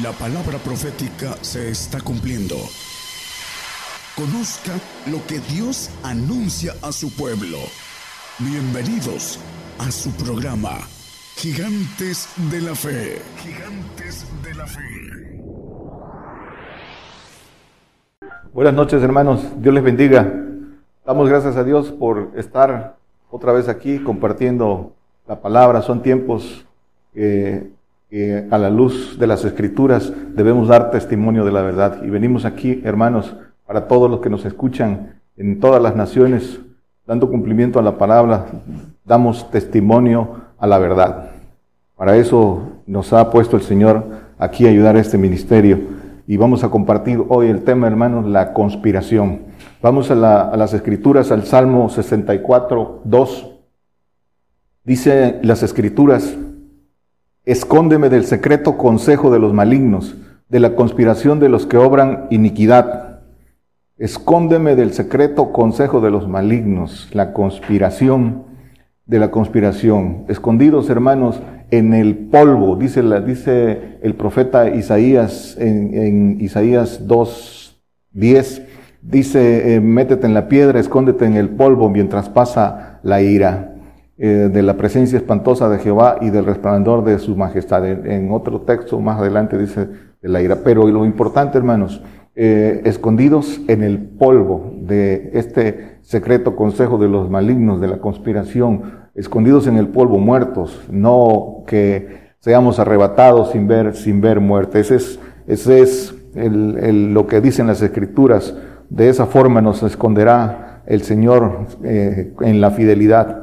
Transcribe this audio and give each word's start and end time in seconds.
La 0.00 0.10
palabra 0.12 0.56
profética 0.56 1.36
se 1.42 1.68
está 1.68 2.00
cumpliendo. 2.00 2.54
Conozca 4.16 4.72
lo 5.10 5.18
que 5.26 5.38
Dios 5.54 5.90
anuncia 6.02 6.72
a 6.80 6.92
su 6.92 7.14
pueblo. 7.14 7.58
Bienvenidos 8.38 9.38
a 9.78 9.90
su 9.90 10.10
programa, 10.12 10.78
Gigantes 11.36 12.26
de 12.50 12.62
la 12.62 12.74
Fe. 12.74 13.20
Gigantes 13.36 14.24
de 14.42 14.54
la 14.54 14.66
Fe. 14.66 14.80
Buenas 18.54 18.72
noches 18.72 19.02
hermanos, 19.02 19.44
Dios 19.58 19.74
les 19.74 19.84
bendiga. 19.84 20.26
Damos 21.04 21.28
gracias 21.28 21.54
a 21.56 21.64
Dios 21.64 21.92
por 21.92 22.30
estar 22.34 22.96
otra 23.30 23.52
vez 23.52 23.68
aquí 23.68 23.98
compartiendo 23.98 24.94
la 25.28 25.42
palabra. 25.42 25.82
Son 25.82 26.02
tiempos 26.02 26.64
que 27.12 27.70
a 28.50 28.58
la 28.58 28.68
luz 28.68 29.18
de 29.18 29.26
las 29.26 29.42
escrituras 29.42 30.12
debemos 30.34 30.68
dar 30.68 30.90
testimonio 30.90 31.46
de 31.46 31.52
la 31.52 31.62
verdad. 31.62 32.02
Y 32.04 32.10
venimos 32.10 32.44
aquí, 32.44 32.82
hermanos, 32.84 33.34
para 33.66 33.88
todos 33.88 34.10
los 34.10 34.20
que 34.20 34.28
nos 34.28 34.44
escuchan 34.44 35.14
en 35.38 35.60
todas 35.60 35.82
las 35.82 35.96
naciones, 35.96 36.60
dando 37.06 37.30
cumplimiento 37.30 37.78
a 37.78 37.82
la 37.82 37.96
palabra, 37.96 38.46
damos 39.02 39.50
testimonio 39.50 40.42
a 40.58 40.66
la 40.66 40.78
verdad. 40.78 41.30
Para 41.96 42.16
eso 42.16 42.82
nos 42.86 43.14
ha 43.14 43.30
puesto 43.30 43.56
el 43.56 43.62
Señor 43.62 44.04
aquí 44.38 44.66
ayudar 44.66 44.96
a 44.96 45.00
este 45.00 45.16
ministerio. 45.16 45.80
Y 46.26 46.36
vamos 46.36 46.64
a 46.64 46.68
compartir 46.68 47.24
hoy 47.28 47.48
el 47.48 47.64
tema, 47.64 47.86
hermanos, 47.86 48.26
la 48.26 48.52
conspiración. 48.52 49.40
Vamos 49.80 50.10
a, 50.10 50.50
a 50.50 50.56
las 50.58 50.74
escrituras, 50.74 51.32
al 51.32 51.44
Salmo 51.44 51.88
64, 51.88 53.00
2. 53.04 53.50
Dice 54.84 55.40
las 55.42 55.62
escrituras, 55.62 56.36
Escóndeme 57.44 58.08
del 58.08 58.24
secreto 58.24 58.78
consejo 58.78 59.32
de 59.32 59.40
los 59.40 59.52
malignos, 59.52 60.16
de 60.48 60.60
la 60.60 60.76
conspiración 60.76 61.40
de 61.40 61.48
los 61.48 61.66
que 61.66 61.76
obran 61.76 62.28
iniquidad. 62.30 63.22
Escóndeme 63.98 64.76
del 64.76 64.92
secreto 64.92 65.52
consejo 65.52 66.00
de 66.00 66.12
los 66.12 66.28
malignos, 66.28 67.08
la 67.12 67.32
conspiración 67.32 68.44
de 69.06 69.18
la 69.18 69.32
conspiración. 69.32 70.24
Escondidos, 70.28 70.88
hermanos, 70.88 71.42
en 71.72 71.94
el 71.94 72.16
polvo, 72.16 72.76
dice, 72.76 73.02
la, 73.02 73.20
dice 73.20 73.98
el 74.02 74.14
profeta 74.14 74.70
Isaías 74.70 75.56
en, 75.58 75.94
en 75.94 76.40
Isaías 76.40 77.08
2, 77.08 77.82
10, 78.12 78.62
dice, 79.02 79.74
eh, 79.74 79.80
métete 79.80 80.28
en 80.28 80.34
la 80.34 80.46
piedra, 80.46 80.78
escóndete 80.78 81.24
en 81.24 81.34
el 81.34 81.48
polvo 81.48 81.88
mientras 81.88 82.28
pasa 82.28 83.00
la 83.02 83.20
ira. 83.20 83.71
Eh, 84.18 84.50
de 84.52 84.62
la 84.62 84.76
presencia 84.76 85.16
espantosa 85.16 85.70
de 85.70 85.78
Jehová 85.78 86.18
y 86.20 86.28
del 86.28 86.44
resplandor 86.44 87.02
de 87.02 87.18
su 87.18 87.34
majestad. 87.34 87.86
En, 87.86 88.30
otro 88.30 88.60
texto 88.60 89.00
más 89.00 89.18
adelante 89.18 89.56
dice 89.56 89.88
de 90.20 90.28
la 90.28 90.42
ira. 90.42 90.58
Pero 90.62 90.86
lo 90.86 91.06
importante, 91.06 91.56
hermanos, 91.56 92.02
eh, 92.36 92.82
escondidos 92.84 93.62
en 93.68 93.82
el 93.82 93.98
polvo 93.98 94.74
de 94.82 95.30
este 95.32 95.96
secreto 96.02 96.54
consejo 96.56 96.98
de 96.98 97.08
los 97.08 97.30
malignos, 97.30 97.80
de 97.80 97.88
la 97.88 97.98
conspiración, 97.98 98.82
escondidos 99.14 99.66
en 99.66 99.78
el 99.78 99.88
polvo, 99.88 100.18
muertos, 100.18 100.82
no 100.90 101.64
que 101.66 102.34
seamos 102.38 102.78
arrebatados 102.78 103.52
sin 103.52 103.66
ver, 103.66 103.96
sin 103.96 104.20
ver 104.20 104.40
muerte. 104.40 104.80
Ese 104.80 104.96
es, 104.96 105.18
ese 105.46 105.80
es 105.80 106.14
lo 106.34 107.26
que 107.26 107.40
dicen 107.40 107.66
las 107.66 107.80
escrituras. 107.80 108.54
De 108.90 109.08
esa 109.08 109.24
forma 109.24 109.62
nos 109.62 109.82
esconderá 109.82 110.82
el 110.86 111.02
Señor 111.02 111.66
eh, 111.84 112.34
en 112.40 112.60
la 112.60 112.70
fidelidad. 112.70 113.41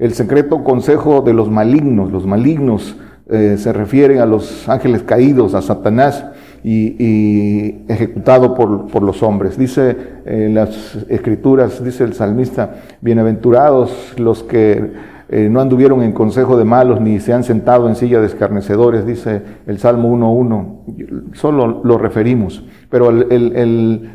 El 0.00 0.14
secreto 0.14 0.64
consejo 0.64 1.20
de 1.20 1.34
los 1.34 1.50
malignos, 1.50 2.10
los 2.10 2.26
malignos 2.26 2.96
eh, 3.28 3.56
se 3.58 3.70
refieren 3.70 4.20
a 4.20 4.26
los 4.26 4.66
ángeles 4.66 5.02
caídos, 5.02 5.52
a 5.52 5.60
Satanás 5.60 6.24
y, 6.64 7.84
ejecutado 7.86 8.54
por, 8.54 9.02
los 9.02 9.22
hombres. 9.22 9.58
Dice 9.58 9.94
en 10.24 10.54
las 10.54 10.96
escrituras, 11.10 11.84
dice 11.84 12.04
el 12.04 12.14
salmista, 12.14 12.76
bienaventurados 13.02 14.14
los 14.16 14.42
que 14.42 14.90
eh, 15.28 15.48
no 15.50 15.60
anduvieron 15.60 16.02
en 16.02 16.12
consejo 16.12 16.56
de 16.56 16.64
malos 16.64 16.98
ni 17.02 17.20
se 17.20 17.34
han 17.34 17.44
sentado 17.44 17.86
en 17.86 17.94
silla 17.94 18.20
de 18.20 18.26
escarnecedores, 18.26 19.04
dice 19.04 19.42
el 19.66 19.78
Salmo 19.78 20.16
1.1. 20.16 21.34
Solo 21.34 21.82
lo 21.84 21.98
referimos. 21.98 22.64
Pero 22.88 23.10
el 23.10 23.52
el 23.54 24.10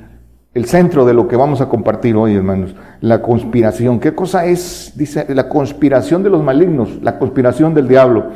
centro 0.64 1.06
de 1.06 1.14
lo 1.14 1.28
que 1.28 1.36
vamos 1.36 1.60
a 1.60 1.68
compartir 1.68 2.16
hoy, 2.16 2.34
hermanos, 2.34 2.74
la 3.02 3.22
conspiración. 3.22 4.00
¿Qué 4.00 4.16
cosa 4.16 4.46
es? 4.46 4.94
Dice, 4.96 5.26
la 5.36 5.50
conspiración 5.50 6.24
de 6.24 6.30
los 6.30 6.42
malignos, 6.42 7.02
la 7.02 7.20
conspiración 7.20 7.74
del 7.74 7.90
diablo. 7.90 8.30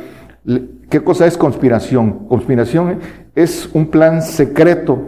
¿Qué 0.90 1.02
cosa 1.02 1.26
es 1.26 1.38
conspiración? 1.38 2.26
Conspiración 2.28 2.98
es 3.34 3.70
un 3.72 3.86
plan 3.86 4.20
secreto 4.20 4.98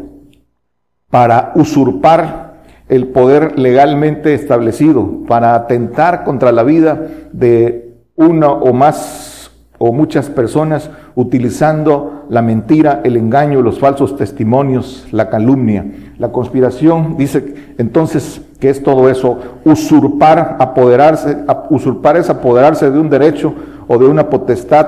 para 1.11 1.53
usurpar 1.55 2.63
el 2.89 3.09
poder 3.09 3.59
legalmente 3.59 4.33
establecido, 4.33 5.25
para 5.29 5.55
atentar 5.55 6.25
contra 6.25 6.51
la 6.51 6.63
vida 6.63 7.09
de 7.33 7.95
una 8.17 8.49
o 8.49 8.73
más 8.73 9.51
o 9.79 9.93
muchas 9.93 10.31
personas 10.31 10.91
utilizando 11.15 12.22
la 12.33 12.41
mentira, 12.41 13.03
el 13.05 13.19
engaño, 13.19 13.61
los 13.61 13.79
falsos 13.79 14.17
testimonios, 14.17 15.07
la 15.13 15.29
calumnia. 15.29 15.85
La 16.17 16.33
conspiración 16.33 17.19
dice 17.19 17.75
entonces 17.77 18.41
que 18.59 18.71
es 18.71 18.83
todo 18.83 19.11
eso, 19.11 19.39
usurpar, 19.67 20.57
apoderarse, 20.59 21.37
usurpar 21.69 22.17
es 22.17 22.31
apoderarse 22.31 22.91
de 22.91 22.99
un 22.99 23.11
derecho 23.11 23.55
o 23.87 23.99
de 23.99 24.07
una 24.07 24.31
potestad 24.31 24.87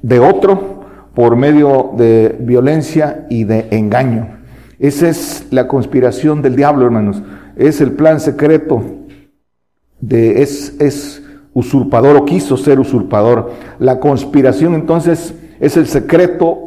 de 0.00 0.18
otro 0.18 0.80
por 1.12 1.36
medio 1.36 1.90
de 1.94 2.34
violencia 2.40 3.26
y 3.28 3.44
de 3.44 3.68
engaño. 3.70 4.38
Esa 4.78 5.10
es 5.10 5.46
la 5.50 5.68
conspiración 5.68 6.40
del 6.40 6.56
diablo, 6.56 6.86
hermanos. 6.86 7.22
Es 7.56 7.82
el 7.82 7.92
plan 7.92 8.18
secreto 8.18 8.82
de 10.00 10.40
es, 10.40 10.74
es 10.80 11.22
usurpador 11.52 12.16
o 12.16 12.24
quiso 12.24 12.56
ser 12.56 12.80
usurpador. 12.80 13.50
La 13.78 14.00
conspiración 14.00 14.74
entonces 14.74 15.34
es 15.60 15.76
el 15.76 15.86
secreto 15.86 16.64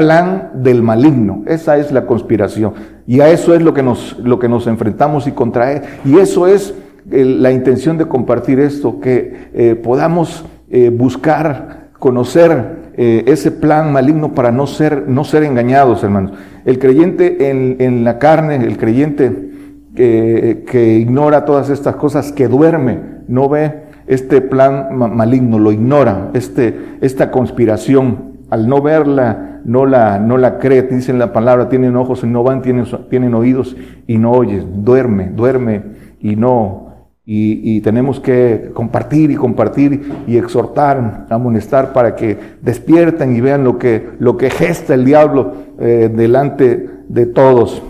plan 0.00 0.50
del 0.54 0.82
maligno. 0.82 1.42
Esa 1.46 1.76
es 1.76 1.92
la 1.92 2.06
conspiración. 2.06 2.72
Y 3.06 3.20
a 3.20 3.28
eso 3.28 3.54
es 3.54 3.60
lo 3.60 3.74
que 3.74 3.82
nos, 3.82 4.18
lo 4.18 4.38
que 4.38 4.48
nos 4.48 4.66
enfrentamos 4.66 5.26
y 5.26 5.32
contrae. 5.32 5.82
Y 6.04 6.18
eso 6.18 6.46
es 6.46 6.74
eh, 7.10 7.24
la 7.24 7.52
intención 7.52 7.98
de 7.98 8.06
compartir 8.06 8.60
esto, 8.60 8.98
que 8.98 9.50
eh, 9.52 9.74
podamos 9.74 10.44
eh, 10.70 10.90
buscar, 10.90 11.90
conocer 11.98 12.80
ese 12.96 13.50
plan 13.50 13.94
maligno 13.94 14.34
para 14.34 14.52
no 14.52 14.66
ser, 14.66 15.08
no 15.08 15.24
ser 15.24 15.44
engañados, 15.44 16.02
hermanos. 16.04 16.32
El 16.66 16.78
creyente 16.78 17.48
en, 17.48 17.76
en 17.78 18.04
la 18.04 18.18
carne, 18.18 18.56
el 18.56 18.76
creyente 18.76 19.50
que, 19.94 20.98
ignora 21.00 21.44
todas 21.44 21.70
estas 21.70 21.96
cosas, 21.96 22.32
que 22.32 22.48
duerme, 22.48 22.98
no 23.28 23.48
ve 23.48 23.84
este 24.06 24.40
plan 24.40 24.88
maligno, 24.96 25.58
lo 25.58 25.72
ignora, 25.72 26.30
este, 26.34 26.96
esta 27.00 27.30
conspiración 27.30 28.29
al 28.50 28.68
no 28.68 28.82
verla, 28.82 29.60
no 29.64 29.86
la, 29.86 30.18
no 30.18 30.36
la 30.36 30.58
cree, 30.58 30.82
dicen 30.82 31.18
la 31.18 31.32
palabra, 31.32 31.68
tienen 31.68 31.96
ojos 31.96 32.24
y 32.24 32.26
no 32.26 32.42
van, 32.42 32.62
tienen, 32.62 33.34
oídos 33.34 33.76
y 34.06 34.18
no 34.18 34.32
oyen, 34.32 34.84
duerme, 34.84 35.30
duerme 35.34 35.82
y 36.20 36.36
no. 36.36 36.88
Y, 37.32 37.80
tenemos 37.82 38.18
que 38.18 38.72
compartir 38.74 39.30
y 39.30 39.36
compartir 39.36 40.02
y 40.26 40.36
exhortar, 40.36 41.26
amonestar 41.30 41.92
para 41.92 42.16
que 42.16 42.36
despierten 42.60 43.36
y 43.36 43.40
vean 43.40 43.62
lo 43.62 43.78
que, 43.78 44.08
lo 44.18 44.36
que 44.36 44.50
gesta 44.50 44.94
el 44.94 45.04
diablo 45.04 45.52
eh, 45.78 46.10
delante 46.12 46.90
de 47.08 47.26
todos. 47.26 47.84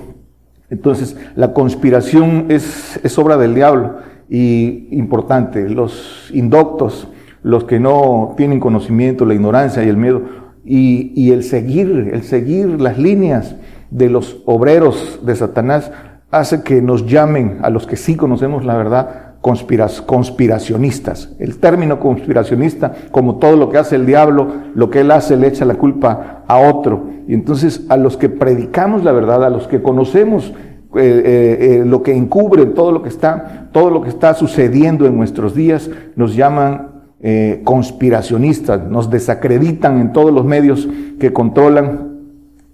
Entonces, 0.68 1.16
la 1.36 1.54
conspiración 1.54 2.46
es, 2.50 3.00
es 3.02 3.18
obra 3.18 3.38
del 3.38 3.54
diablo 3.54 3.94
y 4.28 4.88
importante. 4.90 5.70
Los 5.70 6.30
indoctos, 6.34 7.08
los 7.42 7.64
que 7.64 7.80
no 7.80 8.34
tienen 8.36 8.60
conocimiento, 8.60 9.24
la 9.24 9.34
ignorancia 9.34 9.82
y 9.82 9.88
el 9.88 9.96
miedo, 9.96 10.22
y, 10.72 11.32
el 11.32 11.42
seguir, 11.42 12.10
el 12.12 12.22
seguir 12.22 12.80
las 12.80 12.96
líneas 12.96 13.56
de 13.90 14.08
los 14.08 14.40
obreros 14.46 15.18
de 15.24 15.34
Satanás 15.34 15.90
hace 16.30 16.62
que 16.62 16.80
nos 16.80 17.06
llamen 17.06 17.58
a 17.62 17.70
los 17.70 17.88
que 17.88 17.96
sí 17.96 18.14
conocemos 18.14 18.64
la 18.64 18.76
verdad 18.76 19.30
conspiracionistas. 19.40 21.34
El 21.40 21.58
término 21.58 21.98
conspiracionista, 21.98 22.92
como 23.10 23.36
todo 23.36 23.56
lo 23.56 23.68
que 23.70 23.78
hace 23.78 23.96
el 23.96 24.06
diablo, 24.06 24.46
lo 24.74 24.90
que 24.90 25.00
él 25.00 25.10
hace 25.10 25.36
le 25.36 25.48
echa 25.48 25.64
la 25.64 25.74
culpa 25.74 26.44
a 26.46 26.58
otro. 26.58 27.08
Y 27.26 27.34
entonces 27.34 27.86
a 27.88 27.96
los 27.96 28.16
que 28.16 28.28
predicamos 28.28 29.02
la 29.02 29.10
verdad, 29.12 29.44
a 29.44 29.50
los 29.50 29.66
que 29.66 29.82
conocemos 29.82 30.52
eh, 30.94 31.22
eh, 31.24 31.58
eh, 31.60 31.84
lo 31.84 32.02
que 32.02 32.14
encubre 32.14 32.66
todo 32.66 32.92
lo 32.92 33.02
que 33.02 33.08
está, 33.08 33.68
todo 33.72 33.90
lo 33.90 34.02
que 34.02 34.08
está 34.08 34.34
sucediendo 34.34 35.06
en 35.06 35.16
nuestros 35.16 35.54
días, 35.54 35.90
nos 36.16 36.36
llaman 36.36 36.89
eh, 37.22 37.60
conspiracionistas, 37.64 38.88
nos 38.88 39.10
desacreditan 39.10 40.00
en 40.00 40.12
todos 40.12 40.32
los 40.32 40.44
medios 40.46 40.88
que 41.18 41.34
controlan 41.34 42.18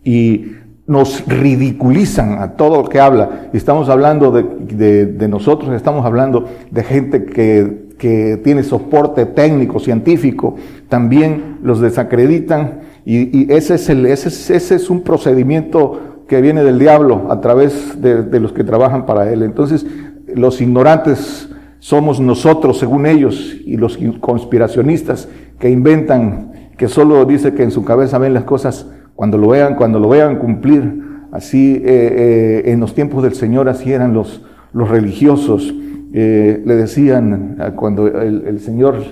y 0.05 0.53
nos 0.87 1.27
ridiculizan 1.27 2.39
a 2.39 2.53
todo 2.53 2.83
lo 2.83 2.89
que 2.89 3.01
habla. 3.01 3.49
Estamos 3.53 3.89
hablando 3.89 4.31
de, 4.31 5.29
nosotros, 5.29 5.75
estamos 5.75 6.07
hablando 6.07 6.45
de 6.71 6.85
gente 6.85 7.25
que, 7.25 7.89
que, 7.99 8.41
tiene 8.45 8.63
soporte 8.63 9.27
técnico, 9.27 9.81
científico, 9.81 10.55
también 10.89 11.59
los 11.63 11.81
desacreditan 11.81 12.83
Y, 13.05 13.53
ese, 13.53 13.75
es 13.75 13.89
el, 13.89 14.07
ese, 14.07 14.29
ese 14.29 14.75
es 14.77 14.91
un 14.91 15.03
procedimiento 15.03 16.23
que 16.29 16.41
viene 16.41 16.63
del 16.63 16.79
diablo 16.79 17.27
a 17.31 17.41
través 17.41 18.01
de 18.01 18.39
los 18.39 18.53
que 18.53 18.63
trabajan 18.63 19.07
para 19.07 19.33
él. 19.33 19.43
Entonces, 19.43 19.85
los 20.33 20.61
ignorantes 20.61 21.49
somos 21.79 22.21
nosotros, 22.21 22.79
según 22.79 23.07
ellos, 23.07 23.57
y 23.65 23.77
los 23.77 23.99
conspiracionistas 24.21 25.29
que 25.59 25.71
inventan, 25.71 26.71
que 26.77 26.89
solo 26.89 27.25
dice 27.25 27.55
que 27.55 27.63
en 27.63 27.71
su 27.71 27.85
cabeza 27.85 28.19
ven 28.19 28.35
las 28.35 28.45
cosas 28.45 28.91
cuando 29.15 29.39
lo 29.39 29.49
vean, 29.49 29.75
cuando 29.75 29.99
lo 29.99 30.09
vean 30.09 30.39
cumplir. 30.39 31.03
Así, 31.33 31.77
eh, 31.77 31.83
eh, 31.87 32.63
en 32.73 32.81
los 32.81 32.95
tiempos 32.95 33.23
del 33.23 33.35
Señor, 33.35 33.69
así 33.69 33.93
eran 33.93 34.15
los, 34.15 34.45
los 34.73 34.89
religiosos. 34.89 35.75
Eh, 36.13 36.63
le 36.65 36.77
decían, 36.77 37.57
cuando 37.77 38.07
el, 38.07 38.61
Señor 38.61 39.03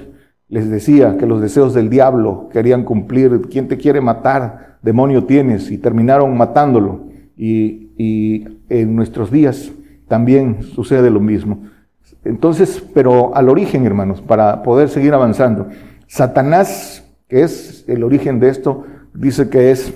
les 0.48 0.70
decía 0.70 1.16
que 1.18 1.26
los 1.26 1.40
deseos 1.40 1.74
del 1.74 1.90
diablo 1.90 2.48
querían 2.52 2.84
cumplir, 2.84 3.42
¿quién 3.50 3.68
te 3.68 3.76
quiere 3.76 4.00
matar? 4.00 4.78
Demonio 4.82 5.24
tienes, 5.24 5.70
y 5.70 5.78
terminaron 5.78 6.36
matándolo. 6.36 7.08
Y, 7.36 7.90
y 7.98 8.44
en 8.68 8.94
nuestros 8.94 9.30
días 9.30 9.72
también 10.06 10.62
sucede 10.62 11.10
lo 11.10 11.20
mismo. 11.20 11.62
Entonces, 12.24 12.82
pero 12.94 13.36
al 13.36 13.48
origen, 13.48 13.84
hermanos, 13.84 14.20
para 14.20 14.62
poder 14.62 14.88
seguir 14.88 15.14
avanzando, 15.14 15.68
Satanás, 16.06 17.04
que 17.28 17.42
es 17.42 17.84
el 17.88 18.02
origen 18.04 18.40
de 18.40 18.48
esto, 18.48 18.84
dice 19.14 19.48
que 19.48 19.70
es 19.70 19.92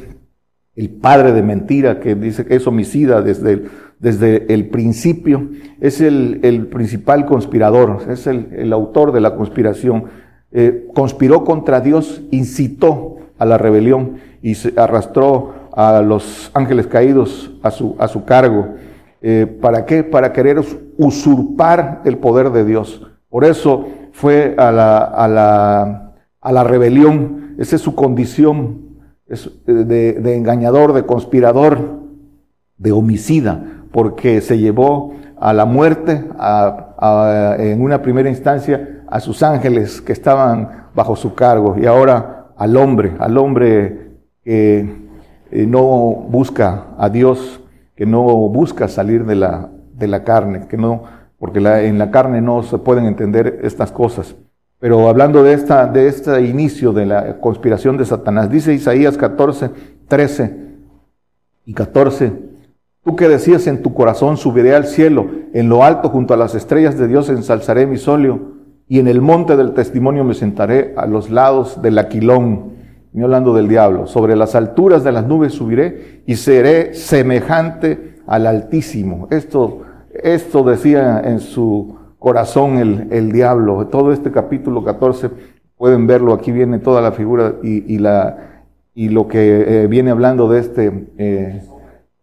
el 0.76 0.90
padre 0.90 1.32
de 1.32 1.42
mentira, 1.42 2.00
que 2.00 2.14
dice 2.14 2.46
que 2.46 2.56
es 2.56 2.66
homicida 2.66 3.20
desde 3.22 3.52
el, 3.52 3.70
desde 3.98 4.52
el 4.52 4.68
principio, 4.68 5.48
es 5.80 6.00
el, 6.00 6.68
principal 6.70 7.26
conspirador, 7.26 8.02
es 8.10 8.26
el, 8.26 8.72
autor 8.72 9.12
de 9.12 9.20
la 9.20 9.34
conspiración. 9.34 10.04
Eh, 10.52 10.86
conspiró 10.94 11.44
contra 11.44 11.80
Dios, 11.80 12.22
incitó 12.30 13.16
a 13.38 13.44
la 13.44 13.58
rebelión 13.58 14.18
y 14.40 14.54
se 14.54 14.72
arrastró 14.76 15.68
a 15.72 16.00
los 16.00 16.50
ángeles 16.54 16.86
caídos 16.86 17.52
a 17.62 17.70
su, 17.70 17.96
a 17.98 18.08
su 18.08 18.24
cargo. 18.24 18.74
Eh, 19.20 19.46
¿Para 19.60 19.84
qué? 19.84 20.04
Para 20.04 20.32
querer 20.32 20.60
usurpar 20.96 22.02
el 22.04 22.18
poder 22.18 22.50
de 22.50 22.64
Dios. 22.64 23.06
Por 23.28 23.44
eso 23.44 23.86
fue 24.12 24.54
a 24.56 24.70
la, 24.70 24.98
a 24.98 25.28
la, 25.28 26.12
a 26.40 26.52
la 26.52 26.64
rebelión. 26.64 27.54
Esa 27.58 27.76
es 27.76 27.82
su 27.82 27.94
condición 27.94 28.88
es 29.28 29.50
eh, 29.66 29.72
de, 29.72 30.36
engañador, 30.36 30.92
de 30.92 31.04
conspirador, 31.04 32.00
de 32.78 32.92
homicida, 32.92 33.82
porque 33.92 34.40
se 34.40 34.58
llevó 34.58 35.14
a 35.40 35.52
la 35.52 35.64
muerte 35.64 36.24
en 37.58 37.82
una 37.82 38.02
primera 38.02 38.28
instancia 38.28 39.02
a 39.06 39.20
sus 39.20 39.42
ángeles 39.42 40.00
que 40.00 40.12
estaban 40.12 40.88
bajo 40.94 41.14
su 41.14 41.34
cargo 41.34 41.76
y 41.78 41.86
ahora 41.86 42.48
al 42.56 42.76
hombre, 42.76 43.14
al 43.18 43.38
hombre 43.38 44.16
que 44.42 44.96
eh, 45.50 45.66
no 45.66 45.86
busca 46.28 46.88
a 46.98 47.08
Dios 47.08 47.60
que 47.98 48.06
no 48.06 48.22
busca 48.22 48.86
salir 48.86 49.24
de 49.26 49.34
la, 49.34 49.70
de 49.92 50.06
la 50.06 50.22
carne, 50.22 50.68
que 50.68 50.76
no, 50.76 51.02
porque 51.36 51.58
en 51.58 51.98
la 51.98 52.12
carne 52.12 52.40
no 52.40 52.62
se 52.62 52.78
pueden 52.78 53.06
entender 53.06 53.58
estas 53.64 53.90
cosas. 53.90 54.36
Pero 54.78 55.08
hablando 55.08 55.42
de, 55.42 55.52
esta, 55.52 55.84
de 55.88 56.06
este 56.06 56.42
inicio 56.42 56.92
de 56.92 57.06
la 57.06 57.40
conspiración 57.40 57.96
de 57.96 58.04
Satanás, 58.04 58.50
dice 58.50 58.72
Isaías 58.72 59.18
14, 59.18 59.70
13 60.06 60.56
y 61.66 61.74
14, 61.74 62.32
tú 63.02 63.16
que 63.16 63.26
decías 63.26 63.66
en 63.66 63.82
tu 63.82 63.92
corazón, 63.92 64.36
subiré 64.36 64.76
al 64.76 64.86
cielo, 64.86 65.28
en 65.52 65.68
lo 65.68 65.82
alto 65.82 66.08
junto 66.08 66.34
a 66.34 66.36
las 66.36 66.54
estrellas 66.54 66.96
de 66.98 67.08
Dios 67.08 67.28
ensalzaré 67.28 67.88
mi 67.88 67.98
solio, 67.98 68.58
y 68.86 69.00
en 69.00 69.08
el 69.08 69.20
monte 69.20 69.56
del 69.56 69.74
testimonio 69.74 70.22
me 70.22 70.34
sentaré 70.34 70.94
a 70.96 71.04
los 71.06 71.30
lados 71.30 71.82
del 71.82 71.98
aquilón 71.98 72.74
hablando 73.22 73.54
del 73.54 73.68
diablo, 73.68 74.06
sobre 74.06 74.36
las 74.36 74.54
alturas 74.54 75.02
de 75.04 75.12
las 75.12 75.26
nubes 75.26 75.52
subiré 75.52 76.22
y 76.26 76.36
seré 76.36 76.94
semejante 76.94 78.16
al 78.26 78.46
Altísimo. 78.46 79.26
Esto, 79.30 79.82
esto 80.12 80.62
decía 80.62 81.20
en 81.24 81.40
su 81.40 81.96
corazón 82.18 82.76
el, 82.76 83.08
el 83.10 83.32
diablo. 83.32 83.86
Todo 83.86 84.12
este 84.12 84.30
capítulo 84.30 84.84
14 84.84 85.30
pueden 85.76 86.06
verlo, 86.06 86.34
aquí 86.34 86.52
viene 86.52 86.78
toda 86.78 87.00
la 87.00 87.12
figura 87.12 87.54
y, 87.62 87.94
y 87.94 87.98
la, 87.98 88.62
y 88.94 89.08
lo 89.08 89.28
que 89.28 89.84
eh, 89.84 89.86
viene 89.86 90.10
hablando 90.10 90.48
de 90.48 90.60
este, 90.60 91.06
eh, 91.18 91.62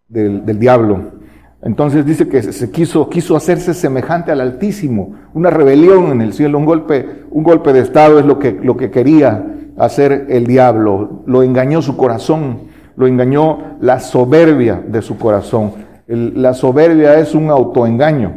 del, 0.08 0.46
del, 0.46 0.60
diablo. 0.60 1.16
Entonces 1.62 2.06
dice 2.06 2.28
que 2.28 2.44
se 2.44 2.70
quiso, 2.70 3.10
quiso 3.10 3.36
hacerse 3.36 3.74
semejante 3.74 4.32
al 4.32 4.42
Altísimo, 4.42 5.16
una 5.34 5.50
rebelión 5.50 6.12
en 6.12 6.22
el 6.22 6.34
cielo, 6.34 6.60
un 6.60 6.66
golpe, 6.66 7.24
un 7.32 7.44
golpe 7.44 7.74
de 7.74 7.80
Estado 7.80 8.20
es 8.20 8.26
lo 8.26 8.38
que, 8.38 8.52
lo 8.52 8.78
que 8.78 8.92
quería 8.92 9.55
hacer 9.78 10.28
el 10.30 10.46
diablo. 10.46 11.24
Lo 11.26 11.44
engañó 11.44 11.82
su 11.82 11.98
corazón, 11.98 12.64
lo 12.96 13.08
engañó 13.08 13.78
la 13.82 14.00
soberbia 14.00 14.82
de 14.88 15.02
su 15.02 15.18
corazón. 15.18 15.86
la 16.08 16.54
soberbia 16.54 17.20
es 17.20 17.34
un 17.34 17.50
autoengaño. 17.50 18.34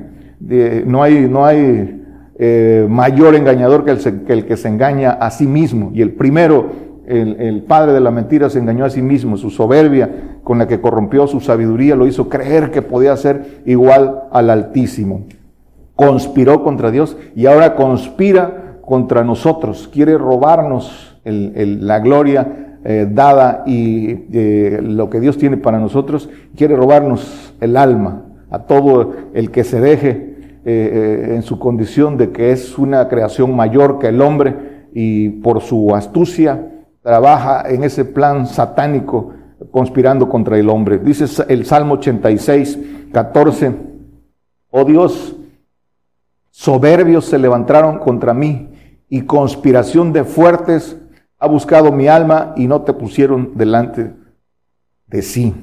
no 0.87 1.03
hay, 1.03 1.29
no 1.29 1.45
hay 1.45 2.03
eh, 2.39 2.87
mayor 2.89 3.35
engañador 3.35 3.85
que 3.85 3.91
el, 3.91 4.25
que 4.25 4.33
el, 4.33 4.47
que 4.47 4.57
se 4.57 4.69
engaña 4.69 5.11
a 5.13 5.31
sí 5.31 5.47
mismo. 5.47 5.91
Y 5.93 6.03
el 6.03 6.13
primero, 6.13 6.71
el, 7.07 7.41
el, 7.41 7.63
padre 7.65 7.93
de 7.93 8.01
la 8.01 8.11
mentira, 8.11 8.49
se 8.51 8.59
engañó 8.59 8.85
a 8.85 8.91
sí 8.91 9.03
mismo. 9.03 9.37
Su 9.37 9.51
soberbia 9.51 10.41
con 10.45 10.59
la 10.59 10.67
que 10.67 10.81
corrompió 10.81 11.27
su 11.27 11.41
sabiduría 11.41 11.95
lo 11.95 12.07
hizo 12.07 12.29
creer 12.29 12.71
que 12.71 12.83
podía 12.83 13.17
ser 13.17 13.63
igual 13.67 14.23
al 14.31 14.51
Altísimo. 14.51 15.27
Conspiró 15.95 16.63
contra 16.63 16.91
Dios 16.91 17.17
y 17.35 17.47
ahora 17.47 17.75
conspira 17.75 18.79
contra 18.83 19.25
nosotros. 19.25 19.91
Quiere 19.93 20.17
robarnos 20.17 21.18
la 21.29 22.01
gloria 22.01 22.69
eh, 22.85 23.09
dada 23.11 23.65
y 23.67 24.27
eh, 24.33 24.81
lo 24.83 25.11
que 25.11 25.21
Dios 25.21 25.37
tiene 25.37 25.57
para 25.57 25.79
nosotros, 25.79 26.29
quiere 26.57 26.77
robarnos 26.77 27.53
el 27.61 27.77
alma 27.77 28.25
a 28.51 28.61
todo 28.61 29.15
el 29.35 29.51
que 29.51 29.65
se 29.65 29.81
deje 29.81 30.61
eh, 30.65 31.33
en 31.35 31.43
su 31.43 31.59
condición 31.59 32.17
de 32.17 32.31
que 32.31 32.53
es 32.53 32.79
una 32.79 33.09
creación 33.09 33.55
mayor 33.57 33.99
que 33.99 34.09
el 34.09 34.21
hombre 34.21 34.87
y 34.95 35.29
por 35.29 35.61
su 35.61 35.95
astucia 35.95 36.71
trabaja 37.03 37.69
en 37.69 37.85
ese 37.85 38.05
plan 38.05 38.47
satánico 38.47 39.33
conspirando 39.71 40.29
contra 40.29 40.59
el 40.59 40.69
hombre. 40.69 40.99
Dice 40.99 41.27
el 41.49 41.67
Salmo 41.67 41.95
86, 41.95 42.79
14, 43.13 43.73
oh 44.71 44.85
Dios, 44.85 45.37
soberbios 46.51 47.25
se 47.25 47.39
levantaron 47.39 47.99
contra 47.99 48.33
mí 48.35 48.71
y 49.09 49.23
conspiración 49.23 50.13
de 50.13 50.25
fuertes 50.25 50.98
ha 51.39 51.47
buscado 51.47 51.93
mi 51.93 52.09
alma 52.09 52.53
y 52.57 52.67
no 52.67 52.83
te 52.83 52.93
pusieron 52.93 53.53
delante 53.55 54.13
de 55.07 55.23
sí. 55.23 55.55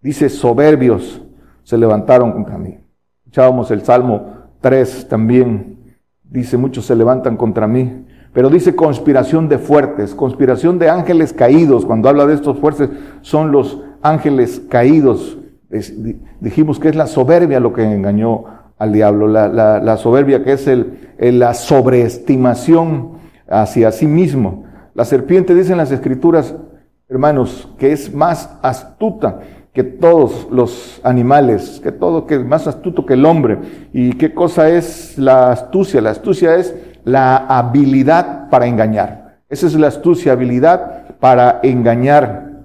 Dice, 0.00 0.28
soberbios 0.28 1.22
se 1.62 1.78
levantaron 1.78 2.32
contra 2.32 2.58
mí. 2.58 2.78
Escuchábamos 3.24 3.70
el 3.70 3.82
Salmo 3.82 4.26
3 4.60 5.08
también. 5.08 5.96
Dice, 6.22 6.56
muchos 6.56 6.86
se 6.86 6.94
levantan 6.94 7.36
contra 7.36 7.66
mí. 7.66 8.04
Pero 8.34 8.50
dice 8.50 8.74
conspiración 8.74 9.48
de 9.48 9.58
fuertes, 9.58 10.14
conspiración 10.14 10.78
de 10.78 10.90
ángeles 10.90 11.32
caídos. 11.32 11.86
Cuando 11.86 12.08
habla 12.08 12.26
de 12.26 12.34
estos 12.34 12.58
fuertes, 12.58 12.90
son 13.22 13.52
los 13.52 13.80
ángeles 14.02 14.60
caídos. 14.68 15.38
dijimos 16.40 16.80
que 16.80 16.88
es 16.88 16.96
la 16.96 17.06
soberbia 17.06 17.60
lo 17.60 17.72
que 17.72 17.82
engañó 17.82 18.44
al 18.76 18.92
diablo, 18.92 19.28
la, 19.28 19.96
soberbia 19.96 20.42
que 20.42 20.52
es 20.52 20.66
el, 20.66 20.98
la 21.18 21.54
sobreestimación 21.54 23.12
hacia 23.48 23.92
sí 23.92 24.06
mismo. 24.06 24.63
La 24.94 25.04
serpiente, 25.04 25.54
dicen 25.54 25.76
las 25.76 25.90
escrituras, 25.90 26.54
hermanos, 27.08 27.68
que 27.78 27.92
es 27.92 28.14
más 28.14 28.56
astuta 28.62 29.40
que 29.72 29.82
todos 29.82 30.46
los 30.52 31.00
animales, 31.02 31.80
que 31.82 31.90
todo, 31.90 32.26
que 32.26 32.36
es 32.36 32.44
más 32.46 32.68
astuto 32.68 33.04
que 33.04 33.14
el 33.14 33.26
hombre. 33.26 33.58
¿Y 33.92 34.12
qué 34.12 34.32
cosa 34.32 34.70
es 34.70 35.18
la 35.18 35.50
astucia? 35.50 36.00
La 36.00 36.10
astucia 36.10 36.54
es 36.54 36.76
la 37.04 37.36
habilidad 37.36 38.48
para 38.50 38.68
engañar. 38.68 39.40
Esa 39.48 39.66
es 39.66 39.74
la 39.74 39.88
astucia, 39.88 40.32
habilidad 40.32 41.18
para 41.18 41.58
engañar. 41.64 42.62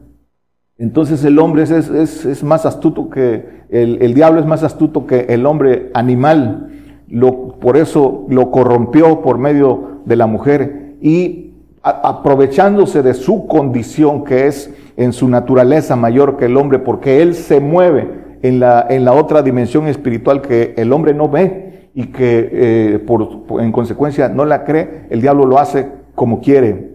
Entonces 0.77 1.25
el 1.25 1.39
hombre 1.39 1.63
es, 1.63 1.71
es, 1.71 2.43
más 2.43 2.67
astuto 2.67 3.09
que, 3.09 3.63
el, 3.69 4.01
el, 4.01 4.13
diablo 4.13 4.39
es 4.39 4.45
más 4.45 4.63
astuto 4.63 5.07
que 5.07 5.21
el 5.29 5.47
hombre 5.47 5.89
animal. 5.95 6.69
Lo, 7.07 7.59
por 7.59 7.75
eso 7.75 8.27
lo 8.29 8.51
corrompió 8.51 9.21
por 9.21 9.39
medio 9.39 10.01
de 10.05 10.15
la 10.15 10.27
mujer 10.27 10.95
y 11.01 11.48
aprovechándose 11.81 13.01
de 13.01 13.13
su 13.13 13.47
condición 13.47 14.23
que 14.23 14.47
es 14.47 14.73
en 14.97 15.13
su 15.13 15.29
naturaleza 15.29 15.95
mayor 15.95 16.37
que 16.37 16.45
el 16.45 16.57
hombre, 16.57 16.79
porque 16.79 17.21
él 17.21 17.35
se 17.35 17.59
mueve 17.59 18.37
en 18.41 18.59
la, 18.59 18.85
en 18.89 19.05
la 19.05 19.13
otra 19.13 19.41
dimensión 19.41 19.87
espiritual 19.87 20.41
que 20.41 20.73
el 20.77 20.91
hombre 20.91 21.13
no 21.13 21.29
ve 21.29 21.89
y 21.93 22.07
que 22.07 22.49
eh, 22.51 22.99
por, 22.99 23.45
en 23.61 23.71
consecuencia 23.71 24.29
no 24.29 24.45
la 24.45 24.65
cree, 24.65 25.05
el 25.09 25.21
diablo 25.21 25.45
lo 25.45 25.57
hace 25.57 25.87
como 26.15 26.41
quiere. 26.41 26.89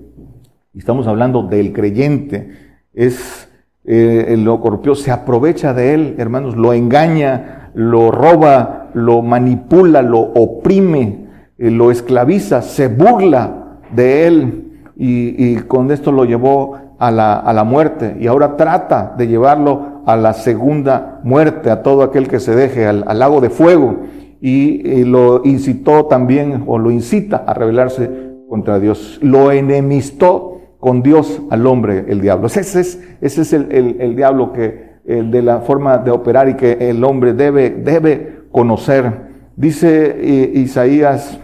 Estamos 0.76 1.06
hablando 1.06 1.42
del 1.44 1.72
creyente, 1.72 2.50
es 2.92 3.48
eh, 3.84 4.34
lo 4.38 4.60
corrupio, 4.60 4.94
se 4.94 5.10
aprovecha 5.10 5.72
de 5.72 5.94
él, 5.94 6.14
hermanos, 6.18 6.56
lo 6.56 6.72
engaña, 6.72 7.70
lo 7.74 8.10
roba, 8.10 8.90
lo 8.94 9.22
manipula, 9.22 10.02
lo 10.02 10.20
oprime, 10.20 11.26
eh, 11.58 11.70
lo 11.70 11.90
esclaviza, 11.90 12.62
se 12.62 12.88
burla 12.88 13.78
de 13.94 14.26
él 14.26 14.63
y, 14.96 15.56
con 15.62 15.90
esto 15.90 16.12
lo 16.12 16.24
llevó 16.24 16.76
a 16.98 17.10
la, 17.10 17.34
a 17.34 17.52
la 17.52 17.64
muerte 17.64 18.16
y 18.20 18.26
ahora 18.26 18.56
trata 18.56 19.14
de 19.18 19.26
llevarlo 19.26 20.02
a 20.06 20.16
la 20.16 20.32
segunda 20.32 21.20
muerte, 21.24 21.70
a 21.70 21.82
todo 21.82 22.02
aquel 22.02 22.28
que 22.28 22.40
se 22.40 22.54
deje 22.54 22.86
al, 22.86 23.04
lago 23.18 23.40
de 23.40 23.50
fuego. 23.50 23.96
Y, 24.40 25.04
lo 25.04 25.42
incitó 25.44 26.06
también, 26.06 26.64
o 26.66 26.78
lo 26.78 26.90
incita 26.90 27.44
a 27.46 27.54
rebelarse 27.54 28.10
contra 28.48 28.78
Dios. 28.78 29.18
Lo 29.22 29.50
enemistó 29.50 30.60
con 30.78 31.02
Dios 31.02 31.40
al 31.50 31.66
hombre, 31.66 32.04
el 32.08 32.20
diablo. 32.20 32.46
Ese 32.46 32.60
es, 32.60 33.02
ese 33.20 33.42
es 33.42 33.52
el, 33.54 33.96
el, 33.98 34.14
diablo 34.14 34.52
que, 34.52 34.94
de 35.04 35.42
la 35.42 35.60
forma 35.60 35.96
de 35.96 36.10
operar 36.10 36.48
y 36.50 36.54
que 36.54 36.90
el 36.90 37.02
hombre 37.04 37.32
debe, 37.32 37.70
debe 37.70 38.44
conocer. 38.52 39.32
Dice 39.56 40.16
eh, 40.20 40.52
Isaías, 40.54 41.38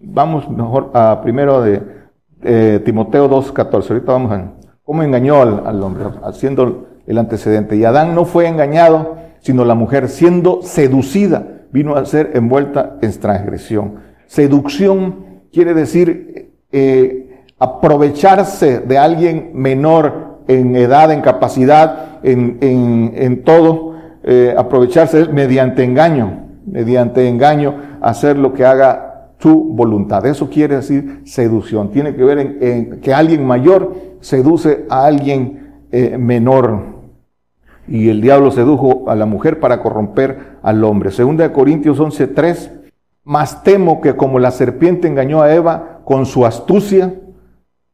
vamos 0.00 0.48
mejor 0.48 0.90
a 0.94 1.20
primero 1.22 1.60
de 1.60 1.97
eh, 2.42 2.80
Timoteo 2.84 3.28
2.14, 3.28 3.90
ahorita 3.90 4.12
vamos 4.12 4.32
a 4.32 4.52
cómo 4.84 5.02
engañó 5.02 5.42
al, 5.42 5.82
hombre, 5.82 6.04
haciendo 6.24 6.86
el 7.06 7.18
antecedente. 7.18 7.76
Y 7.76 7.84
Adán 7.84 8.14
no 8.14 8.24
fue 8.24 8.46
engañado, 8.46 9.16
sino 9.40 9.64
la 9.64 9.74
mujer, 9.74 10.08
siendo 10.08 10.62
seducida, 10.62 11.46
vino 11.72 11.96
a 11.96 12.04
ser 12.06 12.30
envuelta 12.34 12.96
en 13.02 13.20
transgresión. 13.20 13.96
Seducción 14.26 15.42
quiere 15.52 15.74
decir 15.74 16.52
eh, 16.72 17.44
aprovecharse 17.58 18.80
de 18.80 18.98
alguien 18.98 19.50
menor 19.54 20.38
en 20.48 20.74
edad, 20.76 21.12
en 21.12 21.20
capacidad, 21.20 22.18
en, 22.22 22.58
en, 22.60 23.44
todo, 23.44 23.94
eh, 24.24 24.54
aprovecharse 24.56 25.28
mediante 25.28 25.84
engaño, 25.84 26.46
mediante 26.66 27.28
engaño, 27.28 27.98
hacer 28.00 28.38
lo 28.38 28.54
que 28.54 28.64
haga 28.64 29.07
su 29.38 29.64
voluntad. 29.64 30.26
Eso 30.26 30.48
quiere 30.50 30.76
decir 30.76 31.22
seducción. 31.24 31.90
Tiene 31.90 32.14
que 32.14 32.24
ver 32.24 32.38
en, 32.38 33.00
que 33.00 33.14
alguien 33.14 33.46
mayor 33.46 33.94
seduce 34.20 34.86
a 34.88 35.06
alguien 35.06 35.84
eh, 35.92 36.16
menor. 36.18 36.98
Y 37.86 38.08
el 38.10 38.20
diablo 38.20 38.50
sedujo 38.50 39.08
a 39.08 39.14
la 39.14 39.26
mujer 39.26 39.60
para 39.60 39.80
corromper 39.80 40.58
al 40.62 40.82
hombre. 40.84 41.10
Segunda 41.10 41.44
de 41.44 41.52
Corintios 41.52 41.98
11:3. 41.98 42.72
Más 43.24 43.62
temo 43.62 44.00
que 44.00 44.16
como 44.16 44.38
la 44.38 44.50
serpiente 44.50 45.06
engañó 45.06 45.42
a 45.42 45.54
Eva 45.54 46.00
con 46.04 46.24
su 46.24 46.46
astucia, 46.46 47.14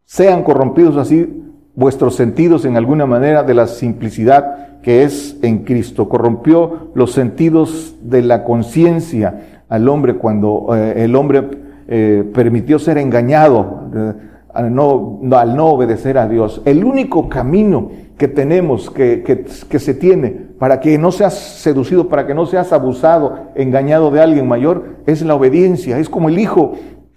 sean 0.05 0.45
corrompidos 0.45 0.97
así 0.97 1.43
vuestros 1.75 2.15
sentidos 2.15 2.65
en 2.65 2.77
alguna 2.77 3.05
manera 3.05 3.43
de 3.43 3.55
la 3.55 3.67
simplicidad 3.67 4.81
que 4.81 5.03
es 5.03 5.37
en 5.43 5.65
Cristo. 5.65 6.09
Corrompió 6.09 6.91
los 6.95 7.13
sentidos 7.13 7.97
de 8.03 8.23
la 8.23 8.45
conciencia 8.45 9.54
al 9.75 9.89
hombre 9.89 10.15
cuando 10.15 10.69
eh, 10.75 11.05
el 11.05 11.17
hombre 11.17 11.43
eh, 11.89 12.25
permitió 12.33 12.79
ser 12.79 12.99
engañado 12.99 13.91
eh, 13.95 14.13
al, 14.53 14.75
no, 14.75 15.21
al, 15.33 15.57
no, 15.57 15.67
obedecer 15.67 16.17
a 16.17 16.29
Dios. 16.29 16.63
El 16.65 16.85
único 16.85 17.29
camino 17.29 17.91
que 18.17 18.29
tenemos, 18.29 18.91
que, 18.91 19.23
que, 19.23 19.79
se 19.81 19.95
tiene 19.95 20.31
para 20.59 20.79
que 20.79 20.97
no 20.97 21.11
seas 21.11 21.35
seducido, 21.35 22.09
para 22.09 22.27
que 22.27 22.35
no 22.35 22.47
seas 22.47 22.73
abusado, 22.73 23.49
engañado 23.57 24.13
de 24.13 24.21
alguien 24.21 24.47
mayor, 24.47 24.99
es 25.07 25.23
la 25.23 25.35
obediencia. 25.35 25.99
Es 25.99 26.09
como 26.09 26.29
el 26.29 26.39
hijo 26.39 26.75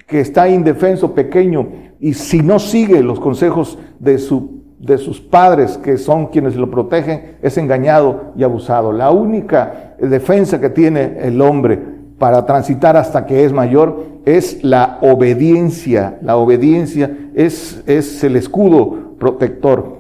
que 0.07 0.19
está 0.19 0.49
indefenso, 0.49 1.13
pequeño, 1.13 1.67
y 1.99 2.13
si 2.15 2.41
no 2.41 2.57
sigue 2.57 3.03
los 3.03 3.19
consejos 3.19 3.77
de 3.99 4.17
su 4.17 4.57
de 4.79 4.97
sus 4.99 5.19
padres, 5.19 5.77
que 5.77 5.97
son 5.97 6.27
quienes 6.27 6.55
lo 6.55 6.69
protegen, 6.69 7.37
es 7.41 7.57
engañado 7.57 8.33
y 8.35 8.43
abusado. 8.43 8.91
La 8.91 9.09
única 9.09 9.95
defensa 9.99 10.61
que 10.61 10.69
tiene 10.69 11.17
el 11.21 11.41
hombre 11.41 11.96
para 12.17 12.45
transitar 12.45 12.97
hasta 12.97 13.25
que 13.25 13.45
es 13.45 13.53
mayor 13.53 14.05
es 14.25 14.63
la 14.63 14.97
obediencia. 15.01 16.17
La 16.21 16.37
obediencia 16.37 17.15
es, 17.35 17.83
es 17.85 18.23
el 18.23 18.35
escudo 18.35 19.15
protector. 19.19 19.97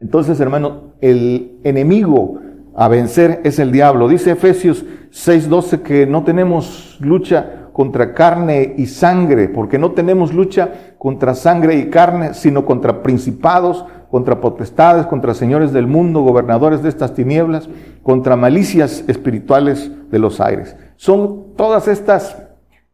Entonces, 0.00 0.40
hermano, 0.40 0.94
el 1.00 1.60
enemigo 1.64 2.40
a 2.74 2.88
vencer 2.88 3.40
es 3.44 3.58
el 3.58 3.72
diablo. 3.72 4.08
Dice 4.08 4.32
Efesios 4.32 4.84
6:12 5.12 5.82
que 5.82 6.06
no 6.06 6.24
tenemos 6.24 6.98
lucha 7.00 7.68
contra 7.72 8.14
carne 8.14 8.74
y 8.76 8.86
sangre, 8.86 9.48
porque 9.48 9.78
no 9.78 9.92
tenemos 9.92 10.32
lucha 10.32 10.94
contra 10.98 11.34
sangre 11.34 11.76
y 11.76 11.90
carne, 11.90 12.34
sino 12.34 12.64
contra 12.64 13.02
principados, 13.02 13.84
contra 14.10 14.40
potestades, 14.40 15.06
contra 15.06 15.34
señores 15.34 15.72
del 15.72 15.88
mundo, 15.88 16.22
gobernadores 16.22 16.82
de 16.82 16.88
estas 16.88 17.14
tinieblas, 17.14 17.68
contra 18.02 18.36
malicias 18.36 19.04
espirituales 19.08 19.90
de 20.10 20.18
los 20.20 20.40
aires. 20.40 20.76
Son 20.96 21.54
todas 21.56 21.88
estas, 21.88 22.36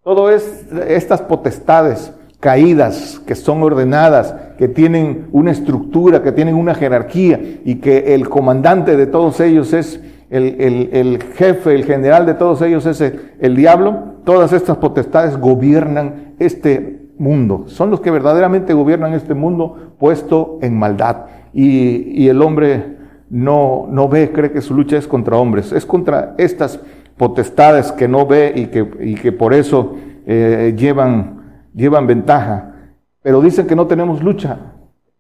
todas 0.03 0.43
estas 0.89 1.23
potestades 1.23 2.13
caídas, 2.41 3.21
que 3.27 3.35
son 3.35 3.63
ordenadas, 3.63 4.35
que 4.57 4.67
tienen 4.67 5.29
una 5.33 5.51
estructura, 5.51 6.23
que 6.23 6.33
tienen 6.33 6.55
una 6.55 6.75
jerarquía 6.75 7.39
y 7.65 7.77
que 7.77 8.15
el 8.15 8.29
comandante 8.29 8.97
de 8.97 9.07
todos 9.07 9.41
ellos 9.41 9.73
es 9.73 10.01
el, 10.31 11.23
jefe, 11.35 11.75
el 11.75 11.85
general 11.85 12.25
de 12.25 12.35
todos 12.35 12.63
ellos 12.63 12.87
es 12.87 13.01
el, 13.01 13.57
diablo. 13.57 14.15
Todas 14.25 14.53
estas 14.53 14.79
potestades 14.79 15.37
gobiernan 15.37 16.35
este 16.39 17.01
mundo. 17.19 17.65
Son 17.67 17.91
los 17.91 18.01
que 18.01 18.11
verdaderamente 18.11 18.73
gobiernan 18.73 19.13
este 19.13 19.35
mundo 19.35 19.95
puesto 19.99 20.59
en 20.63 20.79
maldad. 20.79 21.27
Y, 21.53 22.23
y 22.23 22.29
el 22.29 22.41
hombre 22.43 22.97
no, 23.29 23.87
no 23.91 24.09
ve, 24.09 24.31
cree 24.33 24.53
que 24.53 24.61
su 24.61 24.75
lucha 24.75 24.97
es 24.97 25.07
contra 25.07 25.37
hombres, 25.37 25.73
es 25.73 25.85
contra 25.85 26.35
estas 26.39 26.81
potestades 27.21 27.93
que 27.93 28.09
no 28.09 28.25
ve 28.25 28.51
y 28.57 28.67
que, 28.69 28.91
y 28.99 29.15
que 29.15 29.31
por 29.31 29.53
eso 29.53 29.95
eh, 30.25 30.75
llevan, 30.75 31.67
llevan 31.75 32.07
ventaja. 32.07 32.77
Pero 33.21 33.43
dicen 33.43 33.67
que 33.67 33.77
no 33.77 33.87
tenemos 33.87 34.23
lucha. 34.23 34.57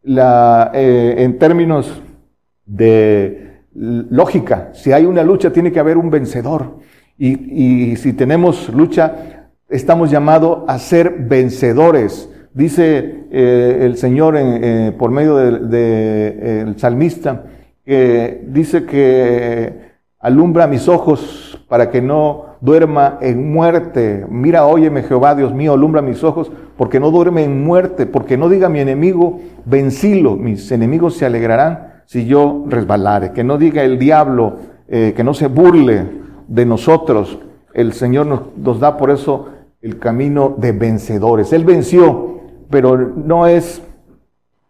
La, 0.02 0.70
eh, 0.72 1.16
en 1.18 1.38
términos 1.38 2.00
de 2.64 3.64
lógica, 3.74 4.70
si 4.72 4.92
hay 4.92 5.04
una 5.04 5.22
lucha 5.22 5.52
tiene 5.52 5.72
que 5.72 5.78
haber 5.78 5.98
un 5.98 6.08
vencedor. 6.08 6.78
Y, 7.18 7.92
y 7.92 7.96
si 7.96 8.14
tenemos 8.14 8.70
lucha, 8.70 9.50
estamos 9.68 10.10
llamados 10.10 10.60
a 10.68 10.78
ser 10.78 11.10
vencedores. 11.18 12.30
Dice 12.54 13.26
eh, 13.30 13.80
el 13.82 13.98
Señor 13.98 14.38
por 14.96 15.10
medio 15.10 15.36
del 15.36 15.68
de, 15.68 16.74
salmista, 16.78 17.44
que 17.84 18.42
dice 18.46 18.86
que 18.86 19.90
alumbra 20.18 20.66
mis 20.66 20.88
ojos 20.88 21.49
para 21.70 21.88
que 21.88 22.02
no 22.02 22.56
duerma 22.60 23.18
en 23.20 23.52
muerte. 23.52 24.26
Mira, 24.28 24.66
óyeme 24.66 25.04
Jehová, 25.04 25.36
Dios 25.36 25.54
mío, 25.54 25.72
alumbra 25.72 26.02
mis 26.02 26.24
ojos, 26.24 26.50
porque 26.76 26.98
no 26.98 27.12
duerme 27.12 27.44
en 27.44 27.62
muerte, 27.62 28.06
porque 28.06 28.36
no 28.36 28.48
diga 28.48 28.68
mi 28.68 28.80
enemigo, 28.80 29.38
vencilo, 29.66 30.34
mis 30.34 30.72
enemigos 30.72 31.16
se 31.16 31.26
alegrarán 31.26 32.02
si 32.06 32.26
yo 32.26 32.64
resbalare. 32.66 33.30
Que 33.30 33.44
no 33.44 33.56
diga 33.56 33.84
el 33.84 34.00
diablo, 34.00 34.56
eh, 34.88 35.14
que 35.16 35.22
no 35.22 35.32
se 35.32 35.46
burle 35.46 36.08
de 36.48 36.66
nosotros. 36.66 37.38
El 37.72 37.92
Señor 37.92 38.26
nos, 38.56 38.80
da 38.80 38.96
por 38.96 39.12
eso 39.12 39.50
el 39.80 40.00
camino 40.00 40.56
de 40.58 40.72
vencedores. 40.72 41.52
Él 41.52 41.64
venció, 41.64 42.40
pero 42.68 42.96
no 42.98 43.46
es 43.46 43.80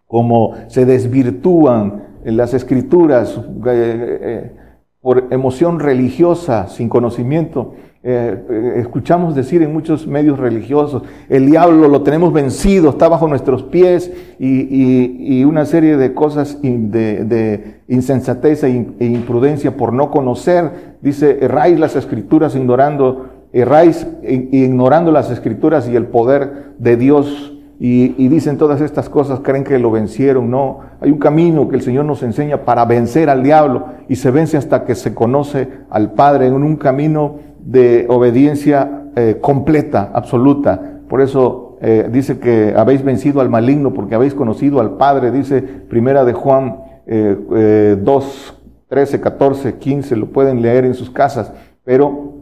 como 0.07 0.53
se 0.69 0.85
desvirtúan 0.85 2.03
en 2.27 2.37
las 2.37 2.53
escrituras. 2.53 3.39
Eh, 3.39 4.19
eh, 4.23 4.53
por 5.01 5.29
emoción 5.31 5.81
religiosa, 5.81 6.69
sin 6.69 6.89
conocimiento. 6.89 7.75
Eh, 8.03 8.45
eh, 8.49 8.75
escuchamos 8.77 9.35
decir 9.35 9.63
en 9.63 9.73
muchos 9.73 10.07
medios 10.07 10.39
religiosos, 10.39 11.03
el 11.29 11.47
diablo 11.47 11.89
lo 11.89 12.03
tenemos 12.03 12.33
vencido, 12.33 12.91
está 12.91 13.09
bajo 13.09 13.29
nuestros 13.29 13.63
pies 13.63 14.11
y, 14.39 15.45
una 15.45 15.65
serie 15.65 15.97
de 15.97 16.15
cosas 16.15 16.59
de, 16.63 17.81
insensatez 17.89 18.63
e, 18.65 18.87
e, 19.01 19.07
imprudencia 19.07 19.77
por 19.77 19.93
no 19.93 20.11
conocer. 20.11 20.97
Dice, 21.01 21.39
erráis 21.41 21.79
las 21.79 21.97
escrituras 21.97 22.55
ignorando, 22.55 23.47
erráis 23.53 24.07
ignorando 24.23 25.13
las 25.13 25.31
escrituras 25.31 25.89
y 25.89 25.97
el 25.97 26.07
poder 26.07 26.75
de 26.79 26.97
Dios 26.97 27.60
y, 27.83 28.29
dicen 28.29 28.59
todas 28.59 28.83
estas 28.83 29.09
cosas, 29.09 29.41
creen 29.41 29.65
que 29.65 29.79
lo 29.79 29.91
vencieron. 29.91 30.51
No, 30.51 30.81
hay 31.01 31.11
un 31.11 31.19
camino 31.19 31.67
que 31.67 31.77
el 31.77 31.83
Señor 31.83 32.05
nos 32.05 32.23
enseña 32.23 32.59
para 32.59 32.85
vencer 32.85 33.31
al 33.31 33.43
diablo 33.43 33.87
y 34.07 34.17
se 34.17 34.31
vence 34.31 34.59
hasta 34.59 34.85
que 34.85 34.95
se 34.95 35.15
conoce 35.15 35.67
al 35.89 36.13
Padre 36.13 36.49
en 36.49 36.53
un 36.53 36.77
camino 36.77 37.37
de 37.59 38.05
obediencia 38.11 39.05
eh, 39.17 39.39
completa, 39.41 40.11
absoluta. 40.13 41.01
Por 41.09 41.23
eso 41.23 41.79
eh, 41.81 42.07
dice 42.13 42.39
que 42.39 42.75
habéis 42.77 43.03
vencido 43.03 43.41
al 43.41 43.49
maligno 43.49 43.95
porque 43.95 44.15
habéis 44.15 44.35
conocido 44.35 44.79
al 44.81 44.99
Padre, 44.99 45.31
dice 45.31 45.63
primera 45.63 46.27
de 46.27 46.35
Juan 46.35 46.83
eh, 47.07 47.97
2, 47.99 48.61
13, 48.89 49.21
14, 49.23 49.79
15, 49.79 50.17
lo 50.17 50.27
pueden 50.27 50.61
leer 50.61 50.85
en 50.85 50.93
sus 50.93 51.09
casas, 51.09 51.51
pero 51.83 52.40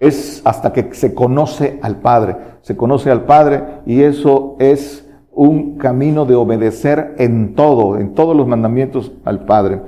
es 0.00 0.40
hasta 0.44 0.72
que 0.72 0.94
se 0.94 1.14
conoce 1.14 1.78
al 1.82 2.00
Padre. 2.00 2.36
Se 2.62 2.76
conoce 2.76 3.10
al 3.10 3.24
Padre 3.24 3.62
y 3.86 4.00
eso 4.00 4.56
es 4.58 5.06
un 5.30 5.76
camino 5.78 6.24
de 6.24 6.34
obedecer 6.34 7.14
en 7.18 7.54
todo, 7.54 7.98
en 7.98 8.14
todos 8.14 8.36
los 8.36 8.48
mandamientos 8.48 9.12
al 9.24 9.44
Padre. 9.44 9.82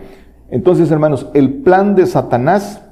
Entonces, 0.51 0.91
hermanos, 0.91 1.31
el 1.35 1.63
plan 1.63 1.95
de 1.95 2.07
Satanás 2.07 2.87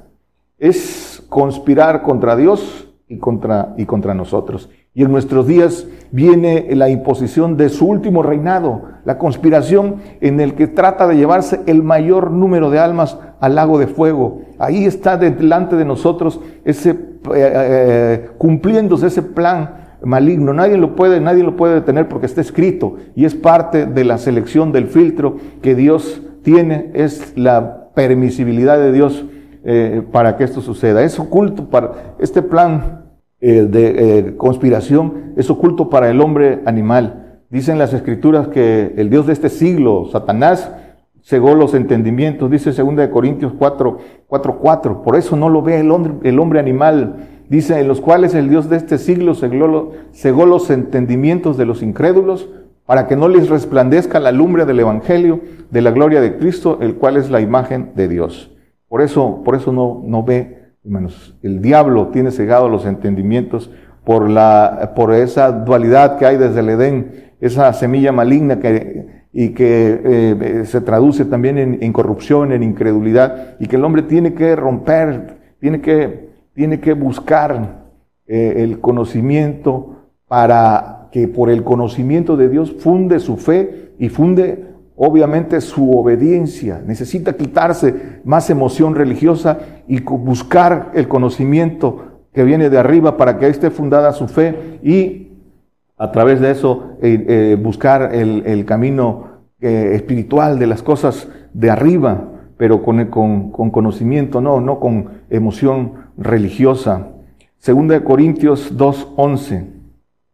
es 0.57 1.23
conspirar 1.29 2.01
contra 2.01 2.35
Dios 2.35 2.89
y 3.07 3.17
contra, 3.17 3.75
y 3.77 3.85
contra 3.85 4.13
nosotros. 4.13 4.69
Y 4.93 5.03
en 5.03 5.11
nuestros 5.11 5.47
días 5.47 5.87
viene 6.11 6.67
la 6.75 6.89
imposición 6.89 7.55
de 7.55 7.69
su 7.69 7.87
último 7.87 8.23
reinado, 8.23 8.83
la 9.05 9.17
conspiración 9.17 9.97
en 10.19 10.39
el 10.39 10.55
que 10.55 10.67
trata 10.67 11.07
de 11.07 11.15
llevarse 11.15 11.61
el 11.65 11.81
mayor 11.81 12.31
número 12.31 12.69
de 12.69 12.79
almas 12.79 13.17
al 13.39 13.55
lago 13.55 13.79
de 13.79 13.87
fuego. 13.87 14.41
Ahí 14.59 14.85
está 14.85 15.17
delante 15.17 15.77
de 15.77 15.85
nosotros 15.85 16.41
ese 16.65 17.10
eh, 17.35 17.51
eh, 17.53 18.29
cumpliéndose 18.37 19.07
ese 19.07 19.21
plan 19.21 19.75
maligno. 20.03 20.53
Nadie 20.53 20.77
lo 20.77 20.95
puede, 20.95 21.19
nadie 21.21 21.43
lo 21.43 21.55
puede 21.55 21.75
detener 21.75 22.07
porque 22.07 22.25
está 22.25 22.41
escrito 22.41 22.97
y 23.15 23.25
es 23.25 23.35
parte 23.35 23.85
de 23.85 24.03
la 24.03 24.17
selección 24.17 24.71
del 24.71 24.87
filtro 24.87 25.37
que 25.61 25.75
Dios 25.75 26.21
tiene, 26.43 26.91
es 26.93 27.37
la 27.37 27.89
permisibilidad 27.93 28.77
de 28.77 28.91
Dios 28.91 29.25
eh, 29.63 30.01
para 30.11 30.37
que 30.37 30.43
esto 30.43 30.61
suceda. 30.61 31.03
Es 31.03 31.19
oculto 31.19 31.69
para 31.69 32.15
este 32.19 32.41
plan 32.41 33.01
eh, 33.43 33.63
de 33.63 34.19
eh, 34.19 34.37
conspiración 34.37 35.33
es 35.35 35.49
oculto 35.49 35.89
para 35.89 36.11
el 36.11 36.21
hombre 36.21 36.61
animal. 36.65 37.39
Dicen 37.49 37.79
las 37.79 37.91
escrituras 37.91 38.47
que 38.49 38.93
el 38.97 39.09
Dios 39.09 39.25
de 39.25 39.33
este 39.33 39.49
siglo, 39.49 40.07
Satanás, 40.11 40.71
cegó 41.23 41.55
los 41.55 41.73
entendimientos, 41.73 42.49
dice 42.49 42.71
2 42.71 43.07
Corintios 43.09 43.53
4, 43.57 43.97
4, 44.27 44.57
4. 44.59 45.01
Por 45.03 45.15
eso 45.15 45.35
no 45.35 45.49
lo 45.49 45.61
ve 45.61 45.79
el 45.79 45.91
hombre, 45.91 46.13
el 46.29 46.39
hombre 46.39 46.59
animal. 46.59 47.27
Dice, 47.49 47.79
en 47.79 47.87
los 47.87 48.01
cuales 48.01 48.33
el 48.33 48.49
Dios 48.49 48.69
de 48.69 48.77
este 48.77 48.97
siglo 48.97 49.33
cegó, 49.35 50.45
los 50.45 50.69
entendimientos 50.69 51.57
de 51.57 51.65
los 51.65 51.83
incrédulos 51.83 52.49
para 52.85 53.07
que 53.07 53.15
no 53.15 53.27
les 53.27 53.49
resplandezca 53.49 54.19
la 54.19 54.31
lumbre 54.31 54.65
del 54.65 54.79
Evangelio 54.79 55.41
de 55.69 55.81
la 55.81 55.91
gloria 55.91 56.21
de 56.21 56.37
Cristo, 56.37 56.79
el 56.81 56.95
cual 56.95 57.17
es 57.17 57.29
la 57.29 57.41
imagen 57.41 57.91
de 57.95 58.07
Dios. 58.07 58.51
Por 58.87 59.01
eso, 59.01 59.41
por 59.43 59.55
eso 59.55 59.71
no, 59.71 60.01
no 60.05 60.23
ve 60.23 60.61
Hermanos, 60.83 61.35
el 61.43 61.61
diablo 61.61 62.07
tiene 62.07 62.31
cegado 62.31 62.67
los 62.67 62.87
entendimientos 62.87 63.69
por, 64.03 64.27
la, 64.27 64.93
por 64.95 65.13
esa 65.13 65.51
dualidad 65.51 66.17
que 66.17 66.25
hay 66.25 66.37
desde 66.37 66.61
el 66.61 66.69
Edén, 66.69 67.33
esa 67.39 67.71
semilla 67.73 68.11
maligna 68.11 68.59
que, 68.59 69.20
y 69.33 69.49
que 69.49 70.01
eh, 70.03 70.65
se 70.65 70.81
traduce 70.81 71.25
también 71.25 71.57
en, 71.81 71.93
corrupción, 71.93 72.51
en 72.51 72.63
incredulidad, 72.63 73.55
y 73.59 73.67
que 73.67 73.77
el 73.77 73.85
hombre 73.85 74.03
tiene 74.03 74.33
que 74.33 74.55
romper, 74.55 75.37
tiene 75.59 75.81
que, 75.81 76.29
tiene 76.53 76.79
que 76.79 76.93
buscar 76.93 77.85
eh, 78.27 78.55
el 78.57 78.79
conocimiento 78.79 80.07
para 80.27 81.09
que 81.11 81.27
por 81.27 81.49
el 81.49 81.63
conocimiento 81.63 82.37
de 82.37 82.49
Dios 82.49 82.75
funde 82.79 83.19
su 83.19 83.37
fe 83.37 83.93
y 83.99 84.09
funde 84.09 84.71
obviamente 84.95 85.61
su 85.61 85.97
obediencia, 85.97 86.81
necesita 86.85 87.33
quitarse 87.33 88.19
más 88.23 88.49
emoción 88.49 88.93
religiosa 88.93 89.57
y 89.87 89.99
buscar 90.01 90.91
el 90.93 91.07
conocimiento 91.07 92.21
que 92.33 92.43
viene 92.43 92.69
de 92.69 92.77
arriba 92.77 93.17
para 93.17 93.37
que 93.37 93.47
esté 93.47 93.71
fundada 93.71 94.13
su 94.13 94.27
fe 94.27 94.79
y 94.83 95.30
a 96.01 96.11
través 96.11 96.39
de 96.39 96.49
eso 96.49 96.97
eh, 96.99 97.25
eh, 97.27 97.57
buscar 97.61 98.15
el, 98.15 98.65
camino 98.65 99.43
eh, 99.59 99.91
espiritual 99.93 100.57
de 100.57 100.65
las 100.65 100.81
cosas 100.81 101.27
de 101.53 101.69
arriba, 101.69 102.23
pero 102.57 102.81
con, 102.81 103.05
con, 103.05 103.51
con 103.51 103.69
conocimiento, 103.69 104.41
no, 104.41 104.59
no 104.61 104.79
con 104.79 105.21
emoción 105.29 106.09
religiosa. 106.17 107.09
Segunda 107.59 107.93
de 107.93 108.03
Corintios 108.03 108.75
2.11, 108.75 109.67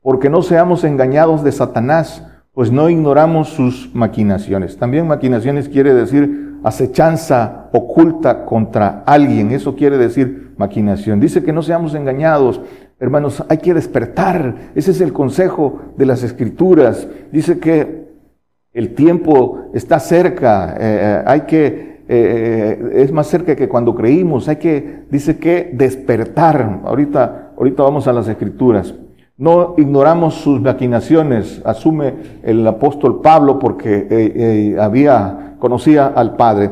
porque 0.02 0.30
no 0.30 0.42
seamos 0.42 0.86
engañados 0.86 1.44
de 1.44 1.52
Satanás, 1.52 2.26
pues 2.54 2.72
no 2.72 2.90
ignoramos 2.90 3.50
sus 3.50 3.94
maquinaciones. 3.94 4.78
También 4.78 5.06
maquinaciones 5.06 5.68
quiere 5.68 5.94
decir 5.94 6.48
acechanza 6.64 7.70
oculta 7.74 8.46
contra 8.46 9.04
alguien, 9.06 9.52
eso 9.52 9.76
quiere 9.76 9.98
decir 9.98 10.54
maquinación. 10.58 11.20
Dice 11.20 11.44
que 11.44 11.54
no 11.54 11.62
seamos 11.62 11.94
engañados, 11.94 12.62
hermanos, 13.00 13.44
hay 13.48 13.58
que 13.58 13.74
despertar, 13.74 14.72
ese 14.76 14.92
es 14.92 15.02
el 15.02 15.14
consejo 15.14 15.82
de 15.98 16.06
las 16.06 16.24
escrituras. 16.24 17.08
Dice 17.32 17.60
que 17.60 18.08
el 18.74 18.94
tiempo 18.96 19.70
está 19.74 20.00
cerca, 20.00 20.74
eh, 20.74 20.78
eh, 20.80 21.24
hay 21.26 21.42
que, 21.42 22.04
eh, 22.08 22.92
es 22.96 23.12
más 23.12 23.28
cerca 23.28 23.56
que 23.56 23.68
cuando 23.68 23.96
creímos, 23.96 24.48
hay 24.48 24.58
que, 24.58 25.04
dice 25.10 25.38
que 25.38 25.72
despertar. 25.74 26.82
Ahorita, 26.86 27.54
ahorita 27.58 27.84
vamos 27.84 28.08
a 28.08 28.14
las 28.14 28.28
escrituras. 28.28 28.94
No 29.38 29.76
ignoramos 29.78 30.36
sus 30.36 30.60
maquinaciones, 30.62 31.62
asume 31.64 32.14
el 32.42 32.66
apóstol 32.66 33.22
Pablo 33.22 33.60
porque 33.60 34.76
había, 34.80 35.56
conocía 35.60 36.08
al 36.08 36.36
Padre. 36.36 36.72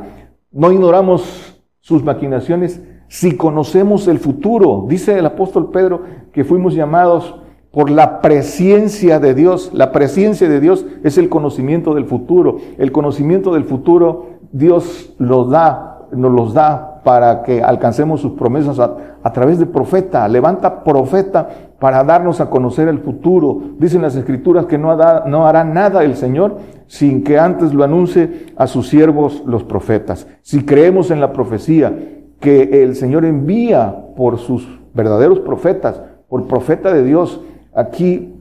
No 0.51 0.71
ignoramos 0.71 1.61
sus 1.79 2.03
maquinaciones 2.03 2.81
si 3.07 3.35
conocemos 3.35 4.07
el 4.07 4.19
futuro. 4.19 4.85
Dice 4.87 5.17
el 5.17 5.25
apóstol 5.25 5.71
Pedro 5.71 6.03
que 6.31 6.43
fuimos 6.43 6.73
llamados 6.73 7.35
por 7.71 7.89
la 7.89 8.21
presencia 8.21 9.19
de 9.19 9.33
Dios. 9.33 9.71
La 9.73 9.91
presencia 9.91 10.47
de 10.47 10.59
Dios 10.59 10.85
es 11.03 11.17
el 11.17 11.29
conocimiento 11.29 11.93
del 11.93 12.05
futuro. 12.05 12.57
El 12.77 12.91
conocimiento 12.91 13.53
del 13.53 13.65
futuro 13.65 14.27
Dios 14.51 15.13
lo 15.17 15.45
da, 15.45 16.07
nos 16.11 16.31
los 16.31 16.53
da 16.53 17.01
para 17.03 17.43
que 17.43 17.61
alcancemos 17.61 18.21
sus 18.21 18.31
promesas 18.31 18.79
a, 18.79 19.31
través 19.33 19.59
de 19.59 19.65
profeta. 19.65 20.27
Levanta 20.27 20.83
profeta 20.83 21.47
para 21.77 22.03
darnos 22.03 22.39
a 22.39 22.49
conocer 22.49 22.87
el 22.87 22.99
futuro. 22.99 23.61
Dicen 23.77 24.01
las 24.01 24.15
escrituras 24.15 24.65
que 24.65 24.77
no 24.77 24.91
hará 24.91 25.63
nada 25.63 26.03
el 26.03 26.15
Señor 26.15 26.57
sin 26.87 27.23
que 27.23 27.37
antes 27.37 27.73
lo 27.73 27.83
anuncie 27.83 28.47
a 28.55 28.67
sus 28.67 28.87
siervos 28.87 29.43
los 29.45 29.63
profetas. 29.63 30.27
Si 30.41 30.63
creemos 30.65 31.11
en 31.11 31.19
la 31.19 31.33
profecía 31.33 31.93
que 32.39 32.83
el 32.83 32.95
Señor 32.95 33.25
envía 33.25 33.95
por 34.15 34.37
sus 34.37 34.67
verdaderos 34.93 35.39
profetas, 35.39 36.01
por 36.29 36.47
profeta 36.47 36.93
de 36.93 37.03
Dios, 37.03 37.41
aquí 37.73 38.33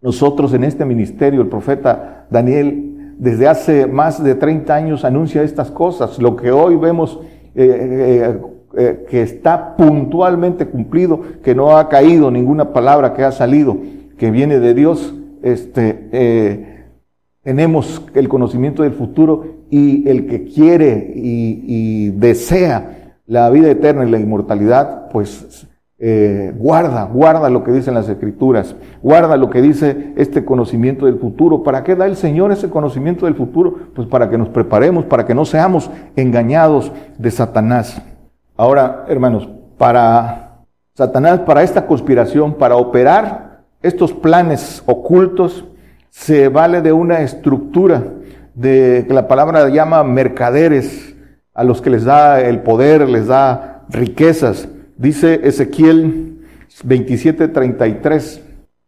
nosotros 0.00 0.54
en 0.54 0.64
este 0.64 0.84
ministerio, 0.84 1.42
el 1.42 1.48
profeta 1.48 2.26
Daniel, 2.30 3.14
desde 3.18 3.48
hace 3.48 3.86
más 3.86 4.22
de 4.24 4.34
30 4.34 4.74
años 4.74 5.04
anuncia 5.04 5.42
estas 5.42 5.70
cosas. 5.70 6.18
Lo 6.18 6.36
que 6.36 6.50
hoy 6.50 6.76
vemos 6.76 7.20
eh, 7.54 8.30
eh, 8.34 8.40
eh, 8.78 9.06
que 9.10 9.22
está 9.22 9.76
puntualmente 9.76 10.66
cumplido, 10.66 11.20
que 11.42 11.54
no 11.54 11.76
ha 11.76 11.88
caído 11.88 12.30
ninguna 12.30 12.72
palabra 12.72 13.12
que 13.12 13.24
ha 13.24 13.32
salido, 13.32 13.76
que 14.16 14.30
viene 14.30 14.58
de 14.58 14.74
Dios, 14.74 15.14
este, 15.42 16.86
tenemos 17.42 18.06
el 18.14 18.28
conocimiento 18.28 18.82
del 18.82 18.92
futuro 18.92 19.44
y 19.70 20.08
el 20.08 20.26
que 20.26 20.44
quiere 20.44 21.12
y, 21.14 21.64
y 21.66 22.10
desea 22.10 22.99
la 23.30 23.48
vida 23.48 23.70
eterna 23.70 24.04
y 24.04 24.10
la 24.10 24.18
inmortalidad, 24.18 25.08
pues 25.10 25.68
eh, 26.00 26.52
guarda, 26.56 27.04
guarda 27.04 27.48
lo 27.48 27.62
que 27.62 27.70
dicen 27.70 27.94
las 27.94 28.08
escrituras, 28.08 28.74
guarda 29.02 29.36
lo 29.36 29.50
que 29.50 29.62
dice 29.62 30.12
este 30.16 30.44
conocimiento 30.44 31.06
del 31.06 31.20
futuro. 31.20 31.62
¿Para 31.62 31.84
qué 31.84 31.94
da 31.94 32.06
el 32.06 32.16
Señor 32.16 32.50
ese 32.50 32.68
conocimiento 32.70 33.26
del 33.26 33.36
futuro? 33.36 33.76
Pues 33.94 34.08
para 34.08 34.28
que 34.28 34.36
nos 34.36 34.48
preparemos, 34.48 35.04
para 35.04 35.26
que 35.26 35.34
no 35.36 35.44
seamos 35.44 35.92
engañados 36.16 36.90
de 37.18 37.30
Satanás. 37.30 38.02
Ahora, 38.56 39.04
hermanos, 39.06 39.48
para 39.78 40.64
Satanás, 40.94 41.38
para 41.38 41.62
esta 41.62 41.86
conspiración, 41.86 42.54
para 42.54 42.74
operar 42.74 43.60
estos 43.80 44.12
planes 44.12 44.82
ocultos, 44.86 45.64
se 46.08 46.48
vale 46.48 46.82
de 46.82 46.92
una 46.92 47.20
estructura 47.20 48.02
de 48.54 49.04
que 49.06 49.14
la 49.14 49.28
palabra 49.28 49.68
llama 49.68 50.02
mercaderes, 50.02 51.14
a 51.60 51.64
los 51.64 51.82
que 51.82 51.90
les 51.90 52.04
da 52.04 52.40
el 52.40 52.62
poder, 52.62 53.06
les 53.06 53.26
da 53.26 53.84
riquezas. 53.90 54.66
Dice 54.96 55.42
Ezequiel 55.44 56.38
27:33, 56.86 58.40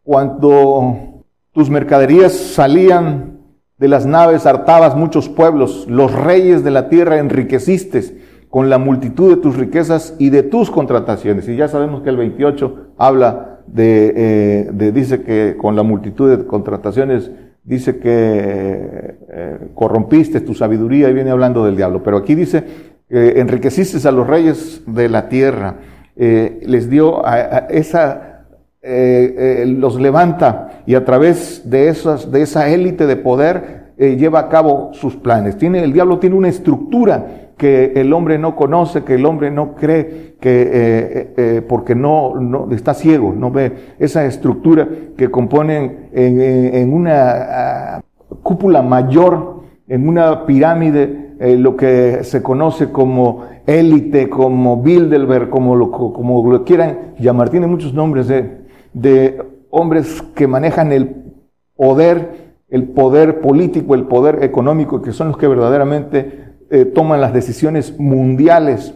cuando 0.03 1.23
tus 1.53 1.69
mercaderías 1.69 2.33
salían 2.33 3.41
de 3.77 3.89
las 3.89 4.07
naves, 4.07 4.47
hartabas 4.47 4.97
muchos 4.97 5.29
pueblos, 5.29 5.85
los 5.87 6.15
reyes 6.15 6.65
de 6.65 6.71
la 6.71 6.89
tierra 6.89 7.19
enriqueciste 7.19 8.23
con 8.49 8.71
la 8.71 8.79
multitud 8.79 9.29
de 9.29 9.43
tus 9.43 9.59
riquezas 9.59 10.15
y 10.19 10.31
de 10.31 10.43
tus 10.43 10.71
contrataciones. 10.71 11.47
Y 11.51 11.57
ya 11.57 11.69
sabemos 11.69 12.01
que 12.01 12.09
el 12.09 12.17
28 12.17 12.95
habla 12.97 13.61
de, 13.67 14.15
eh, 14.17 14.93
dice 14.95 15.21
que 15.21 15.59
con 15.61 15.77
la 15.77 15.83
multitud 15.83 16.35
de 16.35 16.47
contrataciones, 16.47 17.33
dice 17.65 17.99
que 17.99 19.17
eh, 19.31 19.59
corrompiste 19.75 20.41
tu 20.41 20.55
sabiduría 20.55 21.09
y 21.09 21.15
viene 21.15 21.31
hablando 21.31 21.65
del 21.65 21.77
diablo. 21.77 22.03
Pero 22.03 22.17
aquí 22.19 22.35
dice, 22.35 22.65
que 23.13 23.39
enriqueciste 23.39 24.09
a 24.09 24.11
los 24.11 24.27
reyes 24.27 24.83
de 24.87 25.09
la 25.11 25.29
tierra. 25.29 25.77
Eh, 26.17 26.61
les 26.65 26.89
dio 26.89 27.27
a, 27.27 27.67
esa, 27.69 28.47
eh, 28.81 29.63
eh, 29.63 29.67
los 29.67 30.01
levanta 30.01 30.83
y 30.87 30.95
a 30.95 31.05
través 31.05 31.69
de, 31.69 31.89
esas, 31.89 32.33
de 32.33 32.43
esa 32.43 32.69
élite 32.71 33.07
de 33.07 33.17
poder 33.17 33.83
lleva 33.99 34.41
a 34.41 34.49
cabo 34.49 34.91
sus 34.95 35.15
planes. 35.15 35.59
Tiene, 35.59 35.85
el 35.85 35.93
diablo 35.93 36.19
tiene 36.19 36.35
una 36.35 36.49
estructura 36.49 37.52
que 37.57 37.93
el 37.97 38.13
hombre 38.13 38.39
no 38.39 38.57
conoce, 38.57 39.05
que 39.05 39.15
el 39.15 39.27
hombre 39.27 39.51
no 39.51 39.75
cree, 39.75 40.35
que 40.41 41.65
porque 41.69 41.95
no, 41.95 42.35
no, 42.37 42.69
está 42.73 42.95
ciego, 42.95 43.33
no 43.37 43.51
ve 43.51 43.95
esa 43.99 44.25
estructura 44.25 44.89
que 45.17 45.31
componen 45.31 46.09
en, 46.13 46.41
en 46.41 46.93
una 46.93 47.97
ah, 47.97 48.03
cúpula 48.43 48.83
mayor, 48.83 49.63
en 49.87 50.09
una 50.09 50.47
pirámide, 50.47 51.23
lo 51.59 51.77
que 51.77 52.23
se 52.23 52.43
conoce 52.43 52.91
como 52.91 53.45
élite, 53.67 54.29
como 54.29 54.83
Bilderberg, 54.83 55.51
como 55.51 55.75
lo, 55.75 55.91
como 55.91 56.51
lo 56.51 56.65
quieran 56.65 57.15
llamar, 57.19 57.51
tiene 57.51 57.67
muchos 57.67 57.95
nombres 57.95 58.29
de, 58.29 58.63
de 58.93 59.43
hombres 59.71 60.23
que 60.35 60.47
manejan 60.47 60.93
el 60.93 61.17
poder, 61.77 62.53
el 62.69 62.85
poder 62.89 63.41
político, 63.41 63.95
el 63.95 64.05
poder 64.05 64.45
económico, 64.45 65.03
que 65.03 65.13
son 65.13 65.29
los 65.29 65.37
que 65.37 65.49
verdaderamente 65.49 66.42
eh, 66.75 66.87
toman 66.87 67.21
las 67.21 67.35
decisiones 67.35 68.01
mundiales. 68.01 68.95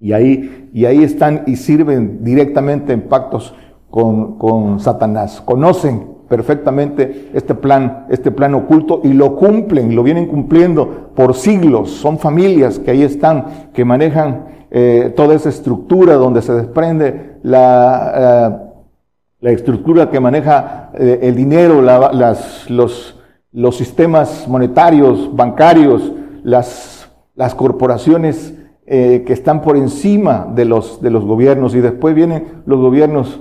Y 0.00 0.12
ahí, 0.12 0.68
y 0.72 0.86
ahí 0.86 1.04
están 1.04 1.44
y 1.46 1.54
sirven 1.54 2.24
directamente 2.24 2.92
en 2.92 3.02
pactos 3.02 3.54
con, 3.90 4.36
con 4.38 4.80
Satanás. 4.80 5.40
Conocen 5.40 6.16
perfectamente 6.28 7.30
este 7.32 7.54
plan, 7.54 8.06
este 8.10 8.32
plan 8.32 8.56
oculto 8.56 9.02
y 9.04 9.12
lo 9.12 9.36
cumplen, 9.36 9.94
lo 9.94 10.02
vienen 10.02 10.26
cumpliendo 10.26 11.12
por 11.14 11.36
siglos. 11.36 11.92
Son 11.92 12.18
familias 12.18 12.80
que 12.80 12.90
ahí 12.90 13.02
están, 13.02 13.70
que 13.72 13.84
manejan 13.84 14.46
eh, 14.72 15.14
toda 15.14 15.36
esa 15.36 15.50
estructura 15.50 16.14
donde 16.14 16.42
se 16.42 16.54
desprende 16.54 17.36
la, 17.44 18.12
eh, 18.16 18.56
la 19.42 19.50
estructura 19.52 20.10
que 20.10 20.18
maneja 20.18 20.90
el 20.98 21.36
dinero, 21.36 21.82
las, 21.82 22.68
los, 22.68 23.16
los 23.52 23.76
sistemas 23.76 24.48
monetarios, 24.48 25.30
bancarios, 25.36 26.12
las, 26.42 26.95
las 27.36 27.54
corporaciones 27.54 28.54
que 28.86 29.32
están 29.32 29.62
por 29.62 29.76
encima 29.76 30.46
de 30.54 30.64
los, 30.64 31.02
de 31.02 31.10
los 31.10 31.24
gobiernos 31.24 31.74
y 31.74 31.80
después 31.80 32.14
vienen 32.14 32.62
los 32.66 32.78
gobiernos 32.78 33.40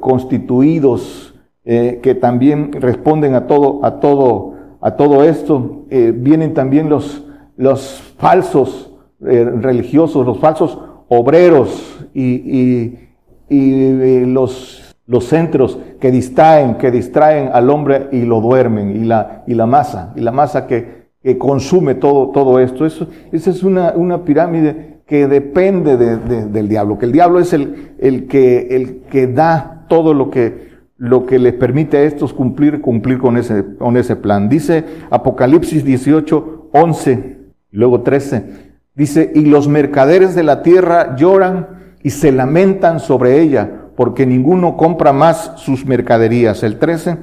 constituidos 0.00 1.36
eh, 1.68 1.98
que 2.00 2.14
también 2.14 2.70
responden 2.70 3.34
a 3.34 3.48
todo, 3.48 3.84
a 3.84 3.98
todo, 3.98 4.54
a 4.80 4.92
todo 4.94 5.24
esto. 5.24 5.86
Eh, 5.90 6.12
vienen 6.14 6.54
también 6.54 6.88
los, 6.88 7.24
los 7.56 8.00
falsos 8.18 8.92
eh, 9.26 9.44
religiosos, 9.44 10.24
los 10.24 10.38
falsos 10.38 10.78
obreros 11.08 12.06
y, 12.14 13.00
los, 13.48 14.96
los 15.06 15.24
centros 15.24 15.76
que 15.98 16.12
distraen, 16.12 16.76
que 16.76 16.92
distraen 16.92 17.50
al 17.52 17.68
hombre 17.68 18.10
y 18.12 18.22
lo 18.22 18.40
duermen, 18.40 18.94
y 18.94 19.04
la, 19.04 19.42
y 19.48 19.54
la 19.54 19.66
masa, 19.66 20.12
y 20.14 20.20
la 20.20 20.30
masa 20.30 20.68
que, 20.68 21.05
que 21.26 21.38
consume 21.38 21.96
todo, 21.96 22.28
todo 22.28 22.60
esto. 22.60 22.86
Eso, 22.86 23.08
esa 23.32 23.50
es 23.50 23.64
una, 23.64 23.94
una 23.96 24.24
pirámide 24.24 25.00
que 25.08 25.26
depende 25.26 25.96
del 25.96 26.68
diablo, 26.68 26.98
que 26.98 27.06
el 27.06 27.10
diablo 27.10 27.40
es 27.40 27.52
el, 27.52 27.94
el, 27.98 28.28
que, 28.28 28.68
el 28.70 29.00
que 29.10 29.26
da 29.26 29.86
todo 29.88 30.14
lo 30.14 30.30
que, 30.30 30.68
lo 30.96 31.26
que 31.26 31.40
les 31.40 31.54
permite 31.54 31.96
a 31.96 32.02
estos 32.04 32.32
cumplir, 32.32 32.80
cumplir 32.80 33.18
con 33.18 33.36
ese, 33.36 33.64
con 33.76 33.96
ese 33.96 34.14
plan. 34.14 34.48
Dice 34.48 34.84
Apocalipsis 35.10 35.84
18, 35.84 36.70
11, 36.72 37.38
luego 37.72 38.02
13. 38.02 38.44
Dice, 38.94 39.32
y 39.34 39.46
los 39.46 39.66
mercaderes 39.66 40.36
de 40.36 40.44
la 40.44 40.62
tierra 40.62 41.16
lloran 41.16 41.94
y 42.04 42.10
se 42.10 42.30
lamentan 42.30 43.00
sobre 43.00 43.40
ella, 43.40 43.68
porque 43.96 44.26
ninguno 44.26 44.76
compra 44.76 45.12
más 45.12 45.54
sus 45.56 45.86
mercaderías. 45.86 46.62
El 46.62 46.78
13, 46.78 47.16